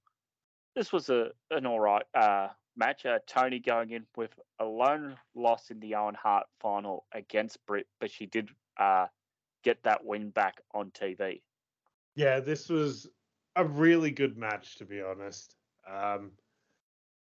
[0.75, 3.05] This was a an all right uh, match.
[3.05, 7.87] Uh, Toni going in with a lone loss in the Owen Hart final against Britt,
[7.99, 9.07] but she did uh,
[9.63, 11.41] get that win back on TV.
[12.15, 13.07] yeah, this was
[13.55, 15.55] a really good match, to be honest.
[15.91, 16.31] Um,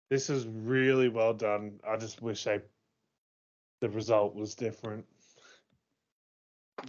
[0.09, 1.79] this is really well done.
[1.87, 2.61] I just wish they
[3.81, 5.05] the result was different.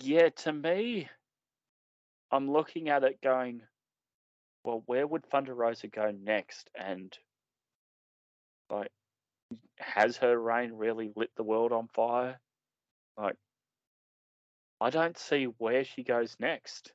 [0.01, 1.09] Yeah, to me,
[2.31, 3.63] I'm looking at it going,
[4.65, 6.71] well, where would Thunder Rosa go next?
[6.75, 7.17] And
[8.71, 8.91] like,
[9.79, 12.39] has her reign really lit the world on fire?
[13.17, 13.37] Like,
[14.81, 16.93] I don't see where she goes next.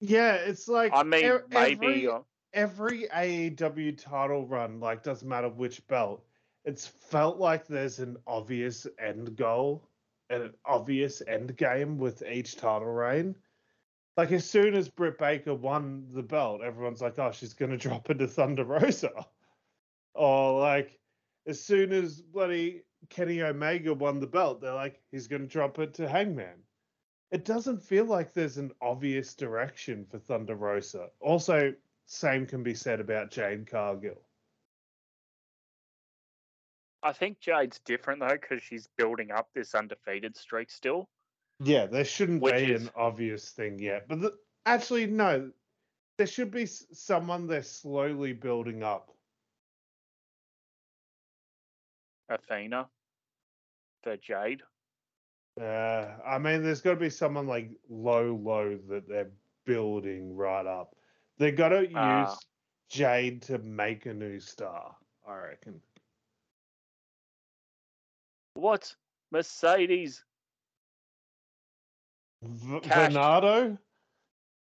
[0.00, 2.20] Yeah, it's like I mean, e- maybe every, uh,
[2.52, 6.24] every AEW title run, like doesn't matter which belt,
[6.64, 9.88] it's felt like there's an obvious end goal
[10.30, 13.34] and an obvious end game with each title reign.
[14.16, 18.10] Like as soon as Britt Baker won the belt, everyone's like, "Oh, she's gonna drop
[18.10, 19.26] into Thunder Rosa,"
[20.22, 21.00] or like
[21.46, 25.94] as soon as bloody Kenny Omega won the belt, they're like, "He's gonna drop it
[25.94, 26.62] to Hangman."
[27.32, 31.08] It doesn't feel like there's an obvious direction for Thunder Rosa.
[31.18, 31.74] Also,
[32.06, 34.22] same can be said about Jade Cargill.
[37.02, 41.08] I think Jade's different though because she's building up this undefeated streak still.
[41.58, 44.06] Yeah, there shouldn't Which be is- an obvious thing yet.
[44.08, 45.50] But the, actually, no.
[46.18, 49.11] There should be someone they're slowly building up.
[52.34, 52.88] Athena
[54.02, 54.62] the Jade.
[55.60, 59.30] Uh, I mean, there's got to be someone like low, low that they're
[59.66, 60.96] building right up.
[61.38, 62.36] They've got to use Ah.
[62.88, 64.94] Jade to make a new star,
[65.26, 65.80] I reckon.
[68.54, 68.94] What?
[69.30, 70.24] Mercedes?
[72.42, 72.80] V-.
[72.80, 73.78] Venado?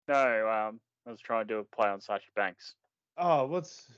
[0.07, 2.75] No, um, I was trying to do a play on Sasha Banks.
[3.17, 3.91] Oh, what's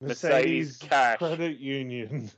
[0.00, 1.18] Mercedes Cash.
[1.18, 2.30] Credit Union?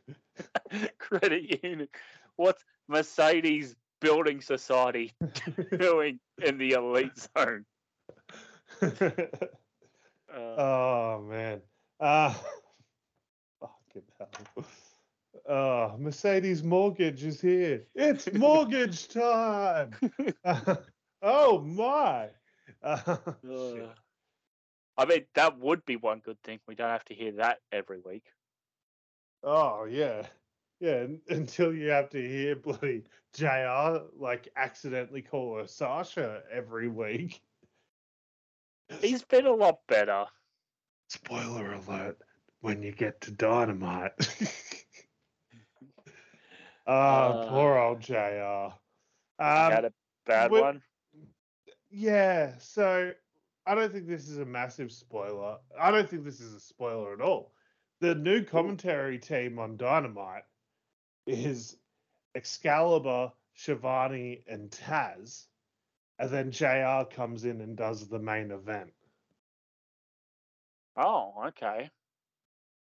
[0.98, 1.88] Credit union.
[2.36, 5.12] What's Mercedes Building Society
[5.78, 7.64] doing in the elite zone?
[10.34, 11.60] Uh, oh man.
[12.00, 12.32] Uh
[13.60, 14.64] fucking hell.
[15.48, 17.84] Oh, Mercedes Mortgage is here.
[17.94, 19.90] It's mortgage time.
[21.22, 22.28] oh my.
[22.82, 22.96] Uh,
[23.44, 23.82] shit.
[23.82, 23.88] uh,
[24.96, 26.60] I mean, that would be one good thing.
[26.66, 28.24] We don't have to hear that every week.
[29.42, 30.26] Oh yeah.
[30.80, 37.42] Yeah, until you have to hear bloody JR like accidentally call her Sasha every week.
[39.00, 40.26] He's been a lot better.
[41.08, 42.18] Spoiler alert
[42.60, 44.12] when you get to Dynamite.
[46.86, 48.74] Ah, Uh, poor old JR.
[49.38, 49.92] Um, had a
[50.26, 50.82] bad one.
[51.90, 53.12] yeah, so
[53.66, 55.58] I don't think this is a massive spoiler.
[55.80, 57.52] I don't think this is a spoiler at all.
[58.00, 60.44] The new commentary team on Dynamite
[61.26, 61.76] is
[62.34, 65.46] Excalibur, Schiavone, and Taz.
[66.18, 68.92] And then JR comes in and does the main event.
[70.96, 71.90] Oh, okay.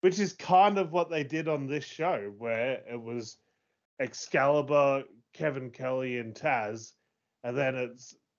[0.01, 3.39] which is kind of what they did on this show, where it was
[4.01, 5.05] Excalibur,
[5.35, 6.93] Kevin Kelly, and Taz,
[7.43, 7.91] and then at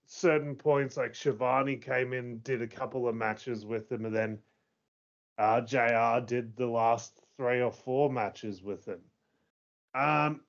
[0.05, 4.39] certain points, like Schiavone came in, did a couple of matches with him, and then
[5.37, 9.01] uh, JR did the last three or four matches with him.
[9.93, 10.41] Um,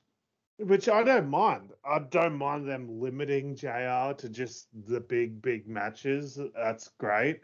[0.58, 1.72] which I don't mind.
[1.84, 6.38] I don't mind them limiting JR to just the big, big matches.
[6.54, 7.40] That's great.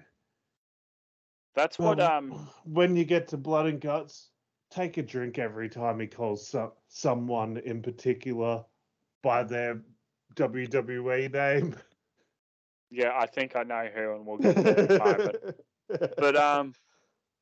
[1.54, 4.30] That's what um when you get to blood and guts,
[4.70, 8.64] take a drink every time he calls so- someone in particular
[9.22, 9.82] by their
[10.34, 11.76] WWE name.
[12.92, 15.36] Yeah, I think I know who, and we'll get to that in a moment.
[16.16, 16.74] But um,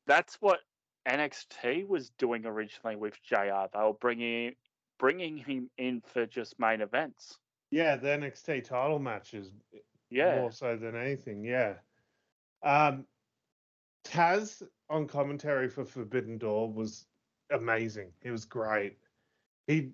[0.07, 0.59] that's what
[1.07, 3.67] NXT was doing originally with JR.
[3.73, 4.55] They were bringing
[4.99, 7.37] bringing him in for just main events.
[7.69, 9.51] yeah, the NXT title matches
[10.09, 11.43] Yeah, more so than anything.
[11.43, 11.75] Yeah.
[12.63, 13.05] Um,
[14.03, 17.05] Taz on commentary for Forbidden Door was
[17.51, 18.11] amazing.
[18.21, 18.97] He was great.
[19.67, 19.91] He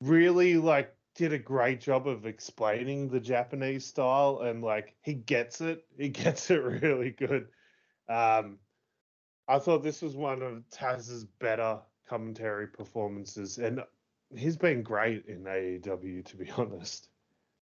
[0.00, 5.60] really like did a great job of explaining the Japanese style and like he gets
[5.60, 5.84] it.
[5.98, 7.48] He gets it really good.
[8.08, 8.58] Um,
[9.48, 11.78] I thought this was one of Taz's better
[12.08, 13.82] commentary performances, and
[14.34, 17.08] he's been great in AEW to be honest.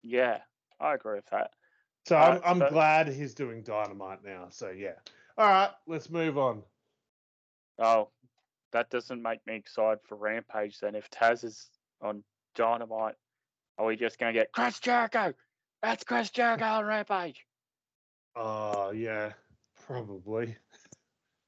[0.03, 0.39] yeah,
[0.81, 1.53] I agree with that.
[2.07, 4.49] So Uh, I'm I'm so- glad he's doing Dynamite now.
[4.51, 4.95] So yeah.
[5.37, 6.63] All right, let's move on.
[7.79, 8.09] Oh,
[8.73, 10.95] that doesn't make me excited for Rampage then.
[10.95, 11.71] If Taz is
[12.03, 12.23] on
[12.55, 13.15] Dynamite,
[13.79, 15.33] are we just going to get Chris Jericho?
[15.83, 17.47] That's Chris Jericho on Rampage.
[18.37, 19.33] Oh yeah,
[19.87, 20.57] probably.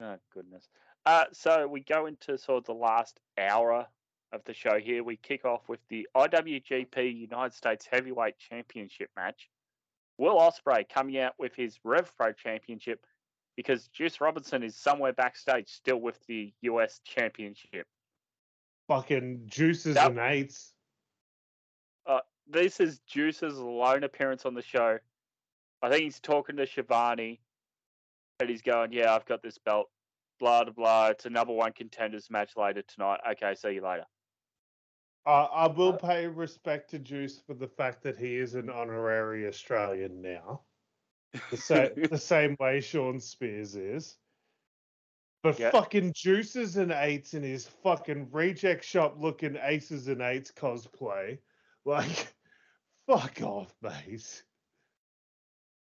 [0.03, 0.67] Oh, goodness.
[1.05, 3.87] Uh, so we go into sort of the last hour
[4.33, 5.05] of the show here.
[5.05, 9.51] We kick off with the IWGP United States Heavyweight Championship match.
[10.17, 13.05] Will Ospreay coming out with his Rev Pro Championship
[13.57, 17.87] because Juice Robinson is somewhere backstage still with the US Championship.
[18.89, 20.73] Fucking juices and eights.
[22.53, 24.99] This is Juice's lone appearance on the show.
[25.83, 27.41] I think he's talking to Schiavone
[28.41, 29.89] and he's going, Yeah, I've got this belt.
[30.41, 31.07] Blah, blah, blah.
[31.09, 33.21] It's a number one contenders match later tonight.
[33.33, 34.05] Okay, see you later.
[35.27, 38.69] Uh, I will Uh, pay respect to Juice for the fact that he is an
[38.71, 40.63] honorary Australian now,
[41.51, 44.17] the, sa- the same way Shawn Spears is.
[45.43, 45.71] But Yeah.
[45.71, 51.39] fucking juices and eights in his fucking reject shop looking aces and eights cosplay,
[51.85, 52.35] like,
[53.09, 54.43] fuck off, mate.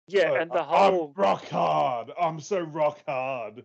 [0.09, 2.11] Yeah, Uh, and the whole I'm rock hard.
[2.21, 3.65] I'm so rock hard.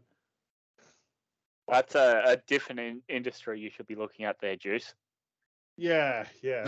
[1.67, 4.93] that's a, a different in- industry you should be looking at there, Juice.
[5.77, 6.67] Yeah, yeah.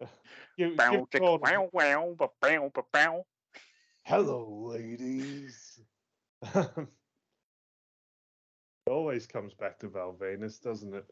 [0.58, 3.26] You- Bow, tick, called- wow, wow, ba- bow, bow.
[4.04, 5.78] Hello, ladies.
[6.54, 6.88] it
[8.88, 11.04] always comes back to Val Venis, doesn't it?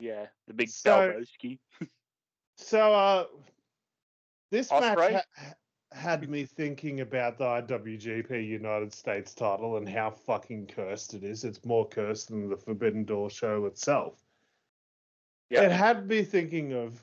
[0.00, 1.20] Yeah, the big So-.
[2.58, 3.24] So, uh,
[4.50, 5.54] this match ha-
[5.92, 11.44] had me thinking about the IWGP United States title and how fucking cursed it is.
[11.44, 14.22] It's more cursed than the Forbidden Door show itself.
[15.50, 15.62] Yeah.
[15.62, 17.02] It had me thinking of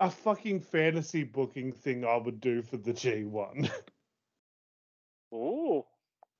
[0.00, 3.70] a fucking fantasy booking thing I would do for the G1.
[5.34, 5.84] Ooh,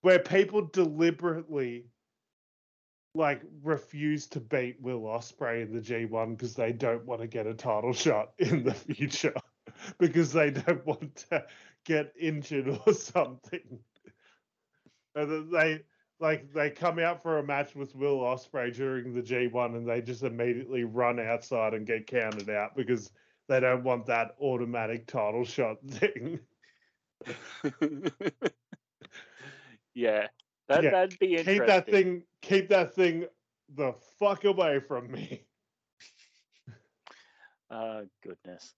[0.02, 1.86] where people deliberately
[3.14, 7.46] like refuse to beat Will Ospreay in the G1 because they don't want to get
[7.46, 9.34] a title shot in the future
[9.98, 11.44] because they don't want to
[11.84, 13.80] get injured or something.
[15.14, 15.82] And they
[16.20, 20.00] like they come out for a match with Will Ospreay during the G1 and they
[20.00, 23.10] just immediately run outside and get counted out because
[23.48, 26.40] they don't want that automatic title shot thing.
[29.94, 30.26] yeah,
[30.68, 31.58] that Yeah, that'd be interesting.
[31.58, 33.26] keep that thing keep that thing
[33.74, 35.44] the fuck away from me
[37.70, 38.74] Oh goodness.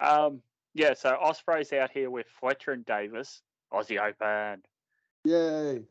[0.00, 0.40] Um,
[0.74, 0.94] yeah.
[0.94, 3.42] So Ospreay's out here with Fletcher and Davis,
[3.72, 4.62] Aussie Open,
[5.24, 5.82] yay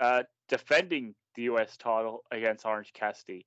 [0.00, 3.46] uh, defending the US title against Orange Cassidy.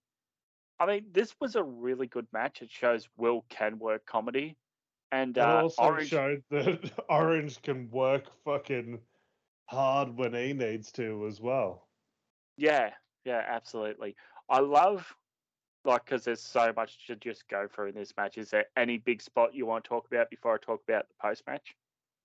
[0.79, 2.61] I mean, this was a really good match.
[2.61, 4.57] It shows Will can work comedy,
[5.11, 6.09] and it uh, also Orange.
[6.09, 8.99] showed that orange can work fucking
[9.67, 11.87] hard when he needs to as well
[12.57, 12.91] Yeah,
[13.25, 14.15] yeah, absolutely.
[14.49, 15.13] I love
[15.85, 18.37] like because there's so much to just go through in this match.
[18.37, 21.15] Is there any big spot you want to talk about before I talk about the
[21.21, 21.75] post match?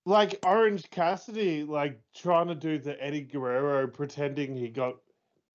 [0.05, 4.95] like orange cassidy like trying to do the eddie guerrero pretending he got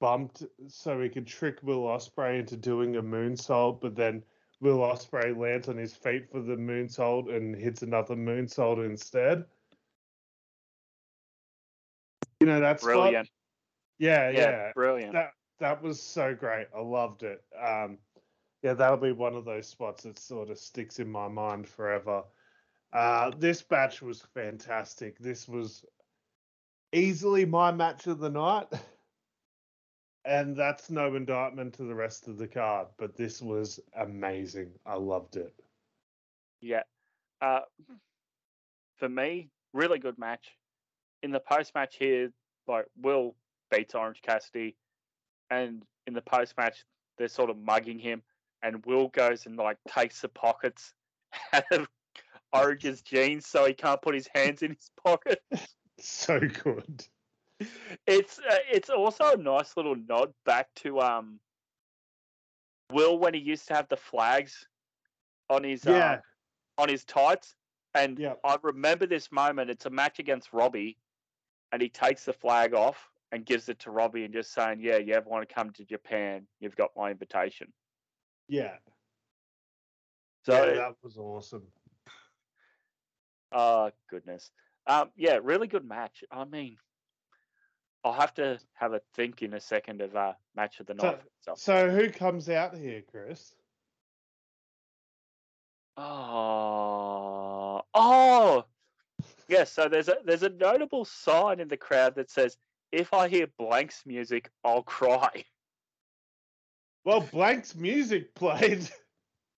[0.00, 4.22] bumped so he could trick will ospreay into doing a moonsault but then
[4.60, 9.44] will ospreay lands on his feet for the moonsault and hits another moonsault instead
[12.40, 13.28] you know that's Brilliant.
[13.98, 14.72] Yeah, Yeah, yeah.
[14.74, 15.12] brilliant.
[15.12, 16.68] That that was so great.
[16.76, 17.42] I loved it.
[17.60, 17.98] Um,
[18.62, 22.22] yeah, that'll be one of those spots that sort of sticks in my mind forever.
[22.92, 25.18] Uh, this match was fantastic.
[25.18, 25.84] This was
[26.92, 28.68] easily my match of the night.
[30.24, 34.72] And that's no indictment to the rest of the card, but this was amazing.
[34.84, 35.54] I loved it.
[36.60, 36.82] Yeah.
[37.40, 37.60] Uh,
[38.98, 40.44] for me, really good match.
[41.22, 42.30] In the post match here,
[42.66, 43.34] like Will
[43.70, 44.76] beats Orange Cassidy,
[45.50, 46.84] and in the post match,
[47.16, 48.22] they're sort of mugging him,
[48.62, 50.94] and Will goes and like takes the pockets
[51.52, 51.88] out of
[52.52, 55.42] Orange's jeans so he can't put his hands in his pocket.
[56.00, 57.04] So good.
[58.06, 61.40] It's uh, it's also a nice little nod back to um
[62.92, 64.68] Will when he used to have the flags
[65.50, 66.12] on his Yeah.
[66.14, 66.20] um,
[66.78, 67.56] on his tights.
[67.94, 68.34] And Yeah.
[68.44, 69.70] I remember this moment.
[69.70, 70.96] It's a match against Robbie,
[71.72, 74.96] and he takes the flag off and gives it to Robbie and just saying, "Yeah,
[74.96, 76.46] you ever want to come to Japan?
[76.60, 77.72] You've got my invitation."
[78.48, 78.76] Yeah.
[80.44, 81.66] So, yeah, that was awesome.
[83.52, 84.50] oh goodness,
[84.86, 86.24] um, yeah, really good match.
[86.30, 86.76] I mean,
[88.04, 91.20] I'll have to have a think in a second of uh, match of the night.
[91.40, 93.54] So, So who comes out here, Chris?
[95.96, 98.64] Oh, oh,
[99.48, 99.72] yes.
[99.72, 102.56] So there's a there's a notable sign in the crowd that says,
[102.92, 105.44] "If I hear Blank's music, I'll cry."
[107.04, 108.88] Well, Blank's music played.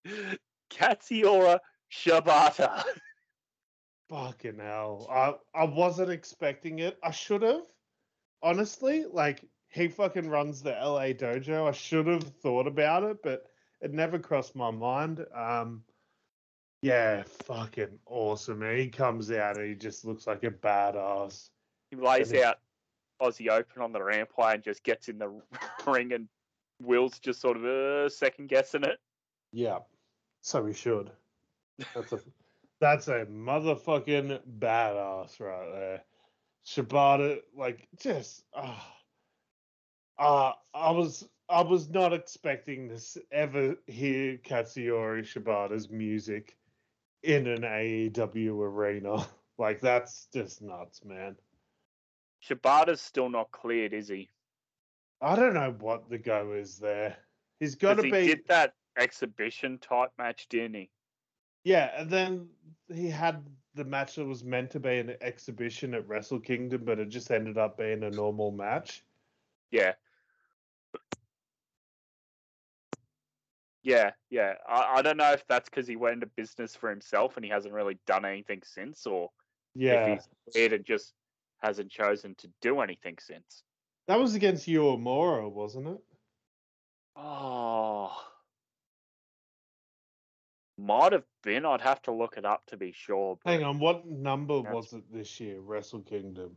[0.71, 1.59] Katsuyori
[1.93, 2.85] Shibata.
[4.09, 5.07] Fucking hell.
[5.11, 6.99] I I wasn't expecting it.
[7.03, 7.62] I should have.
[8.43, 11.69] Honestly, like he fucking runs the LA dojo.
[11.69, 13.45] I should have thought about it, but
[13.81, 15.25] it never crossed my mind.
[15.35, 15.85] Um
[16.82, 18.62] yeah, fucking awesome.
[18.77, 21.51] He comes out and he just looks like a badass.
[21.90, 22.59] He lays out
[23.20, 25.40] Aussie Open on the rampway and just gets in the
[25.86, 26.28] ring, and
[26.81, 28.98] Will's just sort of uh, second guessing it.
[29.52, 29.81] Yeah.
[30.40, 31.11] So he should.
[31.94, 32.20] That's a
[32.81, 36.02] that's a motherfucking badass right there.
[36.66, 38.94] Shibata, like just ah,
[40.19, 46.57] uh, I was I was not expecting to ever hear Katsuyori Shibata's music
[47.23, 49.27] in an AEW arena.
[49.59, 51.37] Like that's just nuts, man.
[52.43, 54.31] Shibata's still not cleared, is he?
[55.21, 57.19] I don't know what the go is there.
[57.59, 60.91] He's got to Because be did that exhibition type match, didn't he?
[61.65, 62.49] Yeah, and then
[62.89, 63.45] he had
[63.75, 67.31] the match that was meant to be an exhibition at Wrestle Kingdom, but it just
[67.31, 69.05] ended up being a normal match.
[69.71, 69.93] Yeah.
[73.82, 74.55] Yeah, yeah.
[74.69, 77.51] I, I don't know if that's because he went into business for himself and he
[77.51, 79.31] hasn't really done anything since, or
[79.74, 81.15] Yeah, if he's cleared and just
[81.62, 83.62] hasn't chosen to do anything since.
[84.07, 86.01] that was against Uemura, wasn't it?
[87.16, 88.12] Oh.
[90.78, 91.66] Might have been.
[91.66, 93.39] I'd have to look it up to be sure.
[93.44, 95.61] Hang on, what number was it this year?
[95.61, 96.57] Wrestle Kingdom.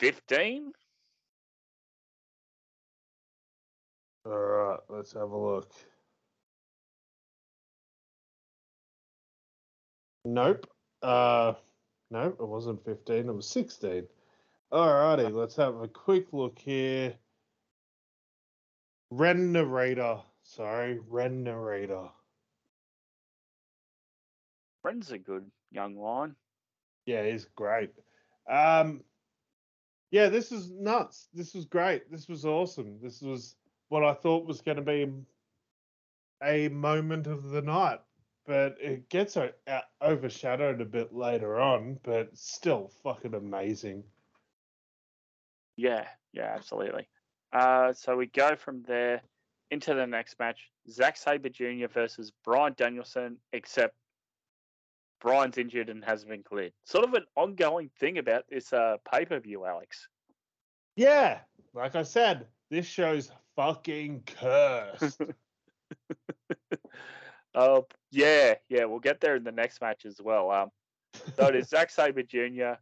[0.00, 0.72] 15?
[4.24, 5.72] All right, let's have a look.
[10.24, 10.66] Nope.
[11.02, 11.54] Uh,
[12.10, 14.06] nope, it wasn't 15, it was 16.
[14.70, 17.14] All righty, let's have a quick look here.
[19.10, 20.22] Ren Narita.
[20.44, 22.10] Sorry, Ren Narita.
[24.84, 26.34] Ren's a good young line.
[27.06, 27.90] Yeah, he's great.
[28.50, 29.02] Um,
[30.10, 31.28] yeah, this is nuts.
[31.34, 32.10] This was great.
[32.10, 32.98] This was awesome.
[33.02, 33.56] This was
[33.92, 35.06] what I thought was going to be
[36.42, 38.00] a moment of the night,
[38.46, 42.00] but it gets o- o- overshadowed a bit later on.
[42.02, 44.02] But still, fucking amazing.
[45.76, 47.06] Yeah, yeah, absolutely.
[47.52, 49.20] Uh, so we go from there
[49.70, 51.88] into the next match Zack Sabre Jr.
[51.92, 53.94] versus Bryan Danielson, except
[55.20, 56.72] Bryan's injured and hasn't been cleared.
[56.84, 60.08] Sort of an ongoing thing about this uh, pay per view, Alex.
[60.96, 61.40] Yeah,
[61.74, 65.20] like I said, this show's fucking cursed.
[67.54, 70.50] Oh, yeah, yeah, we'll get there in the next match as well.
[70.50, 70.70] Um,
[71.36, 72.74] so it is Zack Sabre Jr.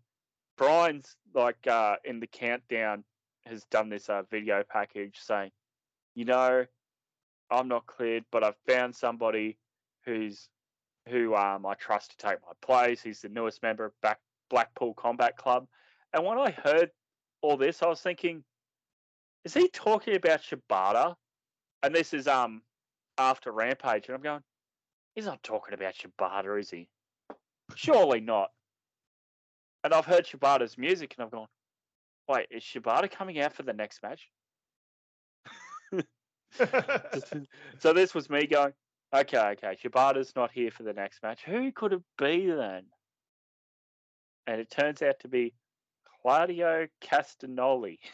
[0.57, 3.05] Bryan's like uh, in the countdown
[3.47, 5.51] has done this uh, video package saying,
[6.15, 6.67] you know,
[7.51, 9.59] I'm not cleared, but I've found somebody
[10.05, 10.49] who's
[11.09, 13.03] who um I trust to take my place.
[13.03, 14.19] He's the newest member of Back
[14.51, 15.67] Blackpool Combat Club.
[16.13, 16.91] And when I heard
[17.43, 18.45] all this, I was thinking,
[19.45, 21.15] is he talking about Shibata?
[21.83, 22.63] And this is um
[23.19, 24.43] after Rampage, and I'm going,
[25.15, 26.89] he's not talking about Shibata, is he?
[27.75, 28.51] Surely not.
[29.85, 31.47] And I've heard Shibata's music, and I've gone,
[32.29, 34.29] wait, is Shibata coming out for the next match?
[37.79, 38.73] so this was me going,
[39.15, 41.43] okay, okay, Shibata's not here for the next match.
[41.45, 42.85] Who could it be then?
[44.47, 45.55] And it turns out to be
[46.23, 47.99] Claudio Castagnoli.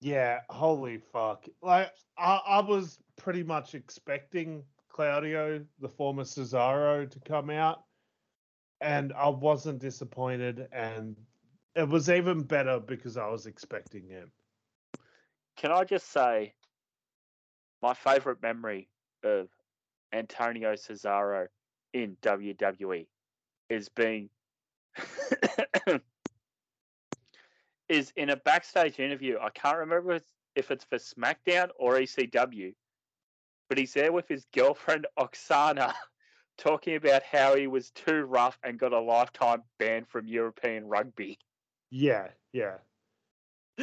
[0.00, 1.46] Yeah, holy fuck.
[1.62, 7.82] Like I, I was pretty much expecting Claudio, the former Cesaro, to come out.
[8.80, 11.16] And I wasn't disappointed and
[11.74, 14.30] it was even better because I was expecting him.
[15.56, 16.54] Can I just say
[17.82, 18.88] my favorite memory
[19.22, 19.48] of
[20.12, 21.46] Antonio Cesaro
[21.92, 23.06] in WWE
[23.68, 24.30] is being
[27.88, 29.38] is in a backstage interview.
[29.40, 30.20] I can't remember
[30.54, 32.74] if it's for SmackDown or ECW,
[33.68, 35.94] but he's there with his girlfriend Aksana
[36.58, 41.38] talking about how he was too rough and got a lifetime ban from European rugby.
[41.90, 42.76] Yeah, yeah.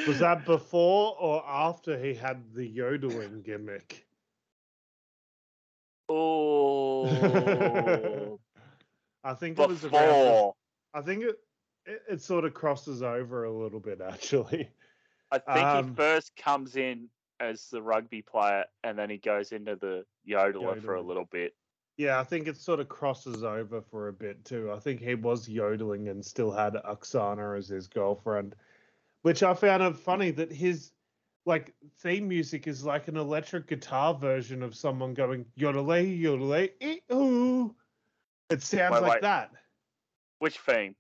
[0.08, 4.06] Was that before or after he had the yodeling gimmick?
[6.10, 7.06] Oh,
[9.24, 9.92] I think it was around.
[9.92, 10.56] before.
[10.94, 11.36] I think it,
[11.86, 14.70] it it sort of crosses over a little bit actually.
[15.32, 19.52] I think Um, he first comes in as the rugby player and then he goes
[19.52, 21.56] into the yodeler for a little bit.
[21.98, 24.72] Yeah, I think it sort of crosses over for a bit too.
[24.72, 28.56] I think he was yodeling and still had Aksana as his girlfriend,
[29.22, 30.92] which I found it funny that his
[31.46, 37.02] like theme music is like an electric guitar version of someone going yodelay yodelay ee,
[37.12, 37.76] ooh.
[38.50, 39.22] It sounds Wait, like wait.
[39.22, 39.52] that,
[40.40, 40.96] Which theme?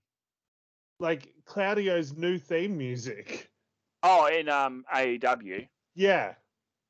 [0.99, 3.49] Like Claudio's new theme music.
[4.03, 5.67] Oh, in um AEW.
[5.95, 6.33] Yeah,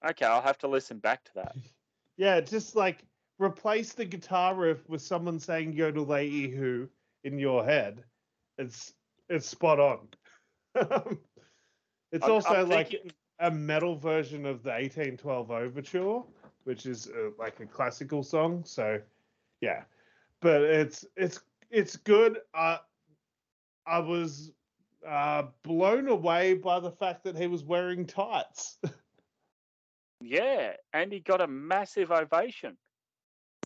[0.05, 1.55] Okay, I'll have to listen back to that.
[2.17, 3.03] yeah, just like
[3.39, 6.89] replace the guitar riff with someone saying yodelay who
[7.23, 8.03] in your head.
[8.57, 8.93] It's
[9.29, 10.07] it's spot on.
[12.11, 16.21] it's I'm- also I'm like thinking- a metal version of the 1812 Overture,
[16.65, 18.63] which is uh, like a classical song.
[18.63, 18.99] So,
[19.59, 19.83] yeah,
[20.39, 21.39] but it's it's
[21.71, 22.39] it's good.
[22.53, 22.77] Uh,
[23.85, 24.51] I was
[25.07, 28.77] uh, blown away by the fact that he was wearing tights.
[30.21, 32.77] yeah, and he got a massive ovation.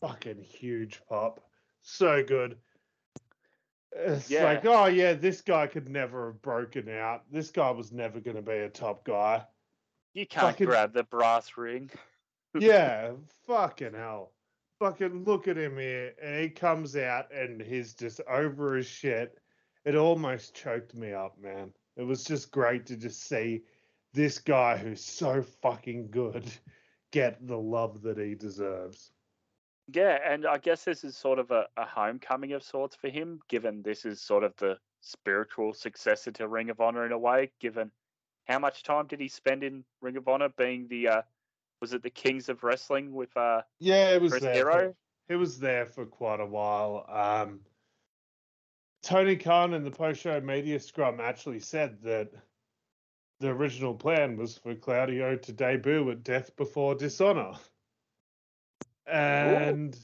[0.02, 1.40] Fucking huge pop,
[1.82, 2.58] so good.
[3.96, 4.44] It's Yeah.
[4.44, 7.24] like, oh yeah, this guy could never have broken out.
[7.32, 9.46] This guy was never going to be a top guy.
[10.14, 11.90] You can't Fucking- grab the brass ring.
[12.60, 13.12] yeah,
[13.46, 14.34] fucking hell.
[14.80, 16.14] Fucking look at him here.
[16.22, 19.40] And he comes out and he's just over his shit.
[19.88, 21.72] It almost choked me up, man.
[21.96, 23.62] It was just great to just see
[24.14, 26.44] this guy who's so fucking good
[27.14, 29.12] get the love that he deserves.
[29.94, 33.40] Yeah, and I guess this is sort of a, a homecoming of sorts for him,
[33.48, 37.50] given this is sort of the spiritual successor to Ring of Honor in a way,
[37.62, 37.90] given
[38.44, 41.22] how much time did he spend in Ring of Honor being the uh
[41.80, 44.54] was it the Kings of Wrestling with uh Yeah, it was Chris there.
[44.54, 44.80] Hero?
[44.80, 44.96] For,
[45.34, 47.06] he was there for quite a while.
[47.08, 47.62] Um,
[49.04, 52.32] Tony Khan in the post-show media scrum actually said that
[53.40, 57.54] the original plan was for Claudio to debut at Death Before Dishonor,
[59.06, 59.98] and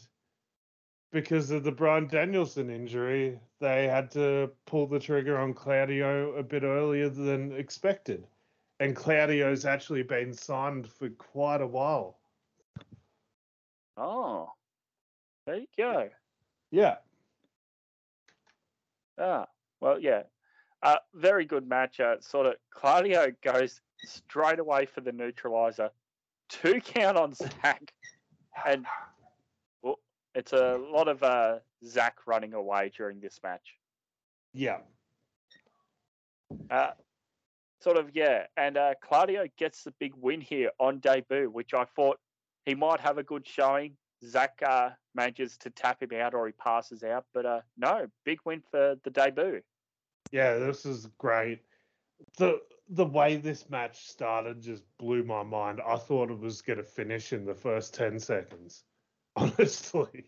[1.12, 6.44] because of the Bryan Danielson injury, they had to pull the trigger on Claudio a
[6.44, 8.26] bit earlier than expected.
[8.80, 12.18] And Claudio's actually been signed for quite a while.
[13.96, 14.52] Oh.
[15.46, 16.10] There you go.
[16.72, 16.96] Yeah.
[19.20, 19.48] Ah,
[19.82, 20.24] well, yeah.
[20.82, 22.00] Uh, very good match.
[22.00, 25.90] Uh, sort of Claudio goes straight away for the neutralizer.
[26.50, 27.94] Two count on Zack.
[28.68, 28.86] And
[29.82, 30.00] well,
[30.36, 33.78] it's a lot of uh, Zack running away during this match.
[34.54, 34.80] Yeah.
[36.70, 36.92] Uh,
[37.82, 38.46] sort of, yeah.
[38.58, 42.20] And uh, Claudio gets the big win here on debut, which I thought
[42.66, 43.96] he might have a good showing.
[44.26, 47.26] Zack uh, manages to tap him out or he passes out.
[47.34, 49.62] But uh, no, big win for the debut.
[50.32, 51.60] Yeah, this is great.
[52.38, 55.82] The the way this match started just blew my mind.
[55.86, 58.84] I thought it was going to finish in the first 10 seconds.
[59.36, 60.26] Honestly.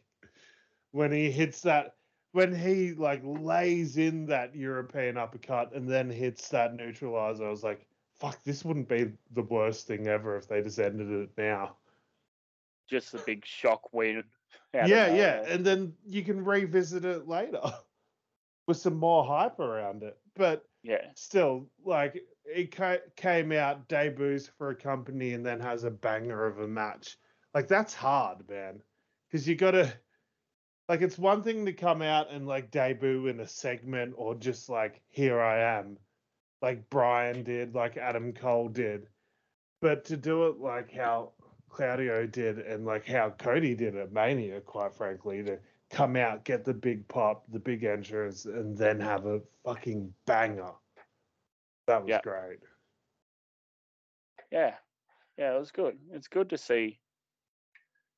[0.91, 1.95] When he hits that
[2.32, 7.64] when he like lays in that European uppercut and then hits that neutralizer, I was
[7.64, 7.88] like,
[8.20, 11.78] fuck, this wouldn't be the worst thing ever if they just ended it now.
[12.90, 14.24] Just a big shock win.
[14.73, 17.61] of yeah, yeah, and then you can revisit it later
[18.68, 20.18] with some more hype around it.
[20.36, 21.11] But Yeah.
[21.15, 26.45] still, like it ca- came out debuts for a company and then has a banger
[26.45, 27.18] of a match.
[27.53, 28.84] Like that's hard, man,
[29.27, 29.94] because you got to.
[30.88, 34.69] Like it's one thing to come out and like debut in a segment or just
[34.69, 35.98] like here I am,
[36.61, 39.10] like Bryan did, like Adam Cole did,
[39.82, 41.35] but to do it like how
[41.76, 46.64] Claudio did and like how Cody did at Mania, quite frankly, to come out, get
[46.64, 50.72] the big pop, the big entrance, and then have a fucking banger.
[51.88, 52.22] That was Yeah.
[52.22, 52.60] great.
[54.52, 54.77] Yeah,
[55.38, 55.99] yeah, it was good.
[56.11, 56.99] It's good to see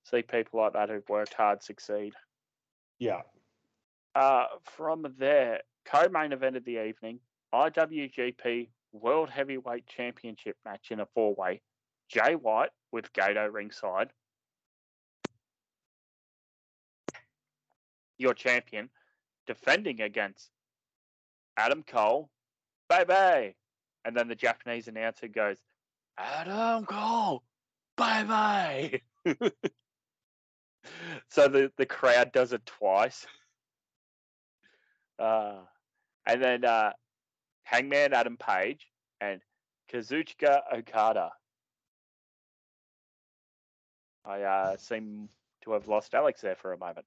[0.03, 2.13] see people like that who've worked hard succeed.
[2.99, 3.23] Yeah.
[4.15, 7.19] Uh, from there, co-main event of the evening,
[7.53, 11.61] IWGP World Heavyweight Championship match in a four-way.
[12.07, 14.09] Jay White with Gedo ringside.
[18.17, 18.89] Your champion
[19.45, 20.49] defending against
[21.55, 22.29] Adam Cole,
[22.89, 23.55] baby.
[24.05, 25.57] And then the Japanese announcer goes,
[26.17, 27.43] Adam Cole,
[27.95, 29.01] bye.
[31.29, 33.25] so the, the crowd does it twice.
[35.19, 35.57] Uh,
[36.25, 36.91] and then uh,
[37.63, 38.87] Hangman Adam Page
[39.19, 39.41] and
[39.91, 41.31] Kazuchika Okada.
[44.27, 45.29] I uh, seem
[45.63, 47.05] to have lost Alex there for a moment.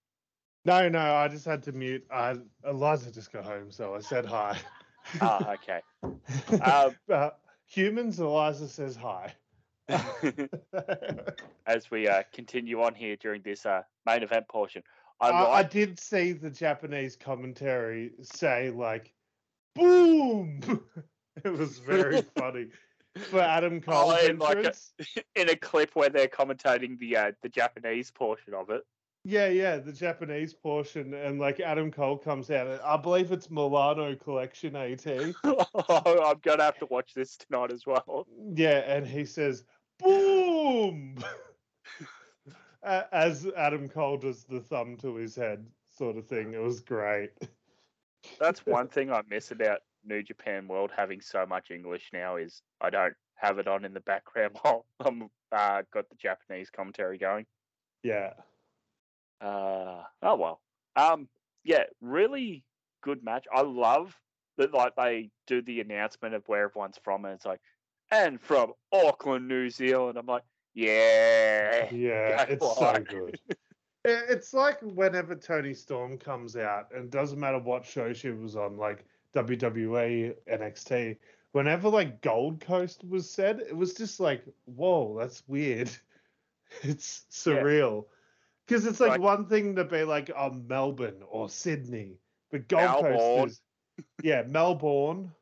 [0.65, 2.05] No, no, I just had to mute.
[2.11, 2.37] I,
[2.67, 4.59] Eliza just got home, so I said hi.
[5.21, 5.81] Ah, okay.
[6.61, 7.31] Um, Uh,
[7.67, 9.35] humans, Eliza says hi.
[11.67, 14.83] As we uh, continue on here during this uh, main event portion,
[15.21, 19.13] I I, I did see the Japanese commentary say like,
[19.75, 20.61] "Boom!"
[21.45, 22.69] it was very funny
[23.19, 24.75] for Adam Cole's Oh, in like a-
[25.41, 28.83] in a clip where they're commentating the uh, the Japanese portion of it.
[29.25, 32.81] Yeah, yeah, the Japanese portion, and like Adam Cole comes out.
[32.83, 35.07] I believe it's Milano Collection AT.
[35.45, 38.27] oh, I'm gonna have to watch this tonight as well.
[38.55, 39.65] Yeah, and he says,
[39.99, 41.19] "Boom!"
[42.83, 45.67] As Adam Cole does the thumb to his head,
[45.99, 46.55] sort of thing.
[46.55, 47.33] It was great.
[48.39, 52.63] That's one thing I miss about New Japan World having so much English now is
[52.81, 57.19] I don't have it on in the background while I'm uh, got the Japanese commentary
[57.19, 57.47] going.
[58.03, 58.33] Yeah,
[59.41, 60.61] Uh, oh well.
[60.97, 61.29] Um,
[61.65, 62.65] yeah, really
[63.03, 63.47] good match.
[63.55, 64.17] I love
[64.59, 67.61] that like they do the announcement of where everyone's from, and it's like,
[68.11, 70.19] and from Auckland, New Zealand.
[70.19, 70.45] I'm like,
[70.75, 73.39] yeah, yeah, it's so good.
[74.03, 78.79] It's like whenever Toni Storm comes out, and doesn't matter what show she was on,
[78.79, 79.05] like
[79.35, 81.17] WWE, NXT.
[81.53, 85.91] Whenever like Gold Coast was said, it was just like, whoa, that's weird.
[86.83, 88.05] It's surreal.
[88.65, 92.21] Because it's like Like- one thing to be like, oh, Melbourne or Sydney,
[92.53, 93.13] but Gold Melbourne.
[93.19, 93.63] Coast
[93.99, 95.33] is, yeah, Melbourne.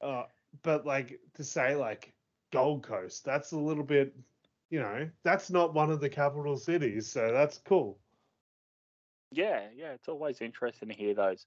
[0.00, 0.24] Uh,
[0.62, 2.14] but like to say like
[2.50, 4.16] Gold Coast, that's a little bit,
[4.70, 7.98] you know, that's not one of the capital cities, so that's cool.
[9.32, 9.92] yeah, yeah.
[9.92, 11.44] It's always interesting to hear those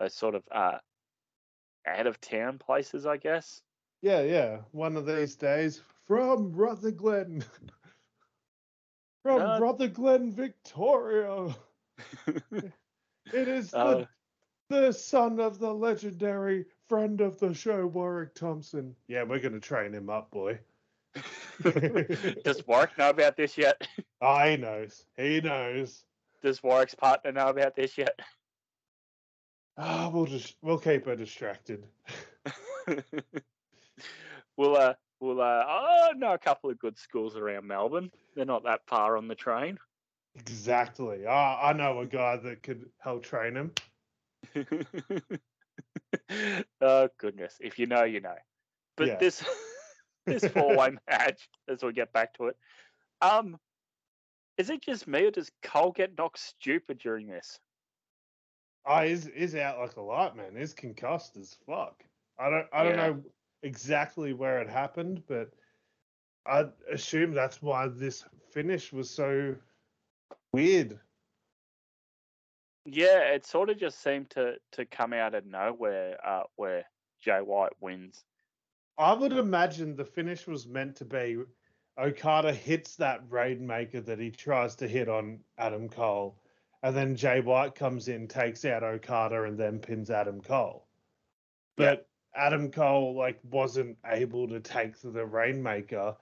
[0.00, 0.78] those sort of uh,
[1.86, 3.60] out of town places, I guess.
[4.02, 4.58] Yeah, yeah.
[4.72, 7.44] One of these days from Rutherglen.
[9.22, 11.54] from Uh, Rutherglen, Victoria.
[13.32, 14.04] It is the, Uh,
[14.68, 18.94] the son of the legendary friend of the show, Warwick Thompson.
[19.08, 20.58] Yeah, we're going to train him up, boy.
[21.62, 23.86] Does Warwick know about this yet?
[24.26, 25.04] Oh, he knows.
[25.18, 26.02] He knows.
[26.42, 28.18] Does Warwick's partner know about this yet?
[29.76, 31.84] Ah, we'll just we'll keep her distracted.
[34.56, 38.10] we'll uh we'll uh oh know a couple of good schools around Melbourne.
[38.36, 39.78] They're not that far on the train.
[40.36, 41.26] Exactly.
[41.28, 43.72] Ah, I know a guy that could help train him.
[46.80, 47.56] oh goodness.
[47.60, 48.36] If you know, you know.
[48.96, 49.18] But Yeah.
[49.18, 49.44] this
[50.26, 52.56] this four way match, as we get back to it,
[53.20, 53.58] um
[54.56, 57.58] is it just me or does Cole get knocked stupid during this?
[58.86, 60.56] Oh, he's, he's out like a light, man.
[60.56, 62.04] He's concussed as fuck.
[62.38, 63.08] I don't I don't Yeah.
[63.08, 63.22] know
[63.62, 65.50] exactly where it happened, but
[66.46, 69.56] I assume that's why this finish was so
[70.52, 70.98] weird.
[72.84, 76.84] Yeah, it sort of just seemed to to come out of nowhere, uh, where
[77.20, 78.24] Jay White wins.
[78.98, 81.38] I would imagine the finish was meant to be
[81.98, 86.36] Okada hits that Rainmaker that he tries to hit on Adam Cole,
[86.84, 90.86] and then Jay White comes in, takes out Okada, and then pins Adam Cole.
[91.78, 91.94] Yeah.
[91.94, 96.14] But Adam Cole like wasn't able to take the Rainmaker,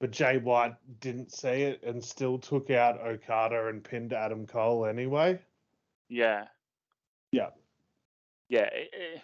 [0.00, 4.86] but Jay White didn't see it and still took out Okada and pinned Adam Cole
[4.86, 5.38] anyway.
[6.08, 6.46] Yeah.
[7.30, 7.50] Yeah.
[8.48, 8.70] Yeah.
[8.72, 9.22] It, it,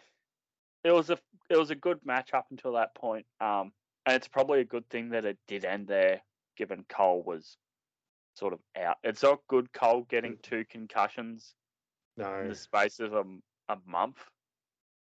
[0.84, 3.24] it was a it was a good match up until that point.
[3.40, 3.72] Um,
[4.04, 6.20] and it's probably a good thing that it did end there,
[6.58, 7.56] given Cole was
[8.34, 8.96] sort of out.
[9.02, 11.54] It's not good Cole getting two concussions
[12.16, 12.48] in No.
[12.48, 13.24] the space of a,
[13.68, 14.18] a month,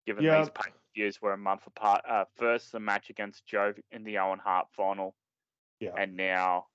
[0.06, 2.02] given these pay views were a month apart.
[2.08, 5.14] Uh, first, the match against Joe in the Owen Hart final,
[5.80, 5.92] Yeah.
[5.96, 6.66] and now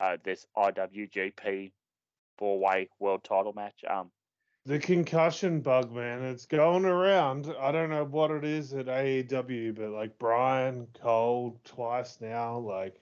[0.00, 1.72] uh, this IWGP
[2.38, 3.84] four way world title match.
[3.88, 4.10] Um,
[4.66, 7.54] The concussion bug, man, it's going around.
[7.60, 13.00] I don't know what it is at AEW, but like Bryan Cole twice now, like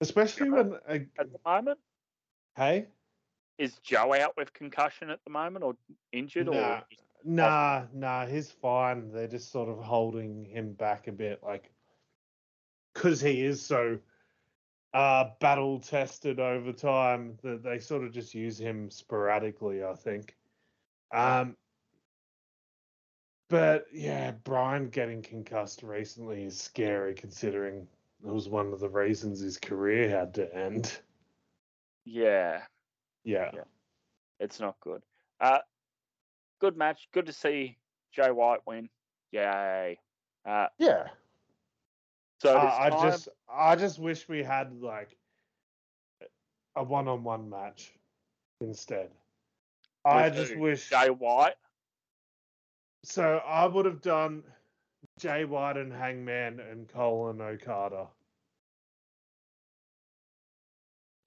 [0.00, 1.78] especially when at the moment,
[2.56, 2.86] hey,
[3.58, 5.76] is Joe out with concussion at the moment, or
[6.12, 6.78] injured, Nah.
[6.78, 6.82] or
[7.24, 9.10] nah, nah, he's fine.
[9.12, 11.70] They're just sort of holding him back a bit, like
[12.94, 13.98] because he is so
[14.94, 20.36] uh battle tested over time that they sort of just use him sporadically, I think.
[21.12, 21.56] Um
[23.48, 27.86] but yeah, Bryan getting concussed recently is scary considering
[28.24, 30.98] it was one of the reasons his career had to end.
[32.04, 32.62] Yeah,
[33.24, 33.50] Yeah.
[33.54, 33.64] Yeah.
[34.40, 35.02] it's not good.
[35.40, 35.58] Uh,
[36.60, 37.08] good match.
[37.12, 37.78] Good to see
[38.12, 38.88] Jay White win.
[39.32, 39.98] Yay.
[40.44, 41.08] Uh, Yeah.
[42.38, 45.16] so Uh, I time, just I just wish we had like
[46.76, 47.92] a one on one match
[48.60, 49.10] instead.
[50.04, 50.60] I just who?
[50.60, 51.54] wish Jay White.
[53.04, 54.42] so I would have done
[55.18, 58.08] Jay White and Hangman and Cole and Okada.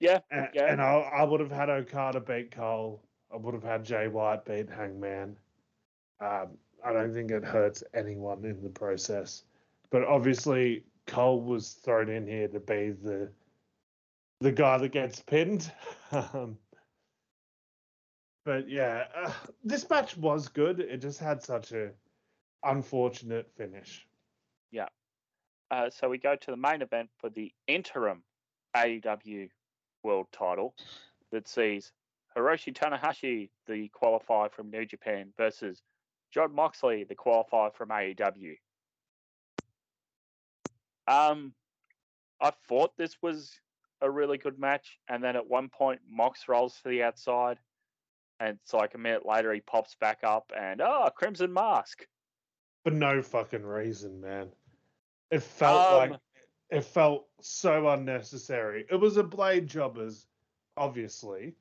[0.00, 0.72] Yeah, And, yeah.
[0.72, 3.02] and I, I would have had Okada beat Cole.
[3.32, 5.36] I would have had Jay White beat Hangman.
[6.20, 9.44] Um, I don't think it hurts anyone in the process.
[9.90, 13.30] But obviously, Cole was thrown in here to be the
[14.40, 15.72] the guy that gets pinned.
[16.12, 16.58] um,
[18.44, 19.32] but yeah, uh,
[19.64, 20.80] this match was good.
[20.80, 21.90] It just had such a
[22.62, 24.06] unfortunate finish.
[24.70, 24.88] Yeah.
[25.70, 28.22] Uh, so we go to the main event for the interim
[28.76, 29.48] AEW
[30.06, 30.74] World Title
[31.32, 31.92] that sees
[32.36, 35.82] Hiroshi Tanahashi, the qualifier from New Japan, versus
[36.32, 38.56] Jon Moxley, the qualifier from AEW.
[41.08, 41.52] Um,
[42.40, 43.58] I thought this was
[44.00, 47.58] a really good match, and then at one point Mox rolls to the outside,
[48.38, 52.06] and it's like a minute later he pops back up, and oh, Crimson Mask.
[52.84, 54.48] For no fucking reason, man.
[55.30, 56.18] It felt like Um,
[56.70, 58.86] it felt so unnecessary.
[58.90, 60.26] It was a blade jobbers,
[60.76, 61.54] obviously,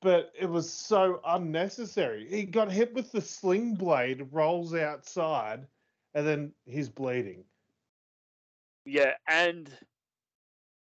[0.00, 2.26] but it was so unnecessary.
[2.28, 5.66] He got hit with the sling blade, rolls outside,
[6.14, 7.44] and then he's bleeding.
[8.84, 9.70] Yeah, and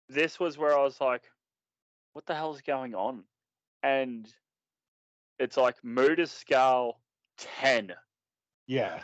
[0.08, 1.24] this was where I was like,
[2.14, 3.24] what the hell's going on?
[3.84, 4.28] And
[5.38, 7.00] it's like Muta scale
[7.38, 7.94] 10.
[8.68, 9.02] Yeah,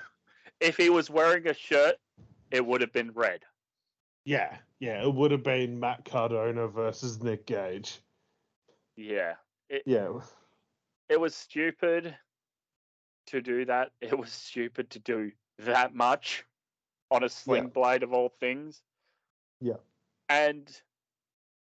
[0.60, 1.96] If he was wearing a shirt,
[2.52, 3.42] it would have been red.
[4.26, 5.04] Yeah, yeah.
[5.04, 8.00] It would have been Matt Cardona versus Nick Gage.
[8.98, 9.36] Yeah.
[9.70, 10.20] It, Yeah,
[11.10, 12.16] it was stupid
[13.28, 13.92] to do that.
[14.02, 16.44] It was stupid to do that much
[17.12, 18.82] on a sling blade of all things.
[19.62, 19.78] Yeah.
[20.30, 20.70] And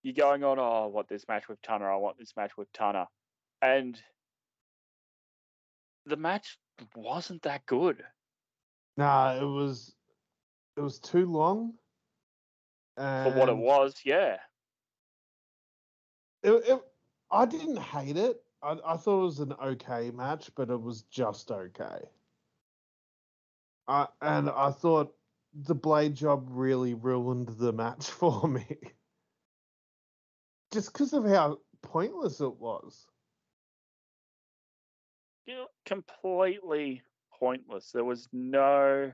[0.03, 1.87] you're going on, oh, I want this match with Tana.
[1.87, 3.09] I want this match with Tana.
[3.63, 4.01] And
[6.07, 6.59] the match
[6.95, 8.03] wasn't that good.
[8.97, 9.95] nah, it was
[10.77, 11.75] it was too long.
[13.01, 14.37] For what it was, yeah.
[16.43, 16.81] it, it
[17.31, 18.43] I didn't hate it.
[18.63, 22.11] I, I thought it was an okay match, but it was just okay.
[23.89, 25.15] I and I thought
[25.55, 28.67] the blade job really ruined the match for me.
[30.73, 33.07] Just because of how pointless it was.
[35.47, 37.03] You know, completely
[37.39, 37.93] pointless.
[37.93, 39.11] There was no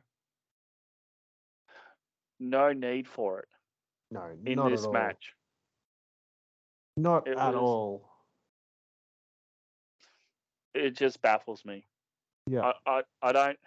[2.40, 3.48] no need for it
[4.10, 4.92] No, in not this at all.
[4.92, 5.32] match.
[6.96, 8.08] Not It at was- all.
[10.74, 11.86] It just baffles me.
[12.46, 12.72] Yeah.
[12.86, 13.58] I, I, I don't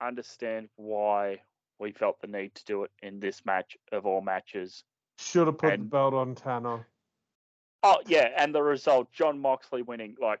[0.00, 1.40] understand why
[1.78, 4.84] we felt the need to do it in this match of all matches.
[5.18, 6.86] Should have put the belt on Tana.
[7.82, 10.16] Oh yeah, and the result, Jon Moxley winning.
[10.20, 10.40] Like,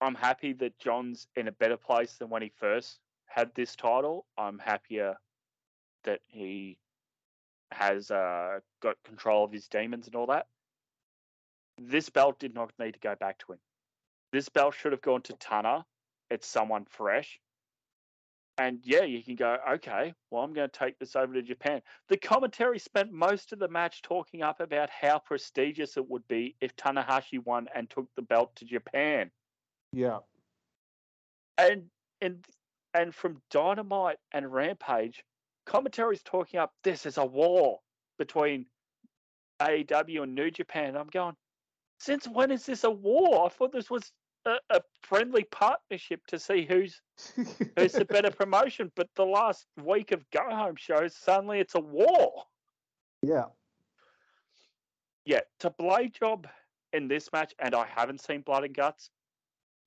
[0.00, 4.26] I'm happy that Jon's in a better place than when he first had this title.
[4.36, 5.16] I'm happier
[6.04, 6.78] that he
[7.72, 10.46] has uh, got control of his demons and all that.
[11.78, 13.58] This belt did not need to go back to him.
[14.32, 15.84] This belt should have gone to Tana.
[16.30, 17.40] It's someone fresh.
[18.58, 21.80] And yeah, you can go, okay, well, I'm going to take this over to Japan.
[22.08, 26.54] The commentary spent most of the match talking up about how prestigious it would be
[26.60, 29.30] if Tanahashi won and took the belt to Japan.
[29.92, 30.18] Yeah.
[31.56, 31.84] And
[32.20, 32.44] and
[32.94, 35.24] and from Dynamite and Rampage,
[35.66, 37.80] commentary's talking up this is a war
[38.18, 38.66] between
[39.60, 40.96] AEW and New Japan.
[40.96, 41.36] I'm going,
[41.98, 43.46] since when is this a war?
[43.46, 44.12] I thought this was
[44.44, 47.00] a, a friendly partnership to see who's
[47.76, 48.90] who's the better promotion.
[48.96, 52.44] But the last week of go home shows, suddenly it's a war.
[53.22, 53.44] yeah.
[55.24, 56.48] Yeah, to blade job
[56.92, 59.10] in this match, and I haven't seen blood and guts.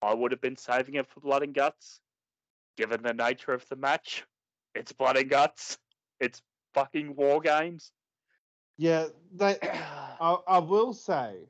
[0.01, 1.99] I would have been saving it for blood and guts,
[2.77, 4.23] given the nature of the match.
[4.75, 5.77] It's blood and guts.
[6.19, 6.41] It's
[6.73, 7.91] fucking war games.
[8.77, 9.57] Yeah, they.
[9.63, 11.47] I, I will say,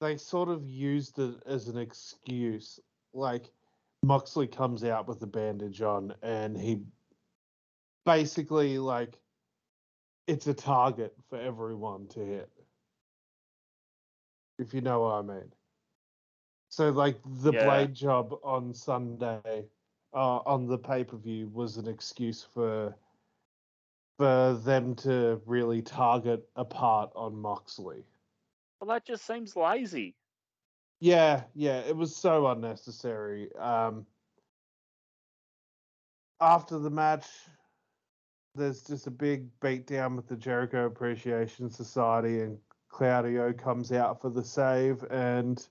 [0.00, 2.80] they sort of used it as an excuse.
[3.12, 3.50] Like
[4.02, 6.80] Moxley comes out with the bandage on, and he
[8.04, 9.18] basically like
[10.26, 12.50] it's a target for everyone to hit.
[14.58, 15.52] If you know what I mean.
[16.68, 17.64] So like the Yeah.
[17.64, 19.66] blade job on Sunday,
[20.12, 22.94] uh, on the pay per view was an excuse for
[24.18, 28.04] for them to really target a part on Moxley.
[28.78, 30.14] well, that just seems lazy.
[31.00, 33.50] Yeah, yeah, it was so unnecessary.
[33.56, 34.04] Um,
[36.38, 37.26] after the match,
[38.54, 42.58] there's just a big beatdown with the Jericho Appreciation Society, and
[42.90, 45.66] Claudio comes out for the save, and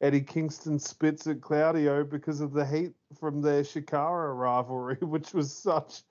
[0.00, 5.52] Eddie Kingston spits at Claudio because of the heat from their Chikara rivalry, which was
[5.52, 6.02] such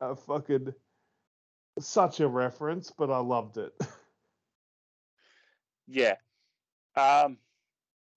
[0.00, 0.74] a fucking
[1.78, 3.72] such a reference, but I loved it.
[5.88, 6.16] Yeah.
[6.96, 7.38] Um,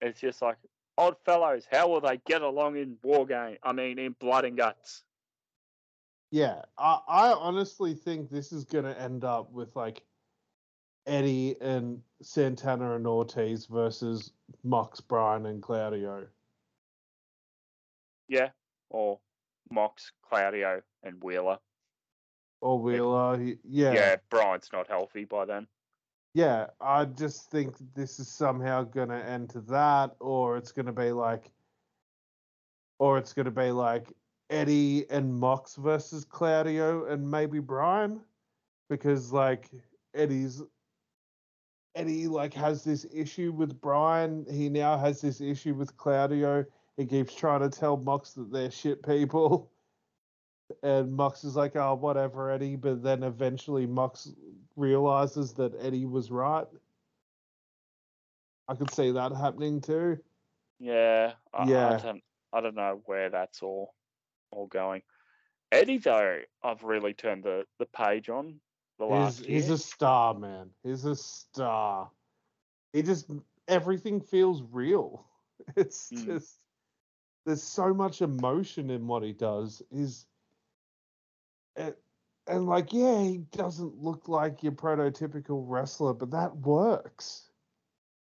[0.01, 0.57] it's just like
[0.97, 1.65] odd fellows.
[1.71, 3.57] How will they get along in war game?
[3.63, 5.03] I mean, in blood and guts.
[6.31, 10.03] Yeah, I, I honestly think this is going to end up with like
[11.07, 14.31] Eddie and Santana and Ortiz versus
[14.63, 16.27] Mox, Bryan, and Claudio.
[18.27, 18.49] Yeah.
[18.89, 19.19] Or
[19.69, 21.57] Mox, Claudio, and Wheeler.
[22.61, 23.55] Or Wheeler.
[23.63, 24.15] Yeah, Yeah.
[24.29, 25.67] Bryan's not healthy by then.
[26.33, 30.85] Yeah, I just think this is somehow going to end to that, or it's going
[30.85, 31.51] to be like,
[32.99, 34.13] or it's going to be like
[34.49, 38.21] Eddie and Mox versus Claudio and maybe Bryan,
[38.89, 39.69] because like
[40.13, 40.61] Eddie's
[41.95, 44.45] Eddie like has this issue with Bryan.
[44.49, 46.65] He now has this issue with Claudio.
[46.97, 49.69] He keeps trying to tell Mox that they're shit people.
[50.83, 52.77] And Mox is like, oh, whatever, Eddie.
[52.77, 54.31] But then eventually Mox
[54.77, 56.65] realizes that Eddie was right.
[58.69, 60.17] I could see that happening too.
[60.79, 61.33] Yeah.
[61.53, 61.97] I, I Yeah.
[61.97, 62.23] don't.
[62.53, 63.93] I don't know where that's all
[64.51, 65.01] all going.
[65.73, 68.61] Eddie though, I've really turned the the page on
[68.99, 70.69] He's, he's a star, man.
[70.83, 72.11] He's a star.
[72.93, 73.31] He just
[73.67, 75.25] everything feels real.
[75.75, 76.25] It's Mm.
[76.25, 76.59] just
[77.45, 79.81] there's so much emotion in what he does.
[79.91, 80.25] He's
[81.75, 81.95] and,
[82.47, 87.51] and like yeah, he doesn't look like your prototypical wrestler, but that works.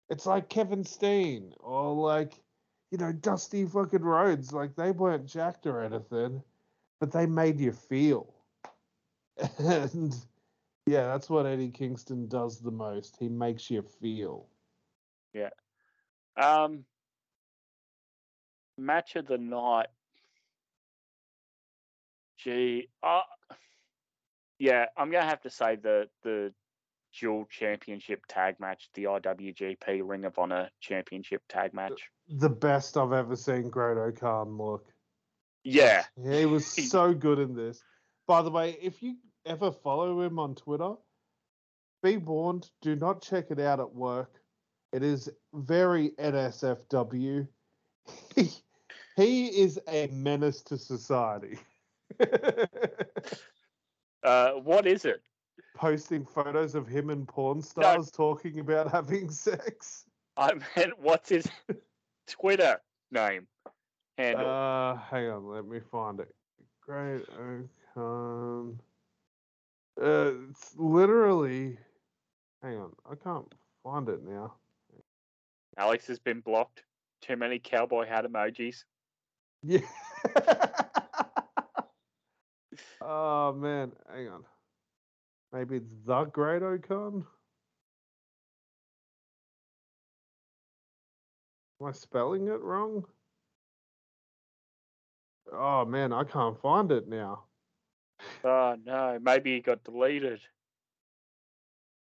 [0.08, 2.42] It's like Kevin Steen or like
[2.90, 4.52] you know Dusty fucking Rhodes.
[4.52, 6.42] Like they weren't jacked or anything,
[7.00, 8.34] but they made you feel.
[9.58, 10.14] And
[10.88, 13.16] yeah, that's what Eddie Kingston does the most.
[13.18, 14.46] He makes you feel.
[15.34, 15.50] Yeah.
[16.36, 16.84] Um,
[18.76, 19.88] match of the night.
[22.38, 23.20] Gee, uh,
[24.58, 26.52] yeah, I'm gonna have to say the the
[27.18, 32.10] dual championship tag match, the IWGP Ring of Honor Championship tag match.
[32.28, 34.86] The best I've ever seen Great-O-Khan look.
[35.64, 37.82] Yeah, He was so good in this.
[38.26, 39.16] By the way, if you
[39.48, 40.92] ever follow him on Twitter,
[42.02, 44.40] be warned, do not check it out at work.
[44.92, 47.48] It is very NSFW.
[48.34, 48.50] He,
[49.16, 51.58] he is a menace to society.
[54.22, 55.22] uh, what is it?
[55.74, 60.04] Posting photos of him and porn stars talking about having sex.
[60.36, 61.48] I meant, what's his
[62.28, 62.80] Twitter
[63.10, 63.46] name
[64.16, 64.48] handle?
[64.48, 66.32] Uh, hang on, let me find it.
[66.80, 67.24] Great
[67.96, 68.78] Ocon.
[70.00, 71.78] Uh, it's literally.
[72.62, 73.52] Hang on, I can't
[73.82, 74.54] find it now.
[75.76, 76.82] Alex has been blocked.
[77.20, 78.84] Too many cowboy hat emojis.
[79.62, 79.80] Yeah.
[83.00, 84.44] oh man, hang on.
[85.52, 87.24] Maybe it's the Great-O-Khan.
[91.80, 93.04] Am I spelling it wrong?
[95.52, 97.44] Oh man, I can't find it now.
[98.44, 100.40] Oh no, maybe he got deleted.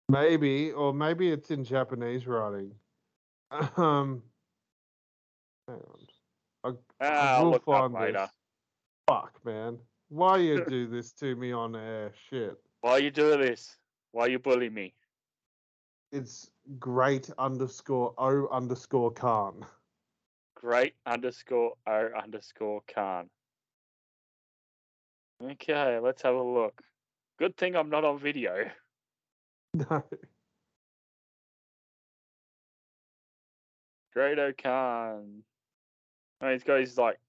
[0.10, 2.72] Maybe, or maybe it's in Japanese writing.
[3.78, 4.22] Um,
[5.68, 5.82] hang
[6.64, 6.78] on.
[7.02, 8.20] I, Ah, will look up find later.
[8.20, 8.30] this.
[9.08, 9.80] Fuck, man.
[10.10, 12.12] Why you do this to me on air?
[12.30, 12.58] Shit.
[12.82, 13.78] Why you do this?
[14.12, 14.94] Why you bully me?
[16.12, 16.50] It's
[16.80, 19.66] great underscore O underscore Khan.
[20.56, 23.30] great underscore o underscore Khan.
[25.44, 26.82] Okay, let's have a look.
[27.38, 28.70] Good thing I'm not on video.
[29.74, 30.04] No.
[34.14, 35.44] Great Khan.
[36.42, 37.20] Oh, he's got his like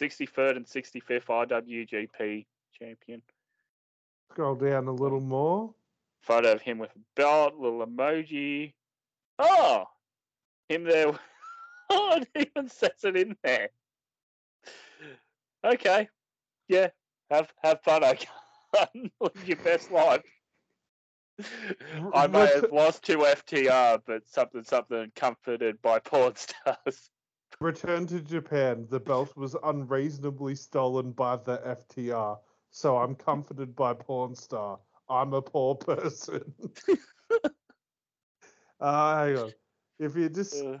[0.00, 2.46] 63rd and 65th IWGP
[2.78, 3.20] champion.
[4.30, 5.74] Scroll down a little more.
[6.22, 8.72] Photo of him with a belt, little emoji.
[9.38, 9.84] Oh,
[10.68, 11.12] him there.
[11.94, 13.68] Oh, it even says it in there.
[15.62, 16.08] Okay,
[16.66, 16.88] yeah,
[17.32, 18.04] have have fun.
[18.04, 18.18] I
[19.20, 20.22] live your best life.
[22.14, 27.10] I may have lost to FTR, but something something comforted by porn stars.
[27.60, 28.86] Return to Japan.
[28.90, 32.38] The belt was unreasonably stolen by the FTR,
[32.70, 34.78] so I'm comforted by porn star.
[35.08, 36.54] I'm a poor person.
[38.80, 39.52] uh, hang on.
[39.98, 40.78] If you just Uh,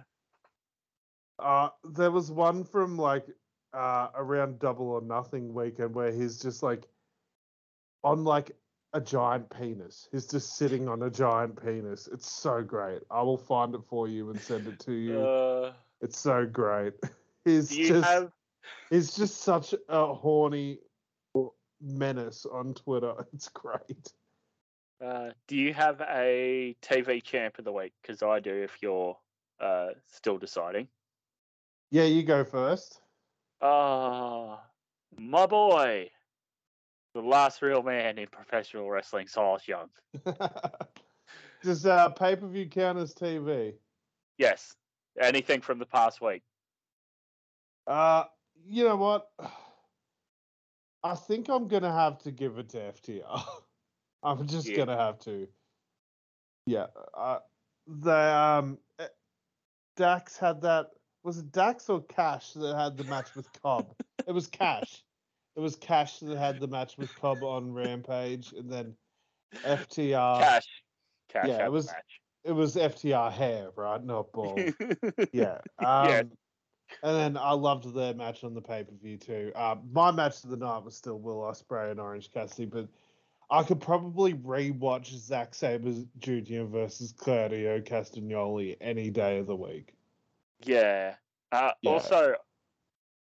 [1.38, 3.26] Uh, there was one from like
[3.74, 6.86] uh around Double or Nothing weekend where he's just like
[8.04, 8.52] on like
[8.92, 10.08] a giant penis.
[10.12, 12.08] He's just sitting on a giant penis.
[12.12, 13.02] It's so great.
[13.10, 15.20] I will find it for you and send it to you.
[15.20, 16.94] uh, it's so great.
[17.44, 18.30] He's just have
[18.90, 20.78] he's just such a horny
[21.80, 23.14] menace on Twitter.
[23.32, 24.12] It's great.
[25.04, 27.92] uh, do you have a TV champ of the week?
[28.00, 28.54] Because I do.
[28.54, 29.18] If you're
[29.60, 30.86] uh, still deciding.
[31.90, 33.01] Yeah, you go first.
[33.62, 34.60] Ah,
[35.16, 36.10] my boy,
[37.14, 39.88] the last real man in professional wrestling, Silas Young.
[41.62, 43.74] Does uh, pay per view count as TV?
[44.36, 44.74] Yes,
[45.20, 46.42] anything from the past week.
[47.86, 48.24] Uh,
[48.66, 49.30] you know what?
[51.04, 53.42] I think I'm gonna have to give it to FTR.
[54.24, 54.78] I'm just Yeah.
[54.78, 55.48] gonna have to.
[56.66, 56.86] Yeah.
[57.14, 57.38] Uh,
[57.86, 59.08] the um, eh,
[59.96, 60.90] Dax had that.
[61.24, 63.94] Was it Dax or Cash that had the match with Cobb?
[64.26, 65.02] it was Cash.
[65.56, 68.94] It was Cash that had the match with Cobb on Rampage, and then
[69.64, 70.40] FTR.
[70.40, 70.66] Cash,
[71.32, 71.46] cash.
[71.46, 71.92] yeah, it had the was-
[72.44, 74.02] It was FTR hair, right?
[74.02, 74.58] Not bald.
[75.32, 75.58] Yeah.
[75.78, 76.22] Um, Yeah.
[77.02, 79.50] And then I loved their match on the pay per view too.
[79.56, 82.86] Um, my match of the night was still Will Ospreay and Orange Cassidy, but
[83.50, 86.64] I could probably rewatch Zack Sabre Jr.
[86.64, 89.94] versus Claudio Castagnoli any day of the week.
[90.66, 91.16] Yeah.
[91.50, 91.90] Uh, Yeah.
[91.90, 92.36] Also,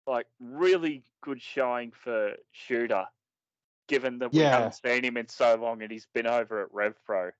[0.07, 3.07] like really good showing for Shota,
[3.87, 4.51] given that we Yeah.
[4.51, 7.31] haven't seen him in so long, and he's been over at RevPro.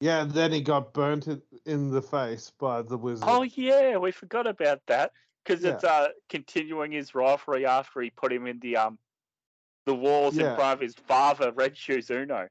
[0.00, 1.28] Yeah, and then he got burnt
[1.64, 3.28] in- the face by the Wizard.
[3.28, 5.12] Oh yeah, we forgot about that
[5.44, 5.74] because Yeah.
[5.74, 8.98] it's uh continuing his rivalry after he put him in the um
[9.84, 10.50] the walls Yeah.
[10.50, 12.48] in front of his father, Red Shoes Unno.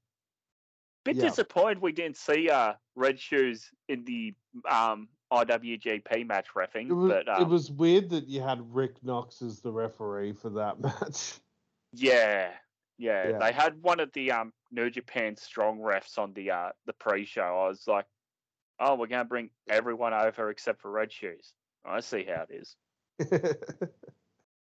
[1.03, 1.23] Bit Yeah.
[1.23, 4.33] disappointed we didn't see uh Red Shoes in the
[4.69, 9.03] um IWGP match refing, it, was, but um, it was weird that you had Rick
[9.03, 11.39] Knox as the referee for that match.
[11.93, 12.49] Yeah,
[12.97, 13.37] yeah, Yeah.
[13.39, 17.41] They had one of the um New Japan Strong refs on the uh the pre-show.
[17.41, 18.05] I was like,
[18.79, 21.53] oh, we're gonna bring everyone over except for Red Shoes.
[21.85, 22.75] I see how it is.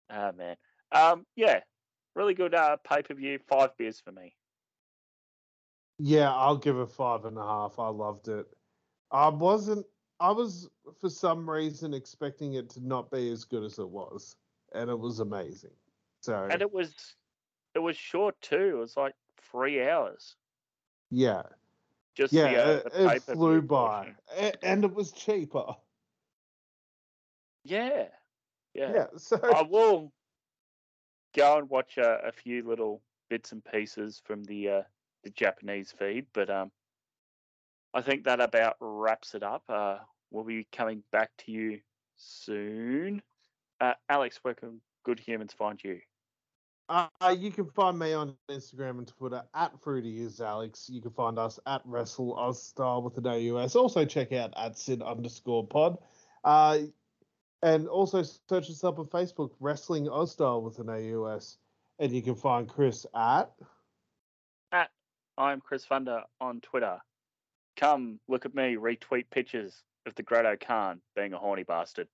[0.09, 0.57] Ah man.
[0.93, 1.61] Um, yeah,
[2.15, 3.41] really good uh pay per view.
[3.49, 4.35] Five beers for me.
[5.99, 7.79] Yeah, I'll give it five and a half.
[7.79, 8.47] I loved it.
[9.11, 9.87] I wasn't.
[10.21, 10.71] I was
[11.01, 14.37] for some reason expecting it to not be as good as it was,
[14.73, 15.75] and it was amazing.
[16.21, 17.17] So And it was
[17.75, 18.77] it was short too.
[18.77, 20.37] It was like three hours.
[21.11, 21.43] yeah,
[22.15, 24.17] Just yeah, the, uh, it, the it flew by, portion.
[24.37, 25.77] A- and it was cheaper.
[27.65, 28.09] Yeah,
[28.75, 28.93] yeah.
[28.93, 30.13] Yeah, so I will
[31.35, 34.83] go and watch a, a few little bits and pieces from the uh,
[35.25, 36.71] the Japanese feed, but um,
[37.97, 39.63] I think that about wraps it up.
[39.71, 39.97] Uh,
[40.31, 41.81] we'll be coming back to you
[42.17, 43.23] soon.
[43.81, 46.01] Uh, Alex, where can good humans find you?
[46.91, 50.91] Uh, you can find me on Instagram and Twitter at Fruity is Alex.
[50.93, 53.75] You can find us at Wrestle Ozstar with an AUS.
[53.75, 55.97] Also check out at Sid underscore pod.
[56.45, 56.81] Uh,
[57.63, 61.57] and also search us up on Facebook, Wrestling Aus Style with an AUS.
[61.99, 63.51] And you can find Chris at
[65.39, 66.99] I'm Chris Funder on Twitter.
[67.77, 72.09] Come look at me retweet pictures of the Great-O-Khan being a horny bastard.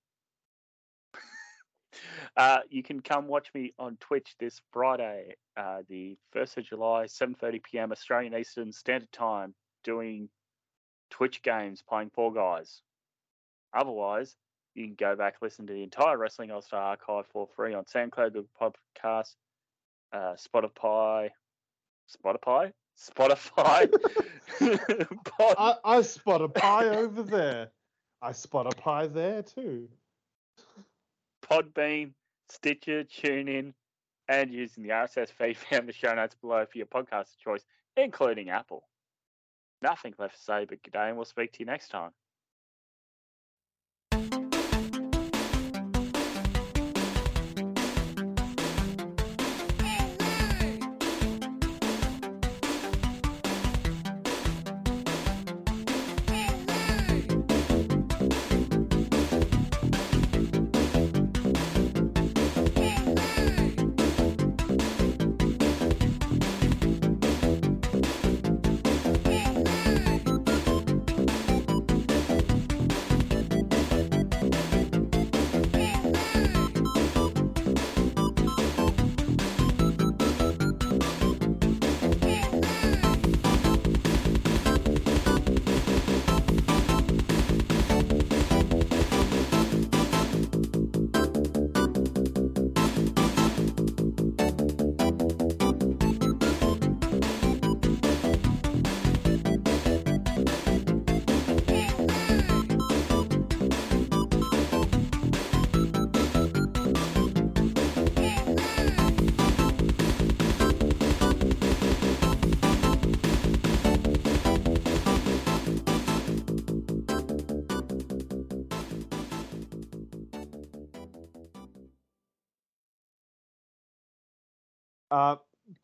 [2.37, 7.05] uh, you can come watch me on Twitch this Friday, uh, the first of July,
[7.05, 7.93] 7:30 p.m.
[7.93, 10.29] Australian Eastern Standard Time, doing
[11.11, 12.83] Twitch games, playing Fall Guys.
[13.75, 14.37] Otherwise,
[14.75, 17.85] you can go back listen to the entire Wrestling Aus Style archive for free on
[17.85, 19.35] SoundCloud, Google Podcast,
[20.13, 21.31] uh, Spotify,
[22.11, 23.91] Spotify, Spotify.
[25.25, 27.71] Pod- I, I spot a pie over there.
[28.21, 29.89] I spot a pie there too.
[31.43, 32.13] Podbean,
[32.49, 33.73] Stitcher, TuneIn,
[34.29, 37.65] and using the RSS feed found the show notes below for your podcast of choice,
[37.97, 38.85] including Apple.
[39.83, 42.13] Nothing left to say but good day, and we'll speak to you next time.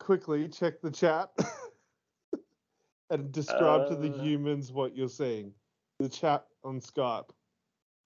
[0.09, 1.29] Quickly check the chat
[3.11, 4.23] and describe to the Uh.
[4.23, 5.53] humans what you're seeing.
[5.99, 7.29] The chat on Skype.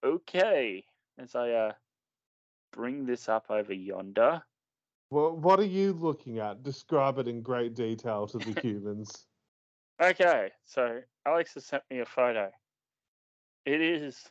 [0.04, 0.84] Okay,
[1.16, 1.72] as I uh,
[2.72, 4.42] bring this up over yonder.
[5.08, 6.62] What What are you looking at?
[6.62, 9.26] Describe it in great detail to the humans.
[10.02, 12.50] Okay, so Alex has sent me a photo.
[13.64, 14.28] It is.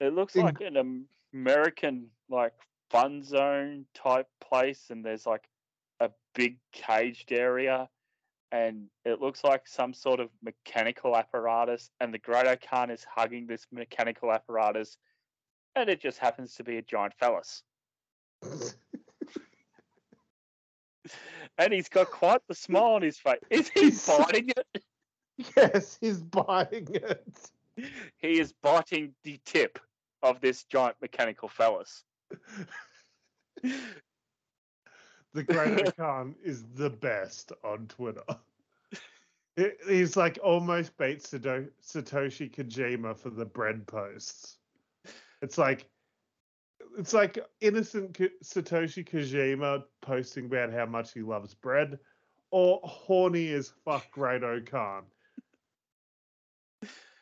[0.00, 2.52] It looks In- like an American like
[2.90, 5.48] fun zone type place, and there's like
[6.38, 7.88] big caged area,
[8.52, 13.46] and it looks like some sort of mechanical apparatus, and the Great Khan is hugging
[13.48, 14.96] this mechanical apparatus,
[15.74, 17.64] and it just happens to be a giant phallus,
[21.58, 23.40] and he's got quite the smile on his face.
[23.50, 24.84] Is he He's- biting it?
[25.56, 27.50] yes, he's biting it.
[28.18, 29.78] he is biting the tip
[30.22, 32.04] of this giant mechanical phallus.
[35.34, 38.24] The Great Khan is the best on Twitter.
[39.56, 44.58] He- He's like almost beat Sato- Satoshi Kojima for the bread posts.
[45.42, 45.90] It's like
[46.96, 48.12] it's like innocent
[48.44, 51.98] Satoshi Kojima posting about how much he loves bread,
[52.52, 55.04] or horny as fuck Great Khan,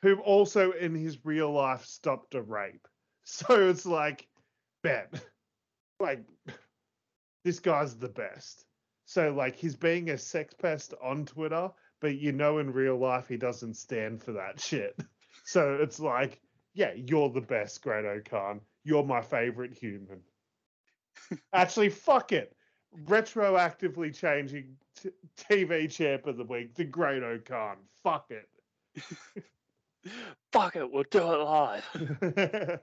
[0.03, 2.87] who also in his real life stopped a rape.
[3.29, 4.29] So it's like,
[4.85, 5.13] bet,
[5.99, 6.25] like
[7.47, 8.65] this guy's the best.
[9.05, 11.71] So like he's being a sex pest on Twitter,
[12.01, 14.99] but you know in real life he doesn't stand for that shit.
[15.45, 16.41] So it's like,
[16.75, 18.61] yeah, you're the best, Great Khan.
[18.83, 20.23] You're my favorite human.
[21.53, 22.53] Actually, fuck it.
[23.05, 27.77] Retroactively changing t- TV champ of the week to Great Khan.
[28.03, 28.49] Fuck it.
[30.53, 32.81] Fuck it, we'll do it live.